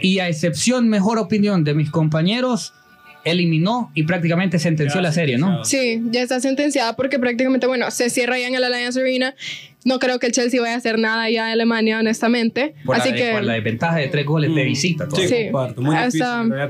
Y 0.00 0.18
a 0.18 0.28
excepción, 0.28 0.88
mejor 0.88 1.18
opinión 1.18 1.62
de 1.62 1.74
mis 1.74 1.90
compañeros, 1.90 2.74
eliminó 3.24 3.90
y 3.94 4.02
prácticamente 4.04 4.58
sentenció 4.58 4.96
Ya 5.00 5.02
la 5.02 5.12
serie, 5.12 5.38
¿no? 5.38 5.64
Sí, 5.64 6.00
ya 6.10 6.22
está 6.22 6.40
sentenciada 6.40 6.96
porque 6.96 7.18
prácticamente, 7.18 7.66
bueno, 7.66 7.90
se 7.90 8.10
cierra 8.10 8.38
ya 8.38 8.48
en 8.48 8.54
el 8.54 8.64
Allianz 8.64 8.96
Arena. 8.96 9.34
No 9.84 9.98
creo 9.98 10.20
que 10.20 10.26
el 10.26 10.32
Chelsea 10.32 10.60
vaya 10.60 10.74
a 10.74 10.76
hacer 10.76 10.96
nada 10.96 11.28
ya 11.28 11.46
de 11.46 11.52
Alemania, 11.54 11.98
honestamente. 11.98 12.72
Por, 12.84 12.94
Así 12.94 13.10
la, 13.10 13.16
que. 13.16 13.32
por 13.32 13.42
la 13.42 13.54
desventaja 13.54 13.96
de 13.96 14.06
tres 14.06 14.24
goles 14.24 14.54
de 14.54 14.62
Mm. 14.62 14.66
visita. 14.66 15.04
Sí, 15.06 15.10
todavía. 15.10 15.28
Sí. 15.36 15.44
comparto. 15.50 15.82
Muy 15.82 15.96
difícil. 15.96 16.20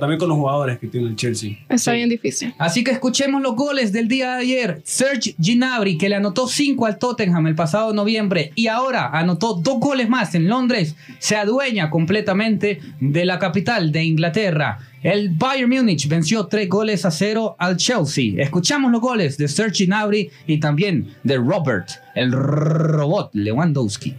También 0.01 0.19
con 0.19 0.29
los 0.31 0.39
jugadores 0.39 0.79
que 0.79 0.87
tiene 0.87 1.09
el 1.09 1.17
Chelsea. 1.17 1.51
Está 1.69 1.91
Sí. 1.93 1.97
bien 1.99 2.09
difícil. 2.09 2.55
Así 2.57 2.83
que 2.83 2.91
escuchemos 2.91 3.43
los 3.43 3.55
goles 3.55 3.93
del 3.93 4.09
día 4.09 4.37
de 4.37 4.41
ayer. 4.41 4.81
Serge 4.85 5.35
Gnabry, 5.39 5.99
que 5.99 6.09
le 6.09 6.15
anotó 6.17 6.49
5 6.49 6.87
al 6.87 6.99
Tottenham 6.99 7.47
el 7.49 7.55
pasado 7.55 7.93
noviembre 7.93 8.53
y 8.55 8.69
ahora 8.69 9.11
anotó 9.13 9.55
dos 9.63 9.79
goles 9.79 10.09
más 10.09 10.35
en 10.35 10.49
Londres, 10.49 10.97
se 11.19 11.37
adueña 11.37 11.91
completamente 11.91 12.81
de 12.99 13.25
la 13.27 13.39
capital 13.39 13.93
de 13.93 14.05
Inglaterra. 14.05 14.79
El 15.03 15.31
Bayern 15.31 15.69
Múnich 15.69 16.07
venció 16.07 16.47
3 16.47 16.69
goles 16.69 17.05
a 17.05 17.11
0 17.11 17.57
al 17.59 17.77
Chelsea. 17.77 18.41
Escuchamos 18.41 18.93
los 18.93 19.01
goles 19.01 19.37
de 19.37 19.49
Serge 19.49 19.87
Gnabry 19.87 20.31
y 20.47 20.61
también 20.61 21.17
de 21.25 21.39
Robert, 21.39 21.89
el 22.15 22.31
robot 22.31 23.31
Lewandowski. 23.35 24.15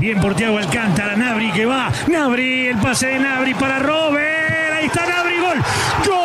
Bien 0.00 0.20
por 0.20 0.34
Thiago 0.34 0.58
Alcántara, 0.58 1.16
Nabri 1.16 1.50
que 1.52 1.66
va. 1.66 1.92
Nabri, 2.08 2.66
el 2.68 2.78
pase 2.78 3.08
de 3.08 3.18
Nabri 3.18 3.52
para 3.54 3.78
Robert. 3.78 4.74
Ahí 4.74 4.86
está 4.86 5.06
Nabri, 5.06 5.38
gol. 5.38 5.58
¡Gol! 6.06 6.24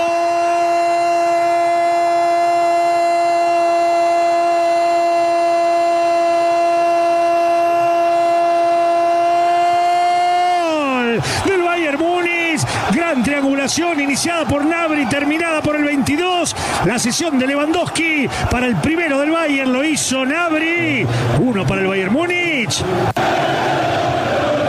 Del 11.46 11.62
Bayern 11.62 12.00
Múnich. 12.00 12.60
Iniciada 13.78 14.46
por 14.46 14.66
Nabri, 14.66 15.06
terminada 15.06 15.62
por 15.62 15.76
el 15.76 15.84
22. 15.84 16.56
La 16.86 16.98
sesión 16.98 17.38
de 17.38 17.46
Lewandowski 17.46 18.28
para 18.50 18.66
el 18.66 18.76
primero 18.78 19.20
del 19.20 19.30
Bayern 19.30 19.72
lo 19.72 19.84
hizo 19.84 20.26
Nabri. 20.26 21.06
Uno 21.40 21.68
para 21.68 21.82
el 21.82 21.88
Bayern 21.88 22.12
Múnich. 22.12 22.84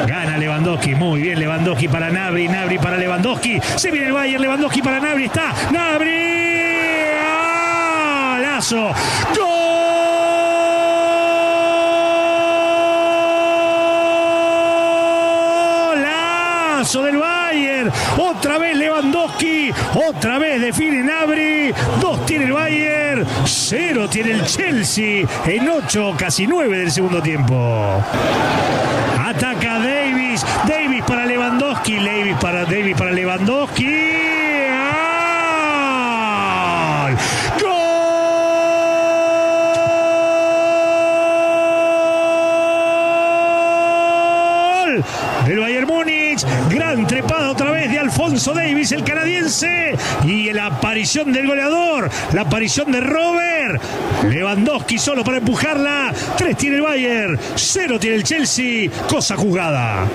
Gana 0.06 0.36
Lewandowski, 0.36 0.94
muy 0.94 1.22
bien 1.22 1.40
Lewandowski 1.40 1.88
para 1.88 2.10
Nabri, 2.10 2.46
Nabri 2.46 2.78
para 2.78 2.98
Lewandowski. 2.98 3.58
Se 3.76 3.90
viene 3.90 4.08
el 4.08 4.12
Bayern, 4.12 4.42
Lewandowski 4.42 4.82
para 4.82 5.00
Nabri, 5.00 5.24
está 5.24 5.54
Nabri. 5.72 6.10
¡Ah! 7.24 8.38
Lazo. 8.42 8.92
Golazo 15.88 17.02
del 17.02 17.16
Bayern. 17.16 17.90
Otra 19.70 19.70
vez 19.70 19.70
Lewandowski. 19.70 20.10
Otra 20.20 20.38
vez 20.38 20.60
define 20.60 21.02
Nabri. 21.02 21.72
Dos 22.00 22.24
tiene 22.26 22.44
el 22.46 22.52
Bayern. 22.52 23.26
Cero 23.44 24.08
tiene 24.08 24.32
el 24.32 24.44
Chelsea. 24.44 25.26
En 25.46 25.68
ocho, 25.68 26.14
casi 26.16 26.46
nueve 26.46 26.78
del 26.78 26.90
segundo 26.90 27.22
tiempo. 27.22 28.02
Ataca 29.18 29.78
Davis. 29.78 30.44
Davis 30.66 31.04
para 31.04 31.26
Lewandowski. 31.26 31.96
Davis 31.96 32.36
para 32.40 32.64
Davis 32.64 32.96
para 32.96 33.12
Lewandowski. 33.12 34.29
La 50.52 50.66
aparición 50.66 51.32
del 51.32 51.46
goleador. 51.46 52.10
La 52.32 52.42
aparición 52.42 52.90
de 52.90 53.00
Robert. 53.00 53.82
Lewandowski 54.28 54.98
solo 54.98 55.24
para 55.24 55.38
empujarla. 55.38 56.12
Tres 56.36 56.56
tiene 56.56 56.76
el 56.76 56.82
Bayern. 56.82 57.38
Cero 57.54 57.98
tiene 57.98 58.16
el 58.16 58.24
Chelsea. 58.24 58.90
Cosa 59.08 59.36
jugada. 59.36 60.06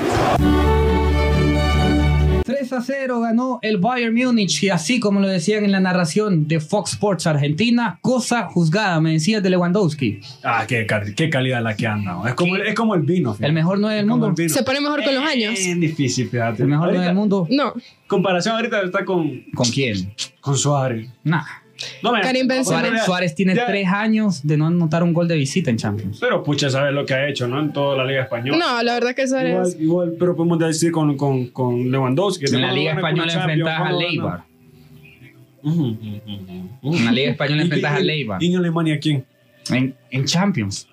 3 2.68 2.74
a 2.74 2.82
0 2.82 3.20
ganó 3.22 3.60
el 3.62 3.78
Bayern 3.78 4.14
Múnich 4.16 4.64
y 4.64 4.70
así 4.70 5.00
como 5.00 5.20
lo 5.20 5.28
decían 5.28 5.64
en 5.66 5.72
la 5.72 5.80
narración 5.80 6.48
de 6.48 6.60
Fox 6.60 6.94
Sports 6.94 7.28
Argentina, 7.28 8.00
cosa 8.02 8.44
juzgada, 8.50 9.00
me 9.02 9.14
decías 9.14 9.42
de 9.44 9.50
Lewandowski, 9.52 10.20
Ah, 10.44 10.66
qué, 10.68 10.86
cal- 10.86 11.14
qué 11.16 11.30
calidad 11.30 11.62
la 11.62 11.76
que 11.76 11.88
anda. 11.88 12.18
Es 12.28 12.34
como, 12.34 12.56
el- 12.56 12.64
es 12.64 12.74
como 12.76 12.96
el 12.96 13.02
vino. 13.04 13.34
fíjate. 13.34 13.48
el 13.48 13.54
mejor 13.54 13.80
9 13.80 13.96
del 13.98 14.06
mundo. 14.08 14.34
Se 14.48 14.64
pone 14.64 14.82
mejor 14.82 15.04
con 15.04 15.14
los 15.16 15.24
años. 15.24 15.54
Es 15.60 15.80
difícil, 15.80 16.28
fíjate. 16.30 16.64
El 16.64 16.70
mejor 16.70 16.86
9 16.88 16.98
Ahorita- 16.98 17.08
del 17.10 17.16
mundo. 17.16 17.48
No, 17.50 17.74
Comparación 18.08 18.56
ahorita 18.56 18.82
está 18.82 19.04
con, 19.06 19.44
¿Con 19.54 19.70
quién? 19.70 20.14
con 20.42 20.58
Suárez. 20.58 21.10
Nah. 21.24 21.44
No, 22.02 22.14
Karim 22.22 22.48
Benzema. 22.48 22.80
Suárez, 22.82 23.04
Suárez 23.06 23.36
tiene 23.36 23.54
Ya- 23.56 23.66
3 23.68 23.88
años 23.90 24.48
de 24.48 24.56
no 24.58 24.68
anotar 24.68 25.04
un 25.04 25.12
gol 25.14 25.28
de 25.28 25.36
visita 25.36 25.70
en 25.70 25.78
Champions. 25.78 26.18
Pero 26.22 26.42
pucha, 26.44 26.70
sabes 26.70 26.94
lo 26.94 27.06
que 27.06 27.14
ha 27.14 27.28
hecho, 27.28 27.48
¿no? 27.48 27.60
En 27.60 27.74
toda 27.74 27.98
la 27.98 28.06
Liga 28.06 28.22
Española. 28.24 28.58
no, 28.58 28.82
la 28.84 28.94
verdad 28.94 29.14
que 29.14 29.24
eso 29.24 29.40
Igual, 29.46 29.76
igual, 29.80 30.14
pero 30.18 30.36
podemos 30.36 30.58
decir 30.60 30.92
con, 30.92 31.18
con, 31.18 31.48
con 31.48 31.92
Lewandowski. 31.92 32.46
que 32.46 32.56
En 32.56 32.62
la 32.62 32.72
Liga 32.72 32.94
Española 32.94 33.34
enfrentas 33.34 33.82
a 33.82 33.92
Leibar. 33.92 34.44
En 35.64 37.06
la 37.06 37.12
Liga 37.12 37.32
Española 37.32 37.58
¿Y- 37.62 37.66
enfrentas 37.66 37.92
a 37.94 38.00
Leibar. 38.00 38.44
¿Y 38.44 38.48
en 38.54 38.58
Alemania 38.58 39.00
quién? 39.00 39.26
En, 39.70 39.96
en 40.12 40.26
Champions. 40.26 40.88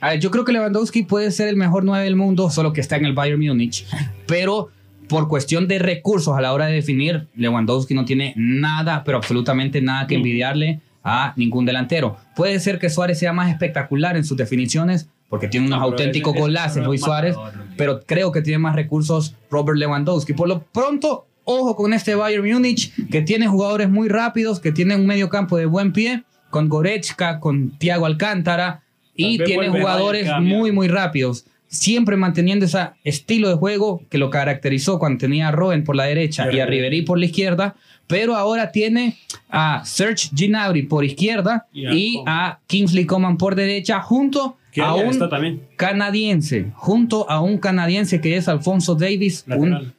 A 0.00 0.10
ver, 0.10 0.20
yo 0.20 0.30
creo 0.30 0.44
que 0.44 0.52
Lewandowski 0.52 1.02
puede 1.02 1.30
ser 1.30 1.48
el 1.48 1.56
mejor 1.56 1.84
9 1.84 2.04
del 2.04 2.14
mundo, 2.16 2.50
solo 2.50 2.72
que 2.72 2.80
está 2.80 2.96
en 2.96 3.04
el 3.04 3.12
Bayern 3.14 3.40
Múnich. 3.44 3.84
Pero 4.26 4.70
por 5.08 5.28
cuestión 5.28 5.68
de 5.68 5.78
recursos 5.78 6.36
a 6.36 6.40
la 6.40 6.52
hora 6.52 6.66
de 6.66 6.74
definir, 6.74 7.28
Lewandowski 7.34 7.94
no 7.94 8.04
tiene 8.04 8.34
nada, 8.36 9.02
pero 9.04 9.18
absolutamente 9.18 9.80
nada 9.80 10.06
que 10.06 10.16
envidiarle 10.16 10.80
a 11.02 11.32
ningún 11.36 11.64
delantero. 11.64 12.16
Puede 12.36 12.60
ser 12.60 12.78
que 12.78 12.90
Suárez 12.90 13.18
sea 13.18 13.32
más 13.32 13.50
espectacular 13.50 14.16
en 14.16 14.24
sus 14.24 14.36
definiciones, 14.36 15.08
porque 15.28 15.48
tiene 15.48 15.66
unos 15.66 15.80
No, 15.80 15.84
auténticos 15.86 16.34
golazos, 16.34 16.84
Luis 16.84 17.00
Suárez, 17.00 17.36
pero 17.76 18.00
creo 18.04 18.32
que 18.32 18.42
tiene 18.42 18.58
más 18.58 18.74
recursos 18.74 19.34
Robert 19.50 19.78
Lewandowski. 19.78 20.32
Por 20.32 20.48
lo 20.48 20.62
pronto, 20.62 21.26
ojo 21.44 21.76
con 21.76 21.92
este 21.92 22.14
Bayern 22.14 22.46
Múnich, 22.50 22.92
que 23.10 23.22
tiene 23.22 23.46
jugadores 23.46 23.88
muy 23.88 24.08
rápidos, 24.08 24.60
que 24.60 24.72
tiene 24.72 24.96
un 24.96 25.06
medio 25.06 25.28
campo 25.28 25.56
de 25.56 25.66
buen 25.66 25.92
pie, 25.92 26.24
con 26.50 26.68
Goretzka, 26.68 27.40
con 27.40 27.70
Thiago 27.78 28.06
Alcántara, 28.06 28.82
y 29.14 29.38
tiene 29.42 29.68
jugadores 29.68 30.30
muy, 30.40 30.72
muy 30.72 30.88
rápidos. 30.88 31.44
Siempre 31.68 32.16
manteniendo 32.16 32.64
ese 32.64 32.78
estilo 33.04 33.48
de 33.48 33.54
juego 33.54 34.02
que 34.08 34.18
lo 34.18 34.30
caracterizó 34.30 34.98
cuando 34.98 35.18
tenía 35.18 35.48
a 35.48 35.52
Robben 35.52 35.84
por 35.84 35.96
la 35.96 36.04
derecha 36.04 36.50
y 36.50 36.60
a 36.60 36.66
Ribery 36.66 37.02
por 37.02 37.18
la 37.18 37.26
izquierda, 37.26 37.76
pero 38.06 38.34
ahora 38.34 38.72
tiene 38.72 39.16
a 39.50 39.84
Serge 39.84 40.30
Gnabry 40.32 40.82
por 40.82 41.04
izquierda 41.04 41.66
Y 41.72 41.86
a 41.86 41.94
y 41.94 42.14
Coman. 42.16 42.34
a 42.34 42.60
Kingsley 42.66 43.04
Coman 43.04 43.36
por 43.36 43.54
derecha, 43.54 44.00
junto 44.00 44.56
a 44.80 44.94
un 44.94 45.60
canadiense, 45.76 46.72
junto 46.74 47.28
a 47.30 47.40
un 47.40 47.58
canadiense 47.58 48.20
que 48.20 48.36
es 48.36 48.48
Alfonso 48.48 48.94
Davis, 48.94 49.44
un 49.48 49.92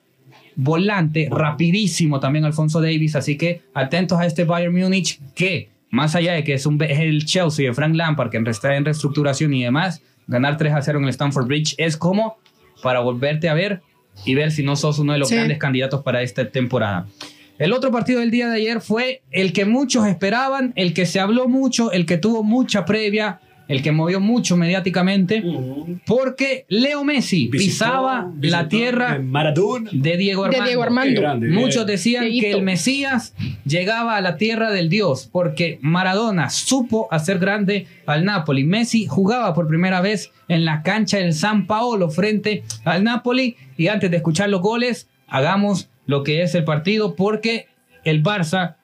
volante 0.55 1.29
rapidísimo 1.31 2.19
también 2.19 2.45
Alfonso 2.45 2.81
Davis, 2.81 3.15
así 3.15 3.37
que 3.37 3.61
atentos 3.73 4.19
a 4.19 4.25
este 4.25 4.43
Bayern 4.43 4.75
Múnich 4.75 5.19
que 5.33 5.69
más 5.89 6.15
allá 6.15 6.33
de 6.33 6.43
que 6.43 6.53
es, 6.53 6.65
un, 6.65 6.81
es 6.81 6.99
el 6.99 7.25
Chelsea 7.25 7.67
de 7.67 7.73
Frank 7.73 7.95
Lampard 7.95 8.29
que 8.29 8.37
está 8.49 8.75
en 8.75 8.85
reestructuración 8.85 9.53
y 9.53 9.63
demás, 9.63 10.01
ganar 10.29 10.57
3 10.57 10.73
a 10.73 10.81
0 10.81 10.99
en 10.99 11.03
el 11.05 11.09
Stamford 11.09 11.47
Bridge 11.47 11.75
es 11.77 11.97
como 11.97 12.37
para 12.81 12.99
volverte 13.01 13.49
a 13.49 13.53
ver 13.53 13.81
y 14.25 14.35
ver 14.35 14.51
si 14.51 14.63
no 14.63 14.75
sos 14.75 14.99
uno 14.99 15.13
de 15.13 15.19
los 15.19 15.29
Sí. 15.29 15.35
grandes 15.35 15.57
candidatos 15.57 16.01
para 16.03 16.21
esta 16.21 16.49
temporada. 16.49 17.07
El 17.57 17.73
otro 17.73 17.91
partido 17.91 18.21
del 18.21 18.31
día 18.31 18.47
de 18.47 18.55
ayer 18.55 18.79
fue 18.79 19.21
el 19.31 19.51
que 19.51 19.65
muchos 19.65 20.07
esperaban, 20.07 20.71
el 20.77 20.93
que 20.93 21.05
se 21.05 21.19
habló 21.19 21.49
mucho, 21.49 21.91
el 21.91 22.05
que 22.05 22.17
tuvo 22.17 22.41
mucha 22.43 22.85
previa, 22.85 23.41
el 23.69 23.81
que 23.81 23.93
movió 23.93 24.19
mucho 24.19 24.57
mediáticamente, 24.57 25.41
porque 26.05 26.65
Leo 26.67 27.03
Messi 27.03 27.47
Visitó- 27.47 27.69
pisaba 27.85 28.31
visitó 28.33 28.57
la 28.57 28.67
tierra 28.67 29.15
en 29.15 29.29
Maradona. 29.31 29.89
de 29.93 30.17
Diego 30.17 30.41
De 30.43 30.47
Armando. 30.49 30.65
Diego 30.67 30.83
Armando. 30.83 31.21
Grande, 31.21 31.47
Muchos 31.49 31.85
decían 31.85 32.23
Dieguito. 32.25 32.45
que 32.47 32.51
el 32.51 32.63
Mesías 32.63 33.33
llegaba 33.65 34.17
a 34.17 34.21
la 34.21 34.37
tierra 34.37 34.71
del 34.71 34.89
Dios 34.89 35.29
porque 35.31 35.79
Maradona 35.81 36.49
supo 36.49 37.07
hacer 37.11 37.39
grande 37.39 37.87
al 38.05 38.25
Napoli. 38.25 38.63
Messi 38.63 39.05
jugaba 39.05 39.53
por 39.53 39.67
primera 39.67 40.01
vez 40.01 40.31
en 40.47 40.65
la 40.65 40.81
cancha 40.83 41.17
del 41.17 41.33
San 41.33 41.67
Paolo 41.67 42.09
frente 42.09 42.63
al 42.85 43.03
Napoli 43.03 43.55
y 43.77 43.87
antes 43.87 44.09
de 44.11 44.17
escuchar 44.17 44.49
los 44.49 44.61
goles, 44.61 45.07
hagamos 45.27 45.89
lo 46.07 46.23
que 46.23 46.41
es 46.41 46.55
el 46.55 46.63
partido 46.63 47.15
porque 47.15 47.67
el 48.03 48.23
Barça 48.23 48.77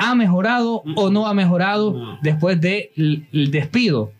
ha 0.00 0.14
mejorado 0.14 0.82
o 0.96 1.10
no 1.10 1.26
ha 1.26 1.34
mejorado 1.34 1.92
No. 1.92 2.18
después 2.22 2.60
del 2.60 2.88
el 3.32 3.50
despido 3.50 4.12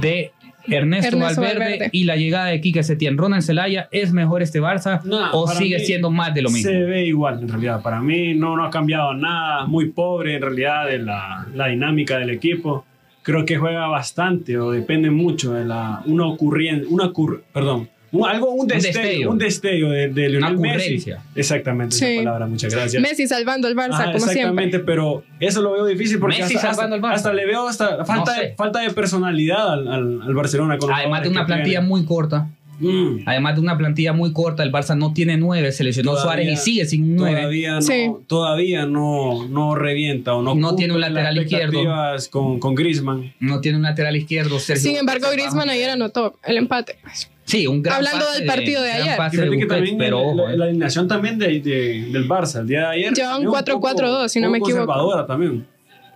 de 0.00 0.32
Ernesto, 0.68 1.16
Ernesto 1.16 1.40
Valverde, 1.42 1.58
Valverde. 1.64 1.88
y 1.92 2.04
la 2.04 2.16
llegada 2.16 2.46
de 2.46 2.60
Quique 2.60 2.82
Setién. 2.82 3.16
Ronald 3.16 3.44
Zelaya, 3.44 3.88
¿es 3.92 4.12
mejor 4.12 4.42
este 4.42 4.60
Barça 4.60 5.00
No, 5.04 5.30
o 5.32 5.46
sigue 5.46 5.78
siendo 5.78 6.10
más 6.10 6.34
de 6.34 6.42
lo 6.42 6.50
mismo? 6.50 6.68
Se 6.70 6.82
ve 6.82 7.06
igual, 7.06 7.40
en 7.42 7.48
realidad. 7.48 7.82
Para 7.82 8.00
mí 8.00 8.34
no, 8.34 8.56
no 8.56 8.64
ha 8.64 8.70
cambiado 8.70 9.14
nada. 9.14 9.66
Muy 9.66 9.90
pobre, 9.90 10.34
en 10.36 10.42
realidad, 10.42 10.86
de 10.86 10.98
la, 10.98 11.46
la 11.54 11.68
dinámica 11.68 12.18
del 12.18 12.30
equipo. 12.30 12.84
Creo 13.22 13.44
que 13.44 13.56
juega 13.58 13.86
bastante 13.86 14.58
o 14.58 14.72
depende 14.72 15.10
mucho 15.10 15.52
de 15.52 15.64
la, 15.64 16.02
una 16.06 16.26
ocurriente, 16.26 16.86
una 16.88 17.12
ocur- 17.12 17.42
perdón, 17.52 17.88
un- 18.12 18.26
algo, 18.28 18.50
un 18.52 18.66
destello, 18.66 19.00
destello. 19.00 19.30
un 19.30 19.38
destello 19.38 19.90
de, 19.90 20.08
de 20.08 20.36
Una 20.38 20.50
Messi. 20.50 21.04
Exactamente, 21.34 21.96
esa 21.96 22.06
palabra, 22.24 22.46
muchas 22.46 22.72
gracias. 22.72 23.02
Messi 23.02 23.26
salvando 23.26 23.68
al 23.68 23.74
Barça, 23.74 23.94
Ajá, 23.94 24.04
como 24.12 24.16
exactamente, 24.26 24.76
siempre. 24.78 24.80
pero 24.80 25.24
eso 25.40 25.62
lo 25.62 25.72
veo 25.72 25.86
difícil 25.86 26.18
porque 26.18 26.38
Messi 26.40 26.56
hasta, 26.56 26.74
salvando 26.74 26.96
hasta- 26.96 27.06
al 27.08 27.12
Barça. 27.12 27.16
hasta 27.16 27.32
le 27.32 27.46
veo 27.46 27.68
hasta 27.68 28.04
falta, 28.04 28.34
sé. 28.34 28.40
de, 28.42 28.54
falta 28.54 28.80
de 28.80 28.90
personalidad 28.90 29.72
al, 29.72 29.88
al, 29.88 30.22
al 30.22 30.34
Barcelona. 30.34 30.78
con 30.78 30.92
Además 30.92 31.22
de 31.22 31.28
una 31.30 31.46
plantilla 31.46 31.80
tiene. 31.80 31.86
muy 31.88 32.04
corta, 32.04 32.48
Mm. 32.78 33.20
además 33.24 33.54
de 33.54 33.60
una 33.62 33.78
plantilla 33.78 34.12
muy 34.12 34.34
corta, 34.34 34.62
el 34.62 34.70
Barça 34.70 34.94
no 34.98 35.14
tiene 35.14 35.38
nueve, 35.38 35.72
se 35.72 35.82
lesionó 35.82 36.10
Todavía- 36.10 36.24
Suárez 36.44 36.52
y 36.52 36.56
sigue 36.58 36.84
sin 36.84 37.04
un 37.04 37.16
nueve. 37.16 37.36
Todavía, 37.38 37.74
no, 37.76 37.80
Sí. 37.82 38.06
todavía 38.26 38.84
no, 38.84 39.48
no 39.48 39.74
revienta 39.74 40.34
o 40.34 40.42
no, 40.42 40.54
No 40.54 40.76
tiene 40.76 40.92
un 40.92 41.00
cumple 41.00 41.08
lateral 41.14 41.34
las 41.36 41.44
izquierdo. 41.44 41.64
expectativas 41.78 42.28
Con, 42.28 42.60
con 42.60 42.74
Griezmann. 42.74 43.32
No 43.40 43.60
tiene 43.62 43.78
un 43.78 43.82
lateral 43.84 44.14
izquierdo. 44.16 44.58
Sergio 44.58 44.82
Sin 44.90 44.96
embargo, 44.98 45.26
Griezmann 45.32 45.70
ayer 45.70 45.88
anotó 45.88 46.38
el 46.44 46.58
empate. 46.58 46.96
Sí, 47.46 47.66
un 47.66 47.80
gran 47.80 47.96
Hablando 47.98 48.26
pase 48.26 48.38
del 48.38 48.46
partido 48.48 48.82
de 48.82 48.90
ayer. 48.92 49.16
pase 49.16 49.36
de 49.40 49.48
Busquets, 49.48 49.68
también 49.68 49.98
pero 49.98 50.18
la, 50.20 50.26
ojo, 50.26 50.34
la- 50.48 50.52
eh. 50.52 50.56
la 50.58 50.64
alineación 50.66 51.06
también 51.08 51.38
de, 51.38 51.46
de- 51.60 52.08
del 52.12 52.28
Barça 52.28 52.60
el 52.60 52.66
día 52.66 52.80
de 52.80 52.86
ayer. 52.86 53.14
Lleva 53.14 53.38
un 53.38 53.44
también 53.52 53.78
4-4-2, 53.80 54.28
si 54.28 54.40
no 54.40 54.50
me 54.50 54.58
equivoco. 54.58 54.84
conservadora 54.86 55.26
también. 55.26 55.66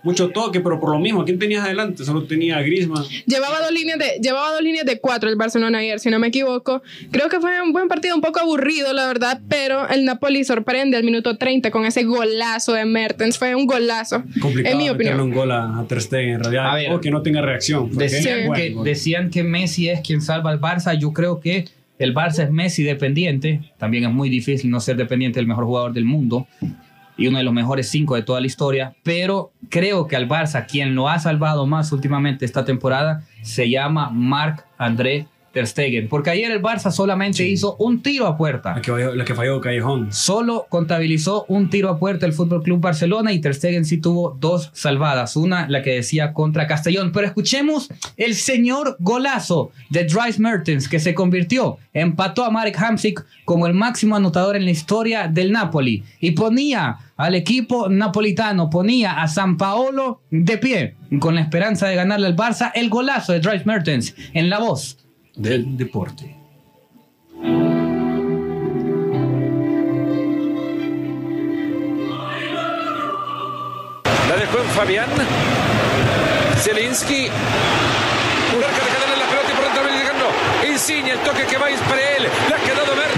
Mucho 0.03 0.29
toque, 0.29 0.59
pero 0.59 0.79
por 0.79 0.91
lo 0.91 0.99
mismo, 0.99 1.23
¿quién 1.23 1.37
tenías 1.37 1.63
adelante? 1.63 2.03
Solo 2.03 2.23
tenía 2.23 2.57
a 2.57 2.61
Griezmann. 2.61 3.03
Llevaba 3.27 3.59
dos 3.61 3.71
líneas 3.71 3.99
de, 3.99 4.19
llevaba 4.21 4.51
dos 4.51 4.61
líneas 4.61 4.85
de 4.85 4.99
cuatro 4.99 5.29
el 5.29 5.35
Barcelona 5.35 5.77
ayer, 5.77 5.99
si 5.99 6.09
no 6.09 6.17
me 6.17 6.27
equivoco. 6.27 6.81
Creo 7.11 7.29
que 7.29 7.39
fue 7.39 7.61
un 7.61 7.71
buen 7.71 7.87
partido, 7.87 8.15
un 8.15 8.21
poco 8.21 8.39
aburrido, 8.39 8.93
la 8.93 9.05
verdad, 9.05 9.41
pero 9.47 9.87
el 9.89 10.05
Napoli 10.05 10.43
sorprende 10.43 10.97
al 10.97 11.03
minuto 11.03 11.37
30 11.37 11.69
con 11.69 11.85
ese 11.85 12.03
golazo 12.03 12.73
de 12.73 12.85
Mertens. 12.85 13.37
Fue 13.37 13.53
un 13.53 13.67
golazo, 13.67 14.23
Complicado 14.41 14.73
en 14.73 14.77
mi 14.81 14.89
opinión. 14.89 15.19
un 15.19 15.31
gol 15.31 15.51
a, 15.51 15.79
a 15.79 15.85
Ter 15.87 16.01
Stegen, 16.01 16.29
en 16.35 16.39
realidad. 16.39 16.71
A 16.71 16.75
ver. 16.75 16.93
o 16.93 16.99
que 16.99 17.11
no 17.11 17.21
tenga 17.21 17.41
reacción. 17.41 17.95
Decían, 17.95 18.53
que, 18.53 18.75
decían 18.83 19.29
que 19.29 19.43
Messi 19.43 19.89
es 19.89 20.01
quien 20.01 20.21
salva 20.21 20.49
al 20.49 20.59
Barça. 20.59 20.97
Yo 20.97 21.13
creo 21.13 21.39
que 21.39 21.65
el 21.99 22.15
Barça 22.15 22.43
es 22.43 22.51
Messi 22.51 22.81
dependiente. 22.83 23.61
También 23.77 24.05
es 24.05 24.11
muy 24.11 24.29
difícil 24.29 24.71
no 24.71 24.79
ser 24.79 24.95
dependiente 24.97 25.39
del 25.39 25.47
mejor 25.47 25.65
jugador 25.65 25.93
del 25.93 26.05
mundo 26.05 26.47
y 27.17 27.27
uno 27.27 27.37
de 27.37 27.43
los 27.43 27.53
mejores 27.53 27.89
cinco 27.89 28.15
de 28.15 28.23
toda 28.23 28.39
la 28.39 28.47
historia. 28.47 28.95
Pero 29.03 29.51
creo 29.69 30.07
que 30.07 30.15
al 30.15 30.27
Barça, 30.27 30.65
quien 30.65 30.95
lo 30.95 31.09
ha 31.09 31.19
salvado 31.19 31.65
más 31.65 31.91
últimamente 31.91 32.45
esta 32.45 32.65
temporada, 32.65 33.23
se 33.41 33.69
llama 33.69 34.09
Marc-André 34.09 35.27
Ter 35.51 35.67
Stegen. 35.67 36.07
Porque 36.07 36.29
ayer 36.29 36.51
el 36.51 36.61
Barça 36.61 36.91
solamente 36.91 37.47
hizo 37.47 37.75
un 37.77 38.01
tiro 38.01 38.27
a 38.27 38.37
puerta. 38.37 38.75
La 38.75 38.81
que 38.81 38.91
falló, 38.91 39.15
la 39.15 39.25
que 39.25 39.35
falló 39.35 39.59
Callejón. 39.61 40.11
Solo 40.11 40.65
contabilizó 40.69 41.45
un 41.47 41.69
tiro 41.69 41.89
a 41.89 41.99
puerta 41.99 42.25
el 42.25 42.33
Fútbol 42.33 42.63
Club 42.63 42.79
Barcelona 42.79 43.33
y 43.33 43.39
Ter 43.39 43.55
Stegen 43.55 43.85
sí 43.85 43.97
tuvo 43.97 44.37
dos 44.39 44.71
salvadas. 44.73 45.35
Una, 45.35 45.67
la 45.67 45.81
que 45.81 45.91
decía 45.91 46.33
contra 46.33 46.67
Castellón. 46.67 47.11
Pero 47.11 47.27
escuchemos 47.27 47.89
el 48.17 48.35
señor 48.35 48.95
golazo 48.99 49.71
de 49.89 50.05
Dries 50.05 50.39
Mertens 50.39 50.87
que 50.87 50.99
se 50.99 51.13
convirtió, 51.13 51.77
empató 51.93 52.45
a 52.45 52.49
Marek 52.49 52.77
Hamsik 52.81 53.25
como 53.45 53.67
el 53.67 53.73
máximo 53.73 54.15
anotador 54.15 54.55
en 54.55 54.65
la 54.65 54.71
historia 54.71 55.27
del 55.27 55.51
Napoli 55.51 56.03
y 56.19 56.31
ponía 56.31 56.97
al 57.17 57.35
equipo 57.35 57.89
napolitano, 57.89 58.69
ponía 58.69 59.21
a 59.21 59.27
San 59.27 59.57
Paolo 59.57 60.21
de 60.31 60.57
pie 60.57 60.95
con 61.19 61.35
la 61.35 61.41
esperanza 61.41 61.87
de 61.87 61.95
ganarle 61.95 62.27
al 62.27 62.35
Barça. 62.35 62.71
El 62.73 62.89
golazo 62.89 63.33
de 63.33 63.39
Dries 63.39 63.65
Mertens 63.65 64.15
en 64.33 64.49
la 64.49 64.59
voz 64.59 64.97
del 65.35 65.77
deporte. 65.77 66.35
La 74.29 74.35
dejó 74.37 74.59
en 74.59 74.69
Fabián. 74.75 75.09
Zielinski. 76.59 77.27
Cerca 78.51 78.85
de 78.85 78.91
ganarle 78.93 79.17
la 79.17 79.27
pelota 79.29 79.49
y 79.49 79.55
por 79.55 79.63
dentro 79.65 79.83
llegando. 79.89 80.25
Insigne, 80.71 81.11
el 81.11 81.19
toque 81.19 81.45
que 81.45 81.57
va 81.57 81.71
ir 81.71 81.79
para 81.79 82.01
él. 82.01 82.23
Le 82.23 82.55
ha 82.55 82.59
quedado 82.59 82.95
Mertens, 82.95 83.10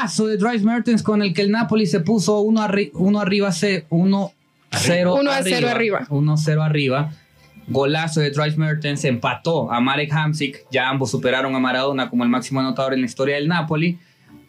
golazo 0.00 0.26
de 0.26 0.36
Dries 0.38 0.62
Mertens 0.62 1.02
con 1.02 1.22
el 1.22 1.34
que 1.34 1.42
el 1.42 1.50
Napoli 1.50 1.86
se 1.86 2.00
puso 2.00 2.40
uno, 2.40 2.60
arri- 2.62 2.90
uno 2.94 3.20
arriba, 3.20 3.50
1-0 3.50 3.84
Uno 3.90 4.32
a 4.72 5.42
cero 5.42 5.68
arriba. 5.68 6.06
1-0 6.08 6.62
arriba. 6.64 7.12
Golazo 7.68 8.20
de 8.20 8.30
Dries 8.30 8.56
Mertens, 8.56 9.04
empató 9.04 9.70
a 9.70 9.80
Marek 9.80 10.12
Hamsik. 10.12 10.64
Ya 10.70 10.88
ambos 10.88 11.10
superaron 11.10 11.54
a 11.54 11.58
Maradona 11.58 12.08
como 12.08 12.24
el 12.24 12.30
máximo 12.30 12.60
anotador 12.60 12.94
en 12.94 13.00
la 13.00 13.06
historia 13.06 13.36
del 13.36 13.48
Napoli. 13.48 13.98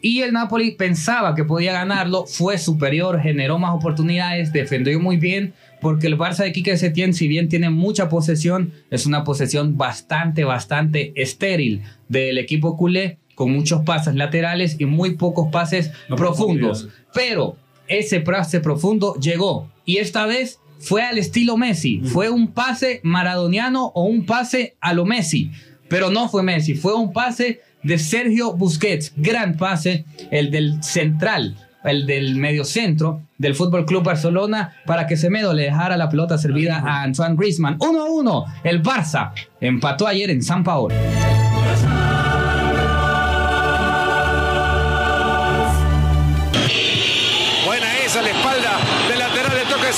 Y 0.00 0.22
el 0.22 0.32
Napoli 0.32 0.72
pensaba 0.72 1.34
que 1.36 1.44
podía 1.44 1.72
ganarlo, 1.72 2.26
fue 2.26 2.58
superior, 2.58 3.20
generó 3.20 3.58
más 3.60 3.72
oportunidades, 3.72 4.52
defendió 4.52 4.98
muy 4.98 5.16
bien, 5.16 5.54
porque 5.80 6.08
el 6.08 6.18
Barça 6.18 6.38
de 6.42 6.50
Quique 6.52 6.76
Setién, 6.76 7.14
si 7.14 7.28
bien 7.28 7.48
tiene 7.48 7.70
mucha 7.70 8.08
posesión, 8.08 8.72
es 8.90 9.06
una 9.06 9.22
posesión 9.22 9.76
bastante, 9.78 10.42
bastante 10.42 11.12
estéril 11.14 11.82
del 12.08 12.38
equipo 12.38 12.76
culé, 12.76 13.18
con 13.34 13.52
muchos 13.52 13.82
pases 13.82 14.14
laterales 14.14 14.76
y 14.78 14.86
muy 14.86 15.16
pocos 15.16 15.50
pases 15.50 15.90
No 16.08 16.16
profundos. 16.16 16.88
Pero 17.14 17.56
ese 17.88 18.20
pase 18.20 18.60
profundo 18.60 19.14
llegó, 19.16 19.70
y 19.84 19.98
esta 19.98 20.26
vez 20.26 20.60
fue 20.78 21.02
al 21.02 21.18
estilo 21.18 21.56
Messi, 21.56 22.00
fue 22.00 22.30
un 22.30 22.48
pase 22.48 23.00
maradoniano 23.02 23.86
o 23.94 24.04
un 24.04 24.26
pase 24.26 24.76
a 24.80 24.94
lo 24.94 25.04
Messi, 25.04 25.50
pero 25.88 26.10
no 26.10 26.28
fue 26.28 26.42
Messi, 26.42 26.74
fue 26.74 26.94
un 26.94 27.12
pase 27.12 27.60
de 27.82 27.98
Sergio 27.98 28.52
Busquets. 28.54 29.12
Gran 29.16 29.56
pase, 29.56 30.04
el 30.30 30.50
del 30.50 30.82
central, 30.82 31.56
el 31.84 32.06
del 32.06 32.36
mediocentro 32.36 33.22
del 33.38 33.54
Fútbol 33.54 33.84
Club 33.84 34.04
Barcelona 34.04 34.74
para 34.86 35.06
que 35.06 35.16
Semedo 35.16 35.52
le 35.52 35.64
dejara 35.64 35.96
la 35.96 36.08
pelota 36.08 36.38
servida 36.38 36.78
a 36.78 37.02
Antoine 37.02 37.36
Griezmann. 37.36 37.76
1 37.80 38.00
a 38.00 38.10
1. 38.10 38.44
El 38.64 38.82
Barça 38.82 39.32
empató 39.60 40.06
ayer 40.06 40.30
en 40.30 40.42
San 40.42 40.62
Paolo. 40.64 40.94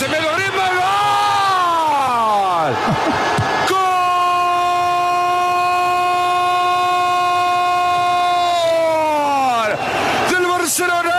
Medio. 0.08 0.32
¡Griezmann! 0.34 0.76
¡Gol! 2.58 2.74
¡Gol! 9.68 9.70
Del 10.30 10.46
Barcelona. 10.46 11.18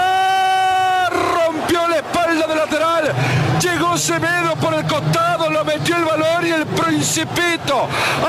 Rompió 1.10 1.88
la 1.88 1.98
espalda 1.98 2.48
del 2.48 2.58
lateral. 2.58 3.14
Llegó 3.62 3.98
Semedo 3.98 4.56
por 4.56 4.74
el 4.74 4.86
costado, 4.86 5.50
lo 5.50 5.64
metió 5.66 5.96
el 5.96 6.06
balón 6.06 6.46
y 6.46 6.52
el 6.52 6.66
Principito 6.66 7.88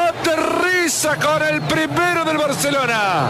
aterriza 0.09 1.17
con 1.17 1.43
el 1.43 1.61
primero 1.63 2.25
del 2.25 2.39
Barcelona. 2.39 3.29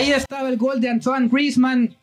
Ahí 0.00 0.12
estaba 0.12 0.48
el 0.48 0.56
gol 0.56 0.80
de 0.80 0.88
Antoine 0.88 1.28
Griezmann. 1.28 1.94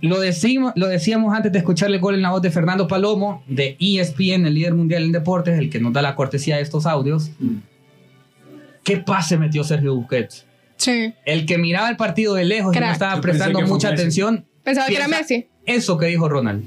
Lo, 0.00 0.20
decimos, 0.20 0.72
lo 0.76 0.86
decíamos 0.86 1.34
antes 1.34 1.50
de 1.50 1.58
escuchar 1.58 1.90
el 1.90 1.98
gol 1.98 2.14
en 2.14 2.22
la 2.22 2.30
voz 2.30 2.42
de 2.42 2.50
Fernando 2.50 2.86
Palomo, 2.86 3.42
de 3.48 3.76
ESPN, 3.80 4.46
el 4.46 4.54
líder 4.54 4.74
mundial 4.74 5.02
en 5.02 5.12
deportes, 5.12 5.58
el 5.58 5.70
que 5.70 5.80
nos 5.80 5.92
da 5.92 6.02
la 6.02 6.14
cortesía 6.14 6.56
de 6.56 6.62
estos 6.62 6.86
audios. 6.86 7.30
¿Qué 8.84 8.98
pase 8.98 9.38
metió 9.38 9.64
Sergio 9.64 9.94
Busquets? 9.96 10.46
Sí. 10.76 11.14
El 11.24 11.46
que 11.46 11.58
miraba 11.58 11.88
el 11.88 11.96
partido 11.96 12.34
de 12.34 12.44
lejos 12.44 12.76
y 12.76 12.80
no 12.80 12.90
estaba 12.90 13.14
Yo 13.16 13.20
prestando 13.20 13.60
mucha 13.62 13.90
Messi. 13.90 14.02
atención. 14.02 14.44
Pensaba 14.62 14.86
que 14.86 14.96
era 14.96 15.08
Messi. 15.08 15.46
Eso 15.64 15.96
que 15.98 16.06
dijo 16.06 16.28
Ronald. 16.28 16.62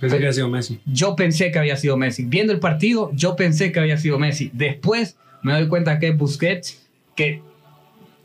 Pensé 0.00 0.18
que 0.18 0.24
había 0.24 0.32
sido 0.32 0.48
Messi. 0.48 0.80
Yo 0.86 1.16
pensé 1.16 1.50
que 1.50 1.58
había 1.58 1.76
sido 1.76 1.96
Messi. 1.96 2.24
Viendo 2.24 2.52
el 2.52 2.60
partido, 2.60 3.10
yo 3.14 3.34
pensé 3.34 3.72
que 3.72 3.80
había 3.80 3.98
sido 3.98 4.18
Messi. 4.18 4.50
Después 4.52 5.16
me 5.42 5.52
doy 5.52 5.68
cuenta 5.68 5.98
que 5.98 6.08
es 6.08 6.16
Busquets, 6.16 6.86
que 7.16 7.42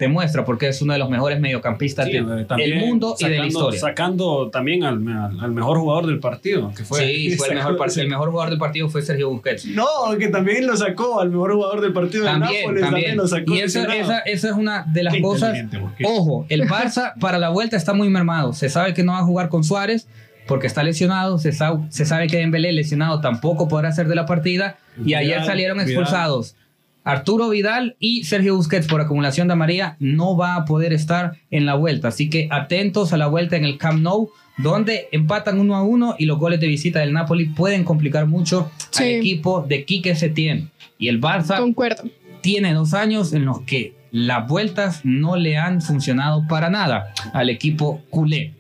te 0.02 0.08
muestra 0.08 0.44
porque 0.44 0.68
es 0.68 0.82
uno 0.82 0.94
de 0.94 1.00
los 1.00 1.12
mejores 1.12 1.40
mediocampistas 1.40 2.08
Sí, 2.08 2.14
del 2.14 2.76
mundo 2.80 3.16
y 3.20 3.26
de 3.30 3.38
la 3.38 3.46
historia. 3.46 3.80
Sacando 3.80 4.50
también 4.50 4.84
al, 4.84 4.96
al- 5.08 5.40
al 5.40 5.52
mejor 5.52 5.78
jugador 5.78 6.08
del 6.08 6.20
partido, 6.20 6.72
que 6.76 6.84
fue. 6.84 7.02
sí, 7.06 7.32
fue 7.38 7.50
el 7.50 7.56
mejor, 7.56 7.78
el 7.96 8.08
mejor 8.10 8.30
jugador 8.32 8.50
del 8.50 8.58
partido 8.58 8.90
fue 8.90 9.04
Sergio 9.04 9.30
Busquets. 9.30 9.68
No, 9.68 9.86
que 10.18 10.30
también 10.30 10.66
lo 10.66 10.76
sacó 10.76 11.20
al 11.22 11.30
mejor 11.30 11.54
jugador 11.54 11.82
del 11.82 11.94
partido 11.94 12.24
de 12.24 12.32
También, 12.32 12.62
Nápoles, 12.62 12.82
también, 12.82 13.04
también. 13.06 13.18
lo 13.18 13.28
sacó. 13.28 13.54
Y 13.54 13.60
esa, 13.60 13.84
esa, 13.96 14.20
esa 14.22 14.48
es 14.50 14.54
una 14.56 14.86
de 14.92 15.04
las 15.04 15.14
Qué 15.14 15.22
cosas. 15.22 15.56
Ojo, 16.04 16.48
el 16.50 16.68
Barça 16.68 17.14
para 17.20 17.38
la 17.38 17.50
vuelta 17.50 17.78
está 17.78 17.94
muy 17.94 18.10
mermado. 18.10 18.54
Se 18.54 18.68
sabe 18.70 18.96
que 18.96 19.04
no 19.04 19.12
va 19.12 19.20
a 19.20 19.24
jugar 19.24 19.50
con 19.50 19.64
Suárez 19.64 20.08
porque 20.48 20.66
está 20.66 20.82
lesionado. 20.82 21.38
Se 21.38 21.52
sabe, 21.52 21.82
se 21.90 22.06
sabe 22.06 22.26
que 22.26 22.38
Dembélé 22.38 22.72
lesionado 22.72 23.22
tampoco 23.22 23.68
podrá 23.68 23.92
ser 23.92 24.08
de 24.08 24.16
la 24.16 24.26
partida. 24.26 24.78
Y 24.98 25.04
Vidal, 25.04 25.22
ayer 25.24 25.46
salieron 25.46 25.80
expulsados. 25.80 26.56
Arturo 27.04 27.50
Vidal 27.50 27.96
y 28.00 28.24
Sergio 28.26 28.56
Busquets 28.56 28.88
por 28.88 29.02
acumulación 29.02 29.48
de 29.48 29.54
amarilla 29.54 29.96
no 30.00 30.38
va 30.38 30.56
a 30.56 30.66
poder 30.66 30.94
estar 30.94 31.34
en 31.50 31.66
la 31.66 31.76
vuelta. 31.76 32.10
Así 32.10 32.30
que 32.30 32.48
atentos 32.52 33.12
a 33.14 33.18
la 33.18 33.28
vuelta 33.28 33.56
en 33.58 33.66
el 33.66 33.78
Camp 33.78 34.02
Nou, 34.02 34.30
donde 34.58 35.08
empatan 35.12 35.60
uno 35.60 35.76
a 35.76 35.84
uno 35.84 36.16
y 36.20 36.26
los 36.26 36.38
goles 36.38 36.60
de 36.60 36.68
visita 36.68 37.00
del 37.00 37.14
Napoli 37.14 37.46
pueden 37.46 37.84
complicar 37.84 38.28
mucho 38.28 38.70
al 38.80 38.88
Sí. 38.92 39.04
equipo 39.16 39.66
de 39.68 39.86
Quique 39.86 40.16
Setién. 40.16 40.70
Y 41.00 41.08
el 41.08 41.20
Barça 41.20 41.58
Concuerdo. 41.58 42.04
tiene 42.42 42.74
dos 42.74 42.94
años 42.94 43.34
en 43.34 43.46
los 43.46 43.62
que 43.62 43.96
las 44.12 44.48
vueltas 44.48 45.02
no 45.04 45.38
le 45.38 45.58
han 45.58 45.82
funcionado 45.82 46.46
para 46.48 46.70
nada 46.70 47.14
al 47.34 47.50
equipo 47.50 48.02
culé. 48.12 48.54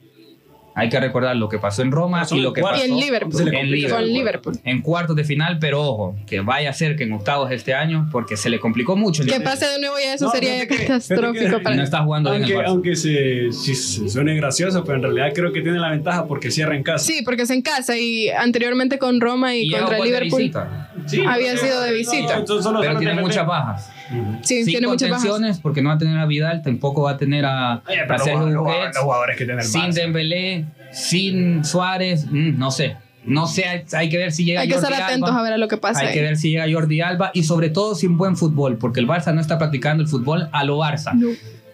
Hay 0.74 0.88
que 0.90 1.00
recordar 1.00 1.36
lo 1.36 1.50
que 1.50 1.58
pasó 1.60 1.82
en 1.82 1.92
Roma 1.92 2.20
Pasó 2.20 2.36
y 2.36 2.38
en 2.40 2.44
lo 2.46 2.54
que. 2.54 2.62
Y 2.62 2.64
pasó 2.64 2.84
en 2.86 2.98
Liverpool. 2.98 3.32
En 3.42 3.46
complica 3.46 3.64
Liverpool. 3.64 3.92
Con 4.00 4.08
Liverpool. 4.14 4.60
En 4.64 4.82
cuartos 4.82 5.16
de 5.18 5.24
final, 5.26 5.58
pero 5.60 5.82
ojo, 5.82 6.16
que 6.26 6.40
vaya 6.40 6.70
a 6.70 6.74
ser 6.74 6.96
que 6.96 7.04
en 7.04 7.12
octavos 7.14 7.52
este 7.52 7.74
año, 7.74 8.08
porque 8.12 8.38
se 8.38 8.50
le 8.50 8.60
complicó 8.60 8.96
mucho. 8.96 9.24
Que 9.26 9.42
pase 9.42 9.66
de 9.68 9.80
nuevo 9.80 9.96
ya 10.02 10.14
eso 10.14 10.26
No, 10.26 10.32
sería 10.32 10.66
que- 10.68 10.78
catastrófico 10.78 11.58
que- 11.58 11.64
para 11.64 11.76
Y 11.76 11.78
no 11.78 11.84
está 11.84 12.04
jugando 12.04 12.32
bien 12.32 12.44
el 12.44 12.52
Aunque, 12.52 12.66
Barça. 12.66 12.70
aunque 12.72 12.96
se, 12.96 13.52
sí, 13.52 13.76
se 13.76 14.10
suene 14.10 14.36
gracioso, 14.36 14.84
pero 14.86 14.96
en 14.98 15.04
realidad 15.04 15.32
creo 15.36 15.52
que 15.52 15.62
tiene 15.62 15.78
la 15.78 15.90
ventaja 15.90 16.26
porque 16.26 16.50
cierra 16.52 16.76
en 16.76 16.84
casa. 16.84 17.04
Sí, 17.06 17.22
porque 17.26 17.42
es 17.44 17.50
en 17.50 17.62
casa 17.62 17.98
y 17.98 18.30
anteriormente 18.30 18.98
con 18.98 19.20
Roma 19.20 19.54
y, 19.56 19.64
Y 19.68 19.72
contra 19.72 20.00
Liverpool. 20.00 20.40
visita. 20.40 20.90
Sí, 21.06 21.22
Había 21.28 21.58
sido 21.58 21.82
de 21.82 21.92
visita. 21.94 22.40
No, 22.48 22.80
Pero 22.82 22.98
tiene 22.98 23.16
muchas 23.22 23.46
bajas. 23.46 23.92
Sí, 24.44 24.58
Sin 24.64 24.66
tiene 24.66 24.88
muchas 24.88 25.10
bajas. 25.10 25.24
contenciones, 25.26 25.60
porque 25.60 25.82
no 25.82 25.90
va 25.90 25.96
a 25.96 25.98
tener 25.98 26.18
a 26.18 26.26
Vidal, 26.26 26.62
tampoco 26.62 27.04
va 27.04 27.12
a 27.12 27.18
tener 27.18 27.46
a, 27.46 27.82
Oye, 27.88 28.00
a 28.02 28.08
pero 28.08 28.18
los 28.18 28.24
Sergio 28.24 28.40
jugadores- 28.40 28.58
Busquets. 28.60 28.96
los 28.96 29.04
jugadores 29.04 29.38
que 29.38 29.46
tiene 29.46 29.62
el 29.62 29.68
sin 29.68 29.82
Barça. 29.82 29.94
Dembélé, 29.94 30.66
sin 30.92 31.66
Suárez, 31.66 32.26
mm, 32.30 32.58
no 32.58 32.72
sé. 32.72 32.98
No 33.24 33.46
sé, 33.46 33.66
hay, 33.66 33.84
hay 33.94 34.10
que 34.10 34.18
ver 34.18 34.32
si 34.32 34.46
llega 34.46 34.62
Hay 34.62 34.68
que 34.68 34.74
Jordi 34.74 34.88
estar 34.94 35.04
atentos 35.04 35.30
Alba. 35.30 35.40
a 35.42 35.44
ver 35.44 35.54
a 35.54 35.58
lo 35.60 35.68
que 35.68 35.78
pasa. 35.78 36.00
Hay 36.00 36.08
ahí. 36.08 36.14
que 36.16 36.22
ver 36.24 36.38
si 36.38 36.50
llega 36.50 36.66
Jordi 36.72 37.02
Alba 37.02 37.30
y 37.36 37.44
sobre 37.44 37.70
todo 37.70 37.94
sin 37.94 38.18
buen 38.18 38.36
fútbol, 38.36 38.78
porque 38.78 39.00
el 39.00 39.08
Barça 39.08 39.32
no 39.32 39.40
está 39.42 39.60
practicando 39.60 40.02
el 40.02 40.10
fútbol 40.10 40.50
a 40.52 40.64
lo 40.64 40.80
Barça. 40.80 41.14
No. 41.14 41.28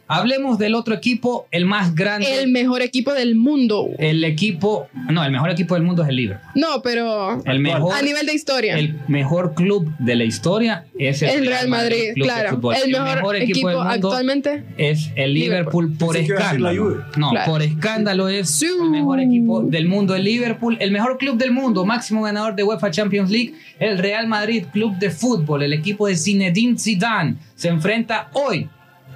Hablemos 0.10 0.58
del 0.58 0.74
otro 0.76 0.94
equipo, 0.96 1.48
el 1.52 1.66
más 1.66 1.94
grande. 1.94 2.42
El 2.42 2.50
mejor 2.52 2.82
equipo 2.82 3.14
del 3.14 3.36
mundo. 3.36 3.90
El 4.00 4.24
equipo, 4.24 4.88
no, 5.12 5.24
el 5.24 5.32
mejor 5.32 5.50
equipo 5.50 5.74
del 5.76 5.84
mundo 5.84 6.04
es 6.04 6.10
el 6.10 6.16
Liverpool. 6.16 6.50
No, 6.56 6.82
pero 6.82 7.42
El 7.46 7.60
mejor, 7.60 7.94
a 7.94 8.02
nivel 8.02 8.26
de 8.26 8.34
historia. 8.34 8.78
el 8.78 8.96
mejor 9.08 9.54
club 9.54 9.92
de 10.00 10.16
la 10.16 10.24
historia 10.24 10.86
es 10.98 11.22
el, 11.22 11.30
el 11.30 11.48
Real 11.48 11.68
Madrid, 11.68 12.14
Club 12.14 12.16
de 12.16 12.22
claro. 12.34 12.50
Fútbol. 12.52 12.76
El 12.84 12.92
mejor, 12.92 13.36
equipo, 13.36 13.68
del 13.68 13.78
mundo 13.78 13.92
actualmente. 13.92 14.64
es 14.78 15.10
el 15.16 15.34
Liverpool, 15.34 15.94
por 15.98 16.16
Pensé 16.16 16.34
escándalo. 16.34 17.04
No, 17.18 17.32
Claro. 17.32 17.52
por 17.52 17.62
escándalo 17.62 18.30
es 18.30 18.50
Sí. 18.50 18.66
el 18.82 18.90
mejor 18.90 19.20
equipo 19.20 19.62
del 19.62 19.88
mundo, 19.88 20.16
el 20.16 20.24
Liverpool, 20.24 20.78
el 20.80 20.92
mejor 20.92 21.18
club 21.18 21.38
del 21.38 21.52
mundo, 21.52 21.86
máximo 21.86 22.22
ganador 22.22 22.56
de 22.56 22.64
UEFA 22.64 22.92
Champions 22.92 23.30
League, 23.30 23.54
el 23.80 23.98
Real 23.98 24.26
Madrid 24.28 24.66
Club 24.72 24.96
de 24.98 25.12
Fútbol, 25.12 25.64
el 25.64 25.74
equipo 25.74 26.08
de 26.08 26.16
Zinedine 26.16 26.78
Zidane 26.80 27.36
se 27.56 27.68
enfrenta 27.68 28.30
hoy. 28.34 28.70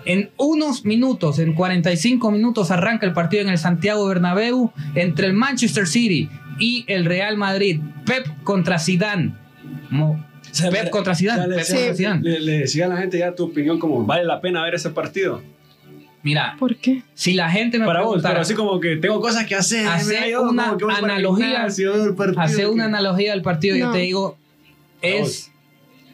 En 0.06 0.32
unos 0.38 0.84
minutos, 0.86 1.38
en 1.40 1.54
45 1.54 2.32
minutos, 2.32 2.72
arranca 2.72 3.06
el 3.06 3.14
partido 3.14 3.44
en 3.44 3.50
el 3.50 3.58
Santiago 3.58 4.06
Bernabéu 4.08 4.72
entre 4.96 5.28
el 5.28 5.34
Manchester 5.34 5.88
City 5.88 6.30
y 6.60 6.84
el 6.88 7.06
Real 7.06 7.38
Madrid. 7.38 7.80
Pep 8.06 8.26
contra 8.44 8.80
Zidane. 8.80 9.34
Mo- 9.90 10.14
O 10.42 10.54
sea, 10.54 10.70
Pep 10.72 10.86
le- 10.86 10.90
contra 10.90 11.16
Zidane. 11.16 11.40
o 11.40 11.44
sea, 11.44 11.48
le- 11.50 11.56
Pep 11.58 11.66
Sí. 11.66 11.74
contra 11.76 11.96
Zidane. 11.96 12.22
Le, 12.24 12.40
le 12.40 12.52
decía 12.60 12.86
a 12.86 12.90
la 12.90 12.98
gente 12.98 13.20
ya 13.20 13.34
tu 13.36 13.46
opinión 13.46 13.80
como 13.80 14.06
vale 14.06 14.26
la 14.26 14.42
pena 14.42 14.64
ver 14.64 14.76
ese 14.76 14.90
partido. 14.90 15.42
Mira, 16.24 16.56
¿Por 16.60 16.76
qué? 16.76 17.02
si 17.16 17.34
la 17.34 17.50
gente 17.50 17.80
me 17.80 17.86
Para 17.86 18.02
vos, 18.04 18.22
pero 18.22 18.42
así 18.42 18.54
como 18.54 18.80
que 18.80 18.96
tengo 18.98 19.20
cosas 19.22 19.46
que 19.48 19.56
hacer. 19.56 19.88
Hacer 19.88 20.08
mira, 20.20 20.30
yo 20.30 20.44
una 20.44 20.78
que 20.78 20.86
analogía, 20.86 21.64
hacer 21.64 22.68
una 22.68 22.86
analogía 22.86 23.32
del 23.32 23.42
partido, 23.42 23.76
yo 23.76 23.88
No. 23.88 23.92
te 23.92 24.00
digo, 24.00 24.38
es 25.02 25.52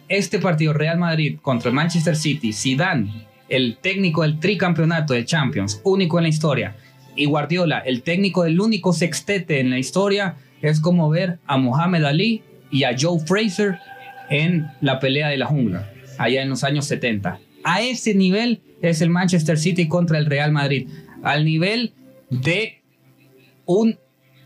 este 0.08 0.40
partido 0.40 0.72
Real 0.72 0.98
Madrid 0.98 1.38
contra 1.42 1.68
el 1.70 1.76
Manchester 1.76 2.16
City, 2.16 2.54
Zidane, 2.54 3.27
el 3.50 3.78
técnico 3.78 4.24
del 4.24 4.40
tricampeonato 4.40 5.14
de 5.14 5.26
Champions, 5.26 5.82
único 5.84 6.18
en 6.20 6.24
la 6.24 6.30
historia, 6.30 6.76
y 7.16 7.26
Guardiola, 7.26 7.80
el 7.80 8.04
técnico 8.04 8.44
del 8.44 8.60
único 8.60 8.94
sextete 8.94 9.60
en 9.60 9.70
la 9.70 9.80
historia, 9.80 10.36
es 10.62 10.80
como 10.80 11.10
ver 11.10 11.40
a 11.46 11.58
Mohamed 11.58 12.04
Ali 12.04 12.44
y 12.72 12.84
a 12.84 12.96
Joe 12.98 13.20
Fraser 13.20 13.80
en 14.30 14.68
la 14.82 15.00
pelea 15.00 15.30
de 15.30 15.38
la 15.38 15.46
jungla, 15.46 15.92
allá 16.18 16.42
en 16.42 16.50
los 16.50 16.64
años 16.64 16.86
70. 16.86 17.40
A 17.64 17.82
ese 17.82 18.14
nivel 18.14 18.62
es 18.82 19.02
el 19.02 19.10
Manchester 19.10 19.58
City 19.58 19.88
contra 19.88 20.18
el 20.18 20.26
Real 20.26 20.52
Madrid, 20.52 20.88
al 21.24 21.46
nivel 21.46 21.94
de 22.30 22.82
un 23.66 23.98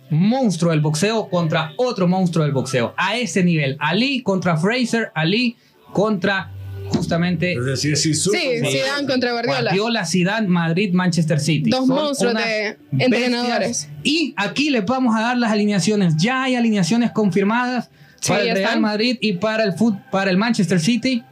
monstruo 0.09 0.71
del 0.71 0.81
boxeo 0.81 1.29
contra 1.29 1.73
otro 1.77 2.07
monstruo 2.07 2.43
del 2.43 2.53
boxeo. 2.53 2.93
A 2.97 3.17
ese 3.17 3.43
nivel. 3.43 3.77
Ali 3.79 4.21
contra 4.21 4.57
Fraser, 4.57 5.11
Ali 5.15 5.55
contra 5.93 6.51
justamente 6.93 7.53
Es 7.53 7.65
decir, 7.65 7.97
sí, 7.97 8.13
Zidane 8.13 9.07
contra 9.07 9.31
Guardiola. 9.31 9.61
Guardiola, 9.61 10.05
Zidane, 10.05 10.47
Madrid, 10.47 10.93
Manchester 10.93 11.39
City. 11.39 11.69
Dos 11.69 11.87
Son 11.87 11.95
monstruos 11.95 12.33
de 12.35 12.39
bestias. 12.41 12.77
entrenadores. 12.99 13.89
Y 14.03 14.33
aquí 14.37 14.69
les 14.69 14.85
vamos 14.85 15.15
a 15.15 15.21
dar 15.21 15.37
las 15.37 15.51
alineaciones. 15.51 16.15
Ya 16.17 16.43
hay 16.43 16.55
alineaciones 16.55 17.11
confirmadas 17.11 17.89
Sí, 18.19 18.29
para 18.29 18.41
el 18.43 18.47
Real 18.49 18.57
están. 18.59 18.81
Madrid 18.81 19.17
y 19.19 19.33
para 19.33 19.63
el, 19.63 19.73
fut- 19.73 19.99
para 20.11 20.29
el 20.29 20.37
Manchester 20.37 20.79
City. 20.79 21.23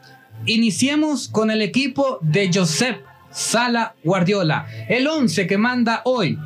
Iniciemos 0.45 1.28
con 1.28 1.51
el 1.51 1.62
equipo 1.62 2.18
de 2.22 2.49
Josep 2.53 2.97
Sala 3.32 3.93
Guardiola. 4.03 4.66
El 4.88 5.07
11 5.07 5.45
que 5.45 5.57
manda 5.57 6.01
hoy 6.05 6.38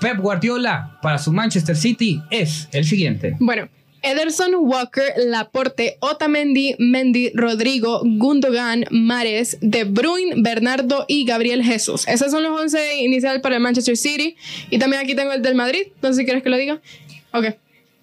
Pep 0.00 0.18
Guardiola 0.18 0.98
para 1.00 1.16
su 1.18 1.32
Manchester 1.32 1.76
City 1.76 2.20
es 2.30 2.68
el 2.72 2.84
siguiente. 2.84 3.36
Bueno, 3.40 3.68
Ederson, 4.04 4.52
Walker, 4.56 5.12
Laporte, 5.16 5.96
Otamendi, 6.00 6.76
Mendy, 6.78 7.32
Rodrigo, 7.34 8.02
Gundogan, 8.04 8.84
Mares, 8.90 9.58
De 9.60 9.84
Bruyne, 9.84 10.34
Bernardo 10.36 11.04
y 11.08 11.24
Gabriel 11.24 11.62
Jesús. 11.62 12.06
Esos 12.06 12.30
son 12.30 12.42
los 12.42 12.60
11 12.60 13.02
iniciales 13.02 13.40
para 13.40 13.56
el 13.56 13.62
Manchester 13.62 13.96
City. 13.96 14.36
Y 14.70 14.78
también 14.78 15.02
aquí 15.02 15.14
tengo 15.14 15.32
el 15.32 15.42
del 15.42 15.54
Madrid. 15.54 15.88
No 16.02 16.10
sé 16.10 16.20
si 16.20 16.24
quieres 16.24 16.42
que 16.42 16.50
lo 16.50 16.56
diga. 16.56 16.80
Ok. 17.32 17.46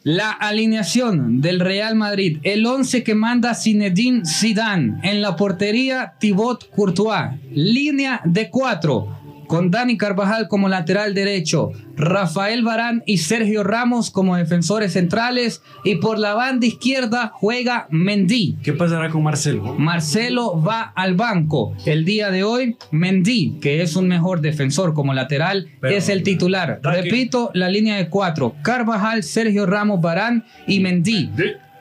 La 0.03 0.31
alineación 0.31 1.41
del 1.41 1.59
Real 1.59 1.93
Madrid, 1.93 2.39
el 2.41 2.65
11 2.65 3.03
que 3.03 3.13
manda 3.13 3.53
Zinedine 3.53 4.23
Zidane 4.25 4.99
en 5.03 5.21
la 5.21 5.35
portería 5.35 6.15
Thibaut 6.19 6.67
Courtois, 6.71 7.39
línea 7.51 8.19
de 8.25 8.49
4 8.49 9.20
con 9.51 9.69
Dani 9.69 9.97
Carvajal 9.97 10.47
como 10.47 10.69
lateral 10.69 11.13
derecho, 11.13 11.73
Rafael 11.97 12.63
Barán 12.63 13.03
y 13.05 13.17
Sergio 13.17 13.65
Ramos 13.65 14.09
como 14.09 14.37
defensores 14.37 14.93
centrales 14.93 15.61
y 15.83 15.95
por 15.95 16.19
la 16.19 16.33
banda 16.35 16.65
izquierda 16.65 17.33
juega 17.35 17.85
Mendy. 17.89 18.55
¿Qué 18.63 18.71
pasará 18.71 19.09
con 19.09 19.23
Marcelo? 19.23 19.75
Marcelo 19.77 20.63
va 20.63 20.93
al 20.95 21.15
banco. 21.15 21.75
El 21.85 22.05
día 22.05 22.31
de 22.31 22.45
hoy, 22.45 22.77
Mendy, 22.91 23.57
que 23.61 23.81
es 23.81 23.97
un 23.97 24.07
mejor 24.07 24.39
defensor 24.39 24.93
como 24.93 25.13
lateral, 25.13 25.67
Pero- 25.81 25.97
es 25.97 26.07
el 26.07 26.23
titular. 26.23 26.79
Repito, 26.81 27.51
la 27.53 27.67
línea 27.67 27.97
de 27.97 28.07
cuatro. 28.07 28.55
Carvajal, 28.61 29.21
Sergio 29.21 29.65
Ramos, 29.65 29.99
Barán 29.99 30.45
y 30.65 30.79
Mendy. 30.79 31.29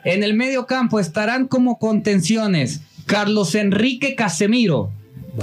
En 0.03 0.23
el 0.23 0.33
medio 0.33 0.65
campo 0.65 0.99
estarán 0.99 1.47
como 1.47 1.79
contenciones 1.79 2.81
Carlos 3.05 3.55
Enrique 3.55 4.15
Casemiro 4.15 4.91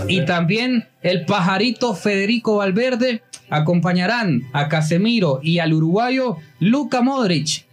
y 0.08 0.24
también 0.24 0.86
el 1.02 1.24
pajarito 1.24 1.94
Federico 1.94 2.56
Valverde 2.56 3.22
acompañarán 3.50 4.42
a 4.52 4.68
Casemiro 4.68 5.40
y 5.42 5.58
al 5.58 5.72
uruguayo 5.72 6.36
Luka 6.60 7.02
Modric 7.02 7.64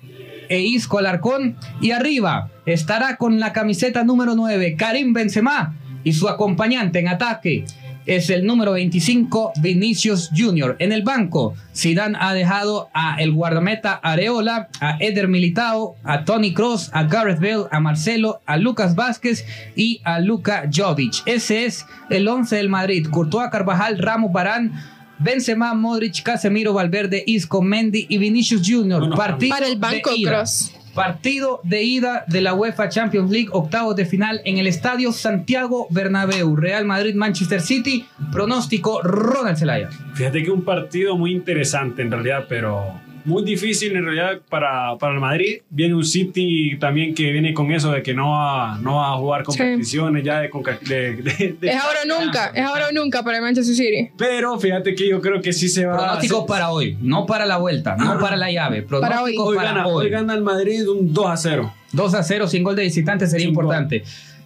e 0.49 0.59
Isco 0.61 0.99
Alarcón. 0.99 1.57
Y 1.81 1.91
arriba 1.91 2.51
estará 2.65 3.17
con 3.17 3.39
la 3.39 3.53
camiseta 3.53 4.03
número 4.03 4.35
9 4.35 4.75
Karim 4.77 5.13
Benzema 5.13 5.75
y 6.03 6.13
su 6.13 6.29
acompañante 6.29 6.99
en 6.99 7.07
ataque 7.07 7.65
es 8.05 8.29
el 8.29 8.45
número 8.45 8.73
25 8.73 9.53
Vinicius 9.61 10.31
Junior. 10.35 10.75
En 10.79 10.91
el 10.91 11.03
banco, 11.03 11.55
Zidane 11.75 12.17
ha 12.19 12.33
dejado 12.33 12.89
a 12.93 13.17
el 13.19 13.31
guardameta 13.31 13.93
Areola, 13.93 14.69
a 14.79 14.97
Eder 14.99 15.27
Militao, 15.27 15.95
a 16.03 16.25
Tony 16.25 16.53
Cross, 16.53 16.89
a 16.93 17.03
Gareth 17.03 17.39
Bale, 17.39 17.65
a 17.71 17.79
Marcelo, 17.79 18.41
a 18.45 18.57
Lucas 18.57 18.95
Vázquez 18.95 19.45
y 19.75 20.01
a 20.03 20.19
Luka 20.19 20.69
Jovic. 20.73 21.23
Ese 21.25 21.65
es 21.65 21.85
el 22.09 22.27
11 22.27 22.55
del 22.57 22.69
Madrid. 22.69 23.07
Courtois, 23.09 23.49
Carvajal, 23.49 23.97
Ramos, 23.97 24.31
Barán, 24.31 24.73
Benzema, 25.19 25.73
Modric, 25.73 26.23
Casemiro, 26.23 26.73
Valverde, 26.73 27.23
Isco, 27.25 27.61
Mendy 27.61 28.05
y 28.09 28.17
Vinicius 28.17 28.61
Junior. 28.65 29.15
Partido 29.15 29.55
Para 29.55 29.67
el 29.67 29.77
banco, 29.77 30.11
de 30.11 30.17
ida. 30.17 30.31
Cross. 30.31 30.71
Partido 30.95 31.59
de 31.63 31.83
ida 31.83 32.23
de 32.27 32.39
la 32.39 32.53
UEFA 32.53 32.87
Champions 32.87 33.29
League, 33.29 33.49
octavos 33.51 33.97
de 33.97 34.05
final 34.05 34.39
en 34.45 34.59
el 34.59 34.65
estadio 34.65 35.11
Santiago 35.11 35.87
Bernabéu. 35.89 36.55
Real 36.55 36.85
Madrid, 36.85 37.15
Manchester 37.15 37.59
City. 37.59 38.05
Pronóstico 38.31 39.01
Ronald 39.03 39.57
Zelaya. 39.57 39.89
Fíjate 40.13 40.41
que 40.41 40.51
un 40.51 40.63
partido 40.63 41.17
muy 41.17 41.33
interesante 41.33 42.01
en 42.01 42.11
realidad, 42.11 42.45
pero 42.47 42.93
muy 43.25 43.43
difícil 43.43 43.95
en 43.95 44.05
realidad 44.05 44.39
para, 44.49 44.97
para 44.97 45.13
el 45.15 45.19
Madrid. 45.19 45.57
Viene 45.69 45.95
un 45.95 46.05
City 46.05 46.77
también 46.79 47.13
que 47.13 47.31
viene 47.31 47.53
con 47.53 47.71
eso 47.71 47.91
de 47.91 48.01
que 48.03 48.13
no 48.13 48.31
va, 48.31 48.77
no 48.79 48.95
va 48.97 49.13
a 49.13 49.17
jugar 49.17 49.43
competiciones 49.43 50.23
ya 50.23 50.39
de, 50.41 50.49
de- 50.49 51.21
de- 51.23 51.57
de- 51.59 51.67
Es 51.69 51.75
ahora 51.75 51.99
o 52.05 52.21
nunca, 52.23 52.51
es 52.53 52.63
ahora 52.63 52.87
o 52.89 52.91
nunca 52.93 53.23
para 53.23 53.37
el 53.37 53.43
Manchester 53.43 53.75
City. 53.75 54.09
Pero 54.17 54.59
fíjate 54.59 54.95
que 54.95 55.09
yo 55.09 55.19
creo 55.21 55.41
que 55.41 55.51
sí 55.53 55.67
se 55.69 55.85
va 55.85 55.97
Pronóstico 55.97 56.41
se- 56.41 56.47
para 56.47 56.69
hoy, 56.71 56.97
no 57.01 57.25
para 57.25 57.45
la 57.45 57.57
vuelta, 57.57 57.95
no 57.97 58.19
para 58.19 58.35
la 58.37 58.51
llave. 58.51 58.83
Pronóstico 58.83 59.43
Hoy 59.45 59.55
para 59.57 59.69
gana, 59.73 59.87
hoy. 59.87 60.05
hoy 60.05 60.11
gana 60.11 60.33
el 60.33 60.41
Madrid 60.41 60.87
un 60.87 61.13
2 61.13 61.25
a 61.27 61.37
0. 61.37 61.73
2 61.93 62.13
a 62.13 62.23
0 62.23 62.47
sin 62.47 62.63
gol 62.63 62.75
de 62.75 62.83
visitante 62.83 63.25
sería 63.27 63.45
Sin 63.47 63.53
gol. 63.55 63.65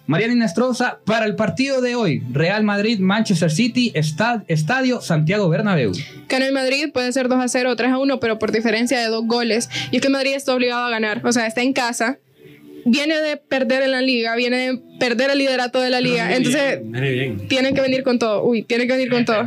Mariana 0.06 0.32
Inestrosa, 0.34 0.98
para 1.04 1.24
el 1.26 1.36
partido 1.36 1.80
de 1.80 1.94
hoy, 1.94 2.22
Real 2.32 2.64
Madrid, 2.64 2.98
Manchester 2.98 3.50
City, 3.50 3.92
esta- 3.94 4.42
Estadio 4.48 5.00
Santiago 5.00 5.48
Bernabéu. 5.48 5.92
Gana 6.28 6.46
el 6.46 6.52
Madrid, 6.52 6.90
puede 6.92 7.12
ser 7.12 7.28
2 7.28 7.38
a 7.40 7.46
0 7.48 7.70
o 7.70 7.76
3 7.76 7.92
a 7.92 7.98
1, 7.98 8.18
pero 8.20 8.38
por 8.38 8.50
diferencia 8.52 8.98
de 8.98 9.06
dos 9.06 9.24
goles. 9.26 9.68
Y 9.92 9.96
es 9.96 10.02
que 10.02 10.08
Madrid 10.08 10.32
está 10.34 10.54
obligado 10.54 10.84
a 10.84 10.90
ganar. 10.90 11.24
O 11.24 11.32
sea, 11.32 11.46
está 11.46 11.62
en 11.62 11.72
casa. 11.72 12.18
Viene 12.90 13.20
de 13.20 13.36
perder 13.36 13.82
en 13.82 13.92
la 13.92 14.00
liga, 14.00 14.34
viene 14.34 14.56
de 14.56 14.80
perder 14.98 15.30
el 15.30 15.38
liderato 15.38 15.80
de 15.80 15.90
la 15.90 16.00
liga. 16.00 16.26
Viene 16.26 16.36
Entonces, 16.36 16.78
bien, 16.80 16.92
viene 16.92 17.10
bien. 17.12 17.48
tienen 17.48 17.74
que 17.74 17.80
venir 17.80 18.02
con 18.02 18.18
todo. 18.18 18.42
Uy, 18.42 18.62
tienen 18.64 18.88
que 18.88 18.94
venir 18.94 19.10
con 19.10 19.24
todo. 19.24 19.44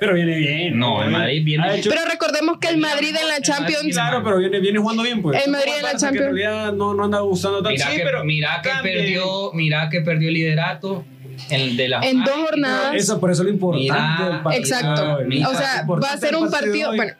Pero 0.00 0.14
viene 0.14 0.36
bien. 0.38 0.78
No, 0.78 1.02
el 1.02 1.10
Madrid 1.10 1.42
viene- 1.44 1.64
Ha 1.68 1.76
hecho- 1.76 1.90
Pero 1.90 2.02
recordemos 2.10 2.58
que 2.58 2.68
el 2.68 2.78
Madrid 2.78 3.14
en 3.20 3.28
la 3.28 3.40
Champions. 3.40 3.88
Claro, 3.92 4.22
pero 4.24 4.38
viene, 4.38 4.60
viene 4.60 4.78
jugando 4.78 5.02
bien, 5.02 5.20
pues. 5.20 5.44
El 5.44 5.50
Madrid 5.50 5.72
en 5.76 5.82
la 5.82 5.92
Pasa 5.92 6.10
que 6.10 6.18
Champions- 6.18 6.28
En 6.30 6.36
realidad 6.36 6.72
no, 6.72 6.94
no 6.94 7.04
anda 7.04 7.20
gustando 7.20 7.58
tanto. 7.62 7.70
Mira, 7.70 7.90
Sí, 7.90 7.96
que, 7.98 8.02
pero 8.02 8.24
mira 8.24 8.60
que 8.62 8.70
perdió, 8.82 9.52
mira 9.52 9.88
que 9.90 10.00
perdió 10.00 10.28
el 10.28 10.34
liderato 10.34 11.04
el 11.50 11.76
de 11.76 11.88
la 11.88 12.00
En 12.00 12.24
dos 12.24 12.34
jornadas. 12.34 12.94
Eso, 12.94 13.20
por 13.20 13.30
eso 13.30 13.42
es 13.42 13.46
lo 13.48 13.52
importante 13.52 13.82
Mira, 13.92 14.28
del 14.30 14.40
partido. 14.42 14.64
Exacto. 14.64 15.18
Mira, 15.26 15.48
O 15.50 15.54
sea, 15.54 15.84
va 15.86 16.08
a 16.12 16.16
ser 16.16 16.34
un 16.34 16.50
partido. 16.50 16.90
hoy. 16.90 16.96
Bueno, 16.96 17.12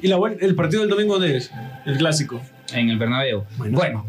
¿Y 0.00 0.08
la 0.08 0.16
el 0.40 0.54
partido 0.54 0.80
del 0.80 0.88
domingo 0.90 1.18
dónde 1.18 1.36
es? 1.36 1.50
El 1.86 1.96
clásico. 1.98 2.40
en 2.74 2.88
el 2.88 2.96
Bernabéu. 2.98 3.44
Bueno. 3.58 4.06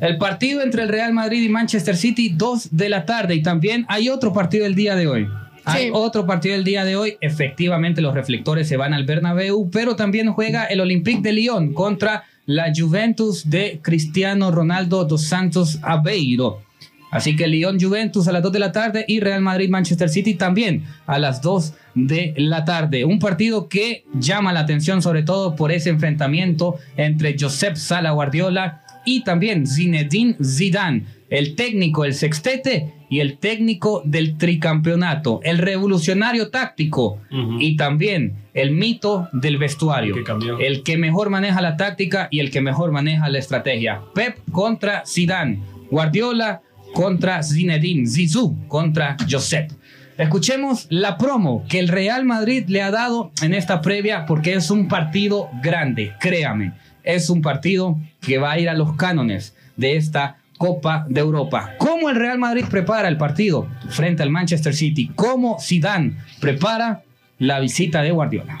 El 0.00 0.18
partido 0.18 0.62
entre 0.62 0.82
el 0.82 0.88
Real 0.88 1.12
Madrid 1.12 1.42
y 1.42 1.48
Manchester 1.48 1.96
City, 1.96 2.32
2 2.34 2.68
de 2.76 2.88
la 2.88 3.04
tarde. 3.06 3.34
Y 3.34 3.42
también 3.42 3.84
hay 3.88 4.08
otro 4.08 4.32
partido 4.32 4.66
el 4.66 4.74
día 4.74 4.94
de 4.96 5.06
hoy. 5.06 5.28
Hay 5.64 5.86
Sí. 5.86 5.90
otro 5.92 6.26
partido 6.26 6.54
el 6.54 6.64
día 6.64 6.84
de 6.84 6.96
hoy. 6.96 7.16
Efectivamente, 7.20 8.00
los 8.00 8.14
reflectores 8.14 8.68
se 8.68 8.76
van 8.76 8.94
al 8.94 9.04
Bernabéu, 9.04 9.68
pero 9.70 9.96
también 9.96 10.32
juega 10.32 10.64
el 10.64 10.80
Olympique 10.80 11.22
de 11.22 11.32
Lyon 11.32 11.72
contra 11.72 12.24
la 12.44 12.72
Juventus 12.74 13.50
de 13.50 13.80
Cristiano 13.82 14.52
Ronaldo 14.52 15.04
dos 15.04 15.24
Santos 15.24 15.80
Aveiro. 15.82 16.62
Así 17.10 17.34
que 17.34 17.46
Lyon 17.46 17.80
Juventus 17.80 18.28
a 18.28 18.32
las 18.32 18.42
2 18.42 18.52
de 18.52 18.58
la 18.58 18.72
tarde 18.72 19.04
y 19.08 19.20
Real 19.20 19.40
Madrid 19.40 19.70
Manchester 19.70 20.08
City 20.08 20.34
también 20.34 20.84
a 21.06 21.18
las 21.18 21.40
2 21.40 21.72
de 21.94 22.34
la 22.36 22.64
tarde. 22.64 23.04
Un 23.04 23.18
partido 23.18 23.68
que 23.68 24.04
llama 24.14 24.52
la 24.52 24.60
atención 24.60 25.00
sobre 25.02 25.22
todo 25.22 25.56
por 25.56 25.72
ese 25.72 25.88
enfrentamiento 25.90 26.76
entre 26.96 27.36
Josep 27.38 27.76
Sala 27.76 28.10
Guardiola 28.10 28.82
y 29.06 29.24
también 29.24 29.66
Zinedine 29.66 30.36
Zidane, 30.44 31.06
el 31.30 31.54
técnico 31.54 32.02
del 32.02 32.12
sextete 32.12 32.92
y 33.08 33.20
el 33.20 33.38
técnico 33.38 34.02
del 34.04 34.36
tricampeonato, 34.36 35.40
el 35.44 35.58
revolucionario 35.58 36.50
táctico 36.50 37.20
y 37.58 37.76
también 37.76 38.34
el 38.52 38.72
mito 38.72 39.28
del 39.32 39.58
vestuario, 39.58 40.14
Que 40.14 40.66
el 40.66 40.82
que 40.82 40.98
mejor 40.98 41.30
maneja 41.30 41.60
la 41.60 41.76
táctica 41.76 42.28
y 42.30 42.40
el 42.40 42.50
que 42.50 42.60
mejor 42.60 42.92
maneja 42.92 43.28
la 43.28 43.38
estrategia. 43.38 44.02
Pep 44.14 44.38
contra 44.50 45.04
Zidane, 45.06 45.60
Guardiola 45.90 46.60
contra 46.92 47.42
Zinedine, 47.42 48.08
Zizou 48.08 48.56
contra 48.68 49.16
Josep. 49.30 49.70
Escuchemos 50.18 50.86
la 50.88 51.18
promo 51.18 51.64
que 51.68 51.78
el 51.78 51.88
Real 51.88 52.24
Madrid 52.24 52.64
le 52.68 52.80
ha 52.80 52.90
dado 52.90 53.32
en 53.42 53.52
esta 53.52 53.82
previa 53.82 54.24
porque 54.24 54.54
es 54.54 54.70
un 54.70 54.88
partido 54.88 55.50
grande, 55.62 56.14
créame. 56.20 56.72
Es 57.06 57.30
un 57.30 57.40
partido 57.40 57.96
que 58.20 58.38
va 58.38 58.50
a 58.50 58.58
ir 58.58 58.68
a 58.68 58.74
los 58.74 58.96
cánones 58.96 59.54
de 59.76 59.96
esta 59.96 60.38
Copa 60.58 61.06
de 61.08 61.20
Europa. 61.20 61.74
¿Cómo 61.78 62.10
el 62.10 62.16
Real 62.16 62.36
Madrid 62.36 62.64
prepara 62.68 63.06
el 63.06 63.16
partido 63.16 63.68
frente 63.90 64.24
al 64.24 64.30
Manchester 64.30 64.74
City? 64.74 65.12
¿Cómo 65.14 65.56
Zidane 65.60 66.16
prepara 66.40 67.04
la 67.38 67.60
visita 67.60 68.02
de 68.02 68.10
Guardiola? 68.10 68.58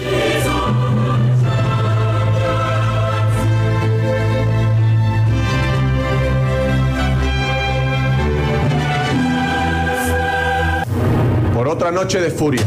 Por 11.52 11.66
otra 11.66 11.90
noche 11.90 12.20
de 12.20 12.30
furia. 12.30 12.62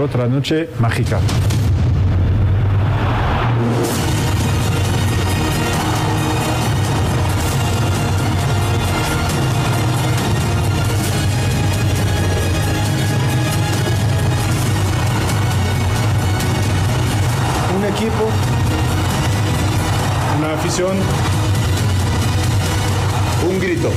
Otra 0.00 0.26
noche 0.28 0.68
mágica. 0.78 1.18
Un 17.76 17.84
equipo, 17.84 18.28
una 20.38 20.54
afición, 20.54 20.96
Un 23.48 23.58
grito. 23.60 23.90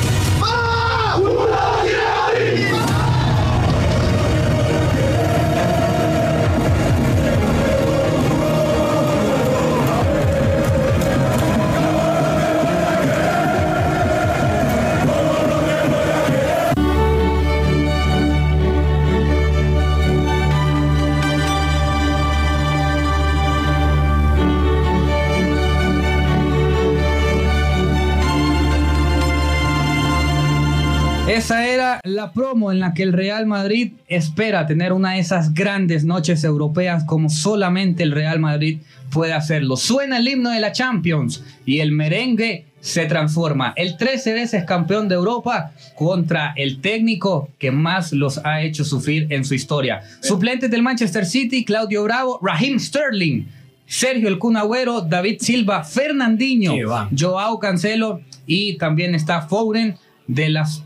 La 32.31 32.33
promo 32.33 32.71
en 32.71 32.79
la 32.79 32.93
que 32.93 33.03
el 33.03 33.13
Real 33.13 33.45
Madrid 33.45 33.93
espera 34.07 34.65
tener 34.65 34.93
una 34.93 35.13
de 35.13 35.19
esas 35.19 35.53
grandes 35.53 36.05
noches 36.05 36.43
europeas 36.43 37.03
como 37.03 37.29
solamente 37.29 38.03
el 38.03 38.11
Real 38.11 38.39
Madrid 38.39 38.79
puede 39.09 39.33
hacerlo. 39.33 39.75
Suena 39.75 40.17
el 40.17 40.27
himno 40.27 40.49
de 40.49 40.61
la 40.61 40.71
Champions 40.71 41.43
y 41.65 41.79
el 41.79 41.91
merengue 41.91 42.65
se 42.79 43.05
transforma. 43.05 43.73
El 43.75 43.97
13 43.97 44.33
veces 44.33 44.63
campeón 44.63 45.09
de 45.09 45.15
Europa 45.15 45.73
contra 45.95 46.53
el 46.55 46.79
técnico 46.79 47.49
que 47.59 47.71
más 47.71 48.13
los 48.13 48.39
ha 48.45 48.61
hecho 48.61 48.85
sufrir 48.85 49.27
en 49.29 49.43
su 49.43 49.53
historia. 49.53 50.01
Suplentes 50.21 50.71
del 50.71 50.81
Manchester 50.81 51.25
City, 51.25 51.65
Claudio 51.65 52.03
Bravo, 52.03 52.39
Raheem 52.41 52.79
Sterling, 52.79 53.45
Sergio 53.85 54.29
El 54.29 54.39
Kun 54.39 54.55
Agüero, 54.55 55.01
David 55.01 55.39
Silva, 55.41 55.83
Fernandinho. 55.83 56.73
Joao 57.17 57.59
Cancelo 57.59 58.21
y 58.45 58.77
también 58.77 59.15
está 59.15 59.41
Foden 59.41 59.95
de 60.27 60.49
las 60.49 60.83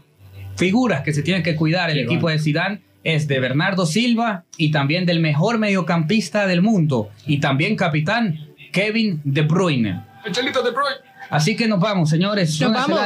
figuras 0.55 1.01
que 1.01 1.13
se 1.13 1.21
tienen 1.23 1.43
que 1.43 1.55
cuidar 1.55 1.89
el 1.89 1.99
equipo 1.99 2.29
de 2.29 2.39
Zidane 2.39 2.81
es 3.03 3.27
de 3.27 3.39
Bernardo 3.39 3.85
Silva 3.85 4.45
y 4.57 4.71
también 4.71 5.05
del 5.05 5.19
mejor 5.19 5.59
mediocampista 5.59 6.47
del 6.47 6.61
mundo 6.61 7.09
y 7.25 7.39
también 7.39 7.75
capitán 7.75 8.47
Kevin 8.71 9.21
De 9.23 9.43
Bruyne. 9.43 10.03
Chelito 10.31 10.63
de 10.63 10.71
Bruyne. 10.71 10.97
Así 11.29 11.55
que 11.55 11.67
nos 11.67 11.79
vamos, 11.79 12.09
señores. 12.09 12.59
Nos 12.59 12.73
vamos. 12.73 12.99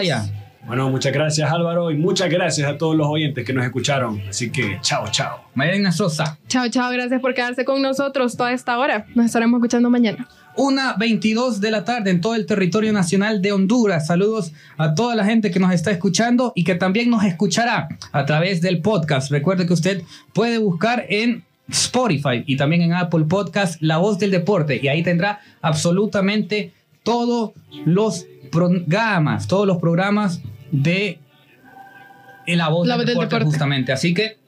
Bueno, 0.66 0.89
muchas 0.89 1.12
gracias 1.12 1.52
Álvaro 1.52 1.89
y 1.89 1.97
muchas 1.97 2.30
gracias 2.30 2.70
a 2.70 2.78
todos 2.78 2.95
los 2.95 3.08
oyentes 3.08 3.43
que 3.43 3.54
nos 3.54 3.66
escucharon. 3.66 4.22
Así 4.30 4.52
que 4.52 4.78
chao, 4.82 5.08
chao. 5.10 5.45
Marina 5.56 5.91
Sosa. 5.91 6.38
Chao, 6.47 6.70
chao. 6.70 6.91
Gracias 6.91 7.20
por 7.22 7.34
quedarse 7.34 7.66
con 7.66 7.82
nosotros 7.82 8.38
toda 8.38 8.52
esta 8.54 8.78
hora. 8.78 9.06
Nos 9.16 9.26
estaremos 9.26 9.58
escuchando 9.58 9.89
mañana. 9.89 10.28
Una 10.56 10.93
22 10.97 11.62
de 11.62 11.72
la 11.72 11.84
tarde 11.84 12.12
en 12.12 12.22
todo 12.22 12.36
el 12.36 12.45
territorio 12.45 12.91
nacional 12.91 13.41
de 13.41 13.52
Honduras. 13.52 14.08
Saludos 14.08 14.52
a 14.78 14.93
toda 14.93 15.16
la 15.16 15.24
gente 15.24 15.52
que 15.52 15.60
nos 15.60 15.72
está 15.72 15.91
escuchando 15.91 16.52
y 16.56 16.64
que 16.64 16.76
también 16.76 17.10
nos 17.10 17.24
escuchará 17.24 17.88
a 18.12 18.26
través 18.26 18.62
del 18.62 18.82
podcast. 18.82 19.32
Recuerde 19.32 19.66
que 19.66 19.74
usted 19.74 20.04
puede 20.34 20.58
buscar 20.58 21.06
en 21.08 21.43
Spotify 21.70 22.43
y 22.45 22.58
también 22.58 22.82
en 22.82 22.93
Apple 22.93 23.26
Podcast 23.26 23.82
La 23.82 23.97
Voz 23.97 24.18
del 24.20 24.32
Deporte 24.32 24.80
y 24.82 24.88
ahí 24.88 25.04
tendrá 25.04 25.39
absolutamente 25.62 26.74
todos 27.04 27.52
los 27.86 28.26
programas, 28.52 29.47
todos 29.47 29.68
los 29.68 29.78
programas 29.78 30.41
de 30.72 31.20
La 32.47 32.70
Voz 32.70 32.88
La 32.88 32.97
del, 32.97 33.06
Voz 33.06 33.06
del 33.06 33.16
Deporte, 33.16 33.36
Deporte. 33.36 33.45
justamente. 33.45 33.91
Así 33.91 34.14
que 34.14 34.39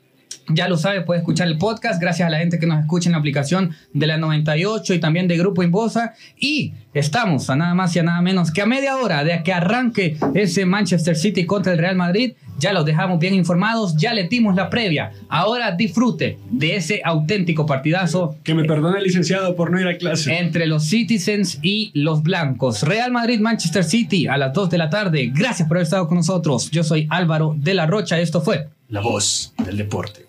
ya 0.54 0.68
lo 0.68 0.78
sabe, 0.78 1.02
puede 1.02 1.20
escuchar 1.20 1.48
el 1.48 1.58
podcast 1.58 2.02
gracias 2.02 2.28
a 2.28 2.30
la 2.32 2.40
gente 2.40 2.60
que 2.60 2.68
nos 2.68 2.80
escucha 2.82 3.10
en 3.10 3.14
la 3.14 3.20
aplicación 3.20 3.76
de 3.94 4.08
la 4.08 4.18
98 4.18 4.94
y 4.94 5.00
también 5.00 5.28
de 5.28 5.38
Grupo 5.38 5.64
Inbosa. 5.64 6.14
Y 6.40 6.74
estamos 6.94 7.50
a 7.50 7.56
nada 7.56 7.74
más 7.74 7.96
y 7.96 8.00
a 8.00 8.04
nada 8.04 8.22
menos 8.22 8.52
que 8.52 8.62
a 8.62 8.66
media 8.66 8.98
hora 8.98 9.24
de 9.24 9.42
que 9.44 9.54
arranque 9.54 10.18
ese 10.36 10.66
Manchester 10.66 11.16
City 11.16 11.46
contra 11.46 11.74
el 11.74 11.80
Real 11.80 11.96
Madrid. 11.96 12.34
Ya 12.60 12.74
los 12.74 12.86
dejamos 12.86 13.18
bien 13.18 13.34
informados, 13.34 13.96
ya 13.98 14.14
le 14.14 14.28
dimos 14.28 14.56
la 14.56 14.70
previa. 14.70 15.12
Ahora 15.30 15.72
disfrute 15.72 16.38
de 16.52 16.76
ese 16.76 17.02
auténtico 17.04 17.66
partidazo 17.66 18.36
Que 18.44 18.54
me 18.54 18.66
perdone 18.66 19.00
el 19.00 19.04
licenciado 19.06 19.56
por 19.56 19.72
no 19.72 19.80
ir 19.82 19.88
a 19.88 19.98
clase. 19.98 20.38
entre 20.38 20.68
los 20.68 20.84
Citizens 20.86 21.58
y 21.64 21.90
los 21.96 22.22
Blancos. 22.22 22.84
Real 22.84 23.12
Madrid, 23.12 23.40
Manchester 23.40 23.84
City 23.84 24.28
a 24.28 24.38
las 24.38 24.54
2 24.54 24.70
de 24.70 24.78
la 24.78 24.90
tarde. 24.92 25.32
Gracias 25.34 25.68
por 25.68 25.78
haber 25.78 25.86
estado 25.86 26.08
con 26.08 26.18
nosotros. 26.18 26.70
Yo 26.70 26.84
soy 26.84 27.08
Álvaro 27.10 27.56
de 27.58 27.74
la 27.74 27.88
Rocha. 27.88 28.20
Esto 28.20 28.42
fue 28.42 28.68
La 28.90 29.00
voz 29.02 29.54
del 29.66 29.78
deporte. 29.78 30.26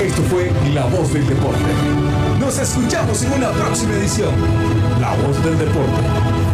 Esto 0.00 0.22
fue 0.30 0.50
La 0.74 0.86
Voz 0.86 1.12
del 1.12 1.26
Deporte. 1.28 1.58
Nos 2.40 2.58
escuchamos 2.58 3.22
en 3.22 3.32
una 3.32 3.50
próxima 3.50 3.94
edición. 3.94 4.34
La 5.00 5.14
Voz 5.14 5.44
del 5.44 5.58
Deporte. 5.58 6.49